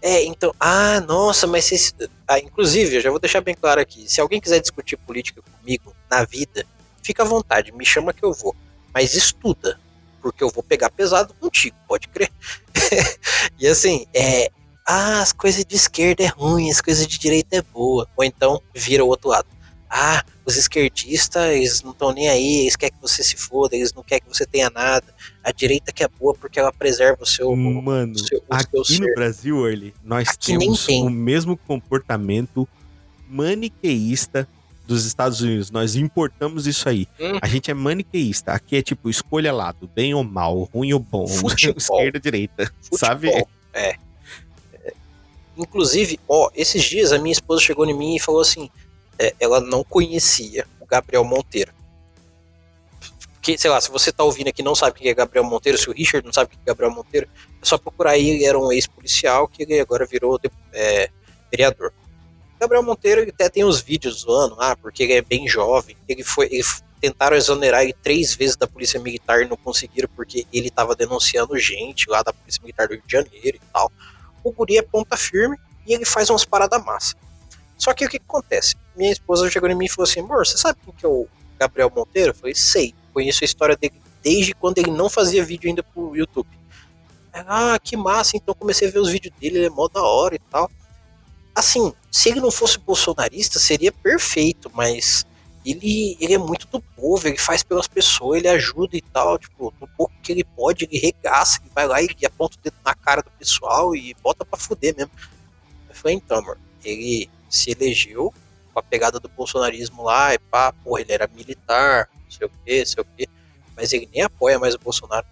[0.02, 1.94] É, então, ah, nossa, mas vocês.
[2.28, 5.96] Ah, inclusive, eu já vou deixar bem claro aqui: se alguém quiser discutir política comigo
[6.10, 6.66] na vida,
[7.04, 8.56] fica à vontade, me chama que eu vou.
[8.94, 9.80] Mas estuda,
[10.22, 12.32] porque eu vou pegar pesado contigo, pode crer.
[13.60, 14.50] e assim, é.
[14.84, 18.10] Ah, as coisas de esquerda é ruim, as coisas de direita é boa.
[18.18, 19.48] Ou então vira o outro lado.
[19.94, 23.92] Ah, os esquerdistas, eles não estão nem aí, eles querem que você se foda, eles
[23.94, 25.14] não querem que você tenha nada.
[25.44, 27.54] A direita que é boa porque ela preserva o seu.
[27.54, 29.00] Mano, o seu, o seu aqui ser.
[29.02, 31.06] no Brasil, Early, nós Aqui temos tem.
[31.06, 32.66] o mesmo comportamento
[33.28, 34.48] maniqueísta
[34.88, 35.70] dos Estados Unidos.
[35.72, 37.06] Nós importamos isso aí.
[37.20, 37.38] Hum.
[37.42, 38.54] A gente é maniqueísta.
[38.54, 41.78] Aqui é tipo, escolha lado, bem ou mal, ruim ou bom, Futebol.
[41.78, 42.74] esquerda, direita.
[42.82, 43.30] Futebol, Sabe?
[43.74, 43.96] É.
[45.58, 48.70] Inclusive, ó, esses dias a minha esposa chegou em mim e falou assim:
[49.40, 51.74] ela não conhecia o Gabriel Monteiro.
[53.34, 55.90] Porque, sei lá, se você tá ouvindo aqui não sabe quem é Gabriel Monteiro, se
[55.90, 57.28] o Richard não sabe quem é Gabriel Monteiro,
[57.62, 60.40] é só procurar aí, ele era um ex-policial que ele agora virou
[60.72, 61.10] é,
[61.50, 61.92] vereador.
[62.60, 66.48] Gabriel Monteiro até tem os vídeos zoando, ah, porque ele é bem jovem, ele foi.
[66.52, 66.64] ele
[67.02, 71.58] tentaram exonerar ele três vezes da polícia militar e não conseguiram porque ele tava denunciando
[71.58, 73.92] gente lá da polícia militar do Rio de Janeiro e tal.
[74.44, 75.58] O guri é ponta firme
[75.88, 77.16] e ele faz umas paradas massa.
[77.76, 78.76] Só que o que, que acontece?
[78.96, 81.28] Minha esposa chegou em mim e falou assim: amor, você sabe quem que é o
[81.60, 82.32] Gabriel Monteiro?
[82.32, 86.16] Eu falei: sei, conheço a história dele desde quando ele não fazia vídeo ainda pro
[86.16, 86.50] YouTube.
[87.34, 90.36] Ah, que massa, então comecei a ver os vídeos dele, ele é mó da hora
[90.36, 90.70] e tal.
[91.56, 95.26] Assim, se ele não fosse bolsonarista, seria perfeito, mas
[95.66, 99.74] ele, ele é muito do povo, ele faz pelas pessoas, ele ajuda e tal, tipo,
[99.80, 102.94] no pouco que ele pode, ele regaça, ele vai lá e aponta o dedo na
[102.94, 105.12] cara do pessoal e bota pra fuder mesmo.
[105.90, 108.34] Eu falei, então, amor, ele se elegeu
[108.74, 112.50] com a pegada do bolsonarismo lá, e pá, porra, ele era militar, não sei o
[112.50, 113.30] que, não sei o que,
[113.76, 115.26] mas ele nem apoia mais o Bolsonaro.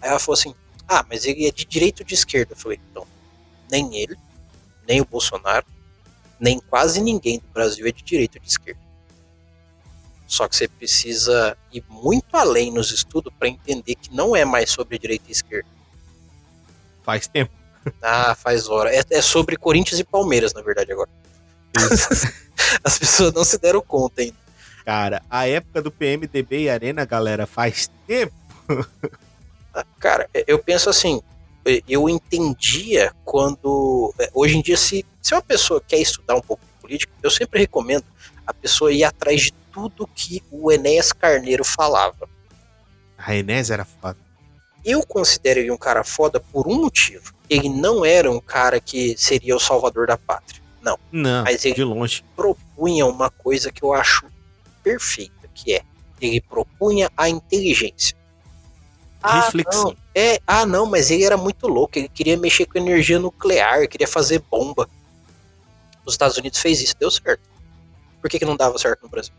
[0.00, 0.54] Aí ela falou assim,
[0.88, 2.52] ah, mas ele é de direita ou de esquerda?
[2.52, 3.06] Eu falei, então,
[3.70, 4.16] nem ele,
[4.86, 5.66] nem o Bolsonaro,
[6.38, 8.80] nem quase ninguém do Brasil é de direita ou de esquerda.
[10.26, 14.70] Só que você precisa ir muito além nos estudos para entender que não é mais
[14.70, 15.68] sobre direita e esquerda.
[17.02, 17.52] Faz tempo.
[18.00, 18.94] Ah, faz hora.
[18.94, 21.10] É, é sobre Corinthians e Palmeiras, na verdade, agora.
[22.82, 24.36] As pessoas não se deram conta ainda.
[24.84, 28.34] Cara, a época do PMDB e Arena, galera, faz tempo.
[29.98, 31.20] Cara, eu penso assim,
[31.88, 34.14] eu entendia quando.
[34.18, 37.30] É, hoje em dia, se, se uma pessoa quer estudar um pouco de política, eu
[37.30, 38.04] sempre recomendo
[38.46, 42.28] a pessoa ir atrás de tudo que o Enéas Carneiro falava.
[43.16, 44.18] A Enéas era foda.
[44.84, 47.32] Eu considero ele um cara foda por um motivo.
[47.48, 50.62] Ele não era um cara que seria o salvador da pátria.
[50.84, 50.98] Não.
[51.10, 52.22] Não, mas ele de longe.
[52.36, 54.26] propunha uma coisa que eu acho
[54.82, 55.82] perfeita, que é
[56.20, 58.16] ele propunha a inteligência.
[59.22, 59.84] Ah, Reflexão.
[59.84, 63.88] Não, é, ah, não, mas ele era muito louco, ele queria mexer com energia nuclear,
[63.88, 64.88] queria fazer bomba.
[66.04, 67.42] Os Estados Unidos fez isso, deu certo.
[68.20, 69.32] Por que, que não dava certo no Brasil?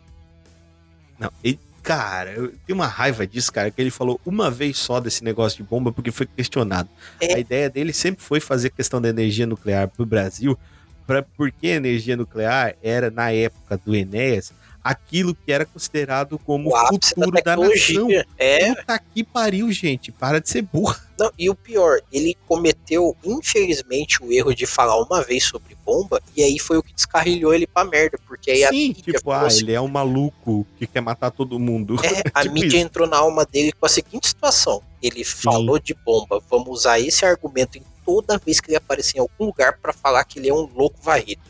[1.20, 5.00] Não, e, cara, eu tenho uma raiva disso, cara, que ele falou uma vez só
[5.00, 6.90] desse negócio de bomba porque foi questionado.
[7.22, 7.36] É.
[7.36, 10.58] A ideia dele sempre foi fazer questão da energia nuclear pro Brasil,
[11.06, 14.54] pra, porque a energia nuclear era, na época do Enéas,
[14.86, 18.08] aquilo que era considerado como o futuro da, da, nação.
[18.38, 18.76] É.
[18.76, 20.12] Puta que pariu, gente.
[20.12, 21.04] Para de ser burra.
[21.18, 26.22] Não, e o pior, ele cometeu, infelizmente, o erro de falar uma vez sobre bomba,
[26.36, 28.20] e aí foi o que descarrilhou ele pra merda.
[28.28, 31.58] Porque aí Sim, a tipo, ah, assim, ele é um maluco que quer matar todo
[31.58, 31.96] mundo.
[32.04, 32.86] É, a tipo mídia isso.
[32.86, 34.84] entrou na alma dele com a seguinte situação.
[35.02, 35.42] Ele Sim.
[35.42, 39.46] falou de bomba, vamos usar esse argumento em toda vez que ele aparecer em algum
[39.46, 41.42] lugar para falar que ele é um louco varrido.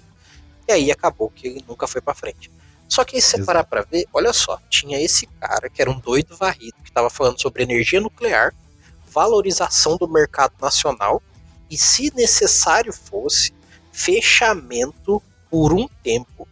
[0.67, 2.49] E aí acabou que ele nunca foi para frente.
[2.87, 5.99] Só que se você parar pra ver, olha só, tinha esse cara que era um
[5.99, 8.53] doido varrido, que estava falando sobre energia nuclear,
[9.11, 11.21] valorização do mercado nacional
[11.69, 13.53] e, se necessário fosse,
[13.91, 16.47] fechamento por um tempo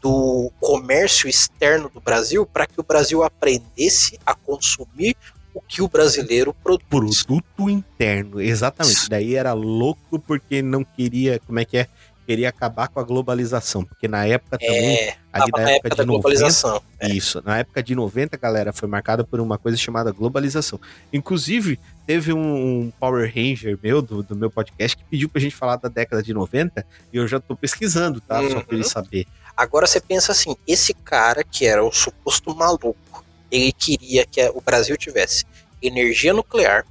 [0.00, 5.16] do comércio externo do Brasil para que o Brasil aprendesse a consumir
[5.54, 7.22] o que o brasileiro produz.
[7.22, 9.08] Produto interno, exatamente.
[9.08, 11.88] Daí era louco porque não queria, como é que é?
[12.26, 16.06] queria acabar com a globalização, porque na época também, é, ali na época, época de
[16.06, 17.08] 90, é.
[17.08, 20.80] isso, na época de 90, galera, foi marcada por uma coisa chamada globalização.
[21.12, 22.38] Inclusive, teve um,
[22.86, 26.22] um Power Ranger meu, do, do, meu podcast, que pediu pra gente falar da década
[26.22, 28.40] de 90, e eu já tô pesquisando, tá?
[28.40, 28.50] Uhum.
[28.50, 28.90] Só pra ele uhum.
[28.90, 29.26] saber.
[29.56, 34.60] Agora você pensa assim, esse cara que era o suposto maluco, ele queria que o
[34.60, 35.44] Brasil tivesse
[35.80, 36.84] energia nuclear,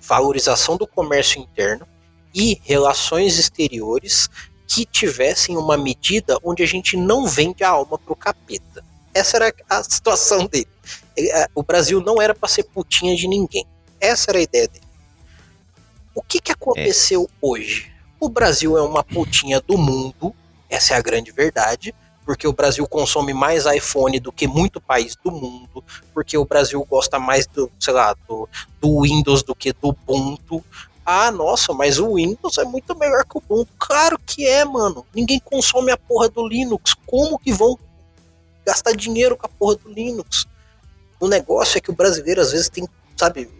[0.00, 1.86] valorização do comércio interno
[2.34, 4.28] e relações exteriores
[4.66, 8.84] que tivessem uma medida onde a gente não vende a alma pro capeta.
[9.14, 10.68] Essa era a situação dele.
[11.54, 13.66] O Brasil não era para ser putinha de ninguém.
[14.00, 14.86] Essa era a ideia dele.
[16.14, 17.34] O que, que aconteceu é.
[17.40, 17.92] hoje?
[18.18, 20.34] O Brasil é uma putinha do mundo,
[20.68, 21.94] essa é a grande verdade,
[22.32, 25.84] porque o Brasil consome mais iPhone do que muito país do mundo,
[26.14, 28.48] porque o Brasil gosta mais do, sei lá, do,
[28.80, 30.64] do Windows do que do Ubuntu,
[31.04, 33.70] ah, nossa, mas o Windows é muito melhor que o Ubuntu.
[33.78, 35.04] Claro que é, mano.
[35.14, 36.94] Ninguém consome a porra do Linux.
[37.04, 37.78] Como que vão
[38.64, 40.46] gastar dinheiro com a porra do Linux?
[41.20, 43.50] O negócio é que o brasileiro às vezes tem, sabe,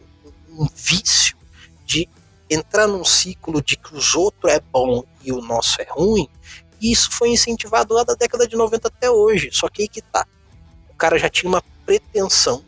[0.49, 1.37] um vício
[1.85, 2.09] de
[2.49, 6.27] entrar num ciclo de que os outros é bom e o nosso é ruim.
[6.83, 9.51] E isso foi incentivado lá da década de 90 até hoje.
[9.53, 10.27] Só que aí que tá.
[10.91, 12.65] O cara já tinha uma pretensão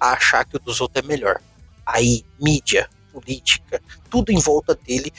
[0.00, 1.38] a achar que o dos outros é melhor.
[1.84, 5.12] Aí, mídia, política, tudo em volta dele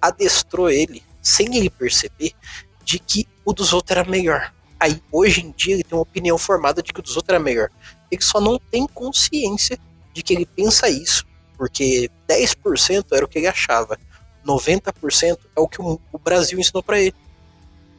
[0.00, 2.32] adestrou ele, sem ele perceber,
[2.84, 4.52] de que o dos outros era melhor.
[4.78, 7.42] Aí, hoje em dia, ele tem uma opinião formada de que o dos outros era
[7.42, 7.70] melhor.
[8.10, 9.78] Ele só não tem consciência
[10.12, 11.24] de que ele pensa isso,
[11.56, 13.98] porque 10% era o que ele achava,
[14.44, 17.14] 90% é o que o Brasil ensinou para ele.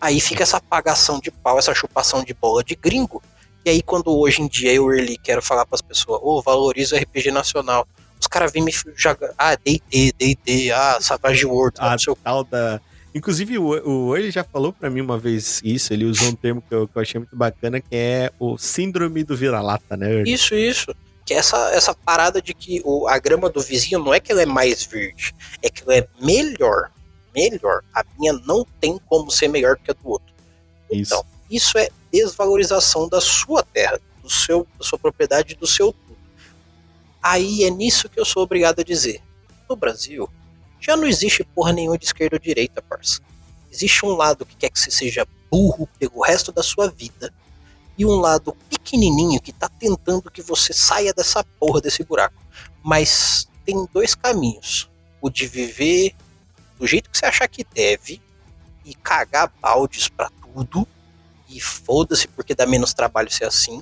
[0.03, 3.23] Aí fica essa apagação de pau, essa chupação de bola de gringo.
[3.65, 6.41] E aí, quando hoje em dia eu, Early, quero falar para as pessoas, ô, oh,
[6.41, 7.87] valoriza o RPG nacional
[8.23, 9.33] os caras vêm me jogar.
[9.37, 11.77] Ah, DD, DD, ah, Savage World.
[11.79, 12.15] Ah, seu...
[12.15, 12.79] tal da.
[13.13, 16.63] Inclusive, o, o ele já falou para mim uma vez isso, ele usou um termo
[16.67, 20.23] que eu, que eu achei muito bacana, que é o síndrome do vira-lata, né?
[20.25, 20.95] Isso, isso.
[21.23, 24.31] Que é essa, essa parada de que o, a grama do vizinho não é que
[24.31, 26.89] ela é mais verde, é que ela é melhor.
[27.35, 27.83] Melhor.
[27.93, 30.33] A minha não tem como ser melhor que a do outro.
[30.91, 31.13] Isso.
[31.13, 35.93] Então, isso é desvalorização da sua terra, do seu, da sua propriedade, do seu
[37.23, 39.21] Aí é nisso que eu sou obrigado a dizer.
[39.69, 40.29] No Brasil,
[40.81, 43.21] já não existe porra nenhuma de esquerda ou direita, parça.
[43.71, 47.33] Existe um lado que quer que você seja burro pelo resto da sua vida
[47.97, 52.35] e um lado pequenininho que tá tentando que você saia dessa porra desse buraco.
[52.83, 54.89] Mas tem dois caminhos:
[55.21, 56.13] o de viver
[56.83, 58.21] do jeito que você achar que deve
[58.83, 60.85] e cagar baldes para tudo
[61.47, 63.81] e foda-se porque dá menos trabalho ser assim,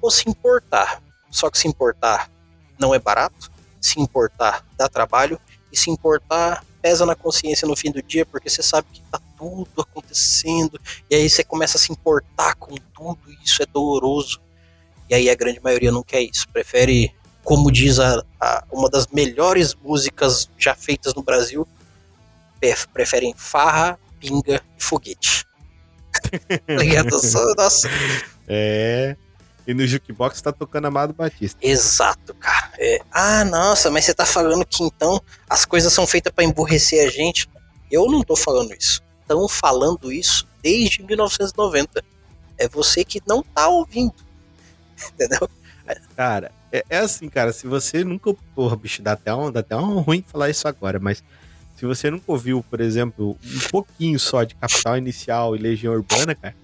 [0.00, 1.02] ou se importar.
[1.32, 2.30] Só que se importar
[2.78, 3.50] não é barato,
[3.80, 5.40] se importar dá trabalho,
[5.72, 9.20] e se importar pesa na consciência no fim do dia, porque você sabe que tá
[9.36, 10.80] tudo acontecendo,
[11.10, 14.40] e aí você começa a se importar com tudo, e isso é doloroso.
[15.10, 17.12] E aí a grande maioria não quer isso, prefere,
[17.42, 21.66] como diz a, a uma das melhores músicas já feitas no Brasil,
[22.92, 25.46] preferem farra, pinga e foguete.
[26.68, 27.10] Ligado?
[27.56, 27.88] Nossa.
[28.48, 29.16] É.
[29.66, 31.58] E no jukebox tá tocando Amado Batista.
[31.60, 32.70] Exato, cara.
[32.78, 33.00] É.
[33.10, 35.20] Ah, nossa, mas você tá falando que então
[35.50, 37.48] as coisas são feitas para emburrecer a gente.
[37.90, 39.02] Eu não tô falando isso.
[39.20, 42.04] Estão falando isso desde 1990.
[42.56, 44.14] É você que não tá ouvindo.
[45.14, 45.50] Entendeu?
[46.16, 48.32] Cara, é, é, assim, cara, se você nunca.
[48.54, 51.22] Porra, bicho, dá até, um, dá até um ruim falar isso agora, mas
[51.76, 56.34] se você nunca ouviu, por exemplo, um pouquinho só de Capital Inicial e Legião Urbana,
[56.34, 56.56] cara,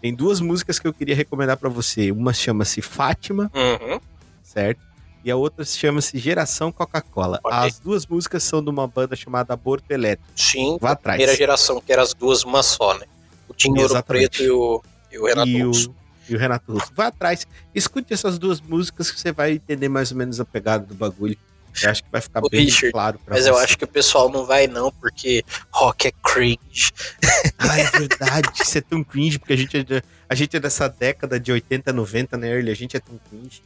[0.00, 2.12] tem duas músicas que eu queria recomendar para você.
[2.12, 3.98] Uma chama-se Fátima, uhum.
[4.42, 4.80] certo?
[5.24, 7.40] E a outra chama-se Geração Coca-Cola.
[7.42, 7.58] Okay.
[7.58, 10.30] As duas músicas são de uma banda chamada Aborto Elétrico.
[10.36, 11.16] Sim, Vá atrás.
[11.16, 13.06] primeira geração, que eram as duas uma só, né?
[13.48, 15.90] O Tinhouro Preto e o, e o Renato e Russo.
[15.90, 16.92] O, e o Renato Russo.
[16.94, 20.84] Vá atrás, escute essas duas músicas que você vai entender mais ou menos a pegada
[20.84, 21.36] do bagulho.
[21.82, 23.50] Eu acho que vai ficar bem Richard, claro pra Mas você.
[23.50, 26.92] eu acho que o pessoal não vai não, porque rock é cringe.
[27.60, 28.48] Ah, é verdade.
[28.60, 31.92] Isso é tão cringe, porque a gente, é, a gente é dessa década de 80,
[31.92, 32.70] 90, né, Early?
[32.70, 33.62] A gente é tão cringe.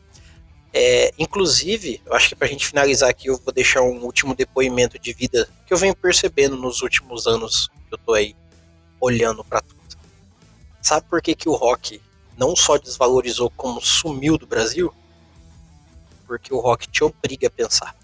[0.73, 4.99] É, inclusive, eu acho que pra gente finalizar aqui, eu vou deixar um último depoimento
[4.99, 8.35] de vida que eu venho percebendo nos últimos anos que eu tô aí
[8.99, 9.81] olhando para tudo.
[10.81, 12.01] Sabe por que, que o rock
[12.39, 14.93] não só desvalorizou, como sumiu do Brasil?
[16.33, 17.95] Porque o rock te obriga a pensar.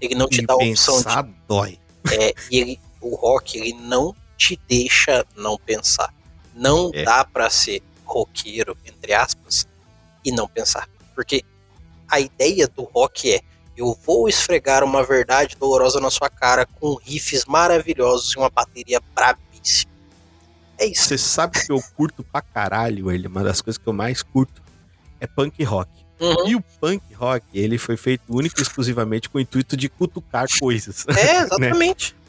[0.00, 1.34] Ele não te e dá a opção de.
[1.46, 1.78] dói.
[2.10, 6.12] É, e ele, o rock ele não te deixa não pensar.
[6.52, 7.04] Não é.
[7.04, 9.68] dá para ser roqueiro, entre aspas,
[10.24, 10.88] e não pensar.
[11.14, 11.44] Porque
[12.08, 13.40] a ideia do rock é:
[13.76, 19.00] eu vou esfregar uma verdade dolorosa na sua cara com riffs maravilhosos e uma bateria
[19.14, 19.92] brabíssima.
[20.76, 21.04] É isso.
[21.04, 24.60] Você sabe que eu curto pra caralho ele, uma das coisas que eu mais curto
[25.20, 26.03] é punk rock.
[26.20, 26.48] Uhum.
[26.48, 30.46] E o punk rock, ele foi feito único e exclusivamente com o intuito de cutucar
[30.58, 31.04] coisas.
[31.08, 32.14] É, exatamente.
[32.14, 32.20] né?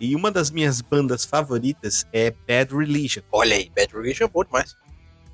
[0.00, 3.22] E uma das minhas bandas favoritas é Bad Religion.
[3.30, 4.76] Olha aí, Bad Religion é bom demais.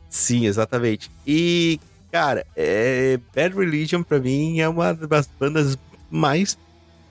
[0.08, 1.10] Sim, exatamente.
[1.26, 1.80] E,
[2.10, 5.78] cara, é, Bad Religion pra mim é uma das bandas
[6.10, 6.58] mais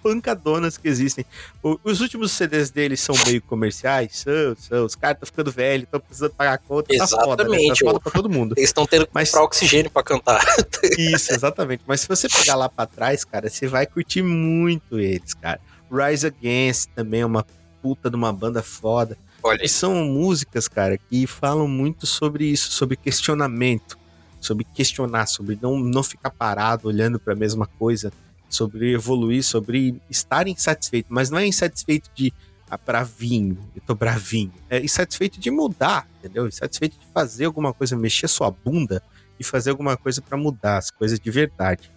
[0.01, 1.25] pancadonas que existem.
[1.61, 5.83] O, os últimos CDs deles são meio comerciais, são, são, os caras estão ficando velhos,
[5.83, 7.67] estão precisando pagar conta, exatamente, tá foda, né?
[7.67, 8.55] tá foda pra todo mundo.
[8.57, 10.41] Eles estão tendo que Mas, comprar oxigênio pra cantar.
[10.97, 11.83] Isso, exatamente.
[11.85, 15.59] Mas se você pegar lá pra trás, cara, você vai curtir muito eles, cara.
[15.91, 17.45] Rise Against também é uma
[17.81, 19.17] puta de uma banda foda.
[19.41, 19.63] Olha.
[19.63, 23.97] E são músicas, cara, que falam muito sobre isso, sobre questionamento,
[24.39, 28.11] sobre questionar, sobre não, não ficar parado olhando para a mesma coisa
[28.49, 32.33] sobre evoluir, sobre estar insatisfeito, mas não é insatisfeito de
[32.69, 34.53] ah, bravinho, eu tô bravinho.
[34.69, 36.47] É insatisfeito de mudar, entendeu?
[36.47, 39.01] Insatisfeito de fazer alguma coisa, mexer sua bunda
[39.39, 41.91] e fazer alguma coisa para mudar as coisas de verdade.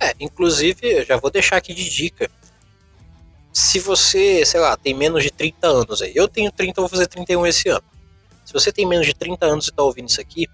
[0.00, 2.30] É, inclusive, eu já vou deixar aqui de dica.
[3.52, 7.06] Se você, sei lá, tem menos de 30 anos aí, eu tenho 30, vou fazer
[7.06, 7.84] 31 esse ano.
[8.44, 10.48] Se você tem menos de 30 anos e tá ouvindo isso aqui,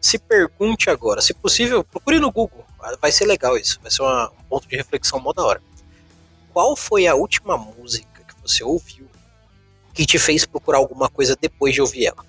[0.00, 2.64] se pergunte agora, se possível, procure no Google
[3.00, 5.62] Vai ser legal isso, vai ser uma, um ponto de reflexão mó da hora.
[6.52, 9.08] Qual foi a última música que você ouviu
[9.92, 12.24] que te fez procurar alguma coisa depois de ouvir ela?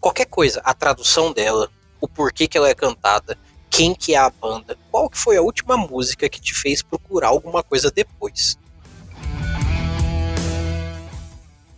[0.00, 3.38] Qualquer coisa, a tradução dela, o porquê que ela é cantada,
[3.70, 7.28] quem que é a banda, qual que foi a última música que te fez procurar
[7.28, 8.58] alguma coisa depois?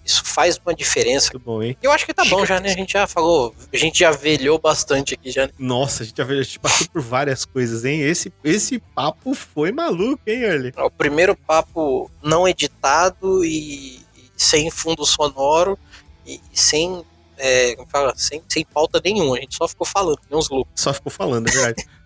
[0.05, 1.31] Isso faz uma diferença.
[1.33, 1.77] Muito bom, hein?
[1.83, 2.71] Eu acho que tá bom já, né?
[2.71, 5.47] A gente já falou, a gente já velhou bastante aqui já.
[5.47, 5.53] Né?
[5.59, 8.03] Nossa, a gente já velhou, a gente passou por várias coisas, hein?
[8.03, 10.73] Esse, esse papo foi maluco, hein, Early?
[10.77, 15.79] O primeiro papo não editado e, e sem fundo sonoro
[16.27, 17.03] e, e sem,
[17.39, 19.39] é, como fala, sem, sem pauta nenhuma.
[19.39, 20.73] A gente só ficou falando, nem uns loucos.
[20.77, 21.83] Só ficou falando, é verdade.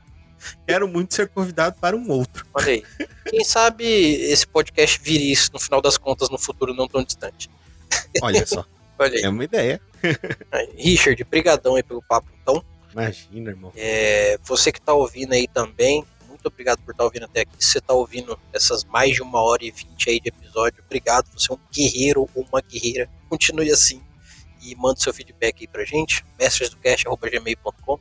[0.66, 2.46] Quero muito ser convidado para um outro.
[2.54, 2.84] Olha aí.
[3.28, 7.50] Quem sabe esse podcast vire isso no final das contas no futuro não tão distante.
[8.22, 8.64] Olha só.
[8.98, 9.20] Olha.
[9.24, 9.80] É uma ideia.
[10.76, 12.64] Richard, brigadão aí pelo papo, então.
[12.92, 13.72] Imagina, irmão.
[13.76, 17.52] É, você que tá ouvindo aí também, muito obrigado por estar tá ouvindo até aqui.
[17.58, 21.26] Se você tá ouvindo essas mais de uma hora e vinte aí de episódio, obrigado.
[21.36, 23.08] Você é um guerreiro ou uma guerreira.
[23.28, 24.02] Continue assim
[24.62, 26.24] e manda seu feedback aí pra gente.
[26.38, 27.98] mestresdocast.gmail.com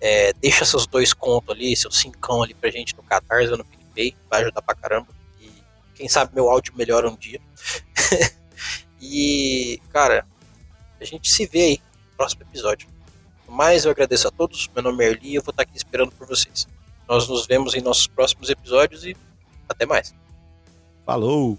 [0.00, 3.64] é, Deixa seus dois contos ali, seus cincão ali pra gente no Catarse ou no
[3.64, 4.16] PicPay.
[4.28, 5.08] Vai ajudar pra caramba.
[5.40, 5.48] E
[5.94, 7.40] quem sabe meu áudio melhora um dia.
[9.02, 10.24] E, cara,
[11.00, 11.80] a gente se vê aí
[12.10, 12.88] no próximo episódio.
[13.48, 14.70] mais, eu agradeço a todos.
[14.72, 16.68] Meu nome é Erli e eu vou estar aqui esperando por vocês.
[17.08, 19.16] Nós nos vemos em nossos próximos episódios e
[19.68, 20.14] até mais.
[21.04, 21.58] Falou!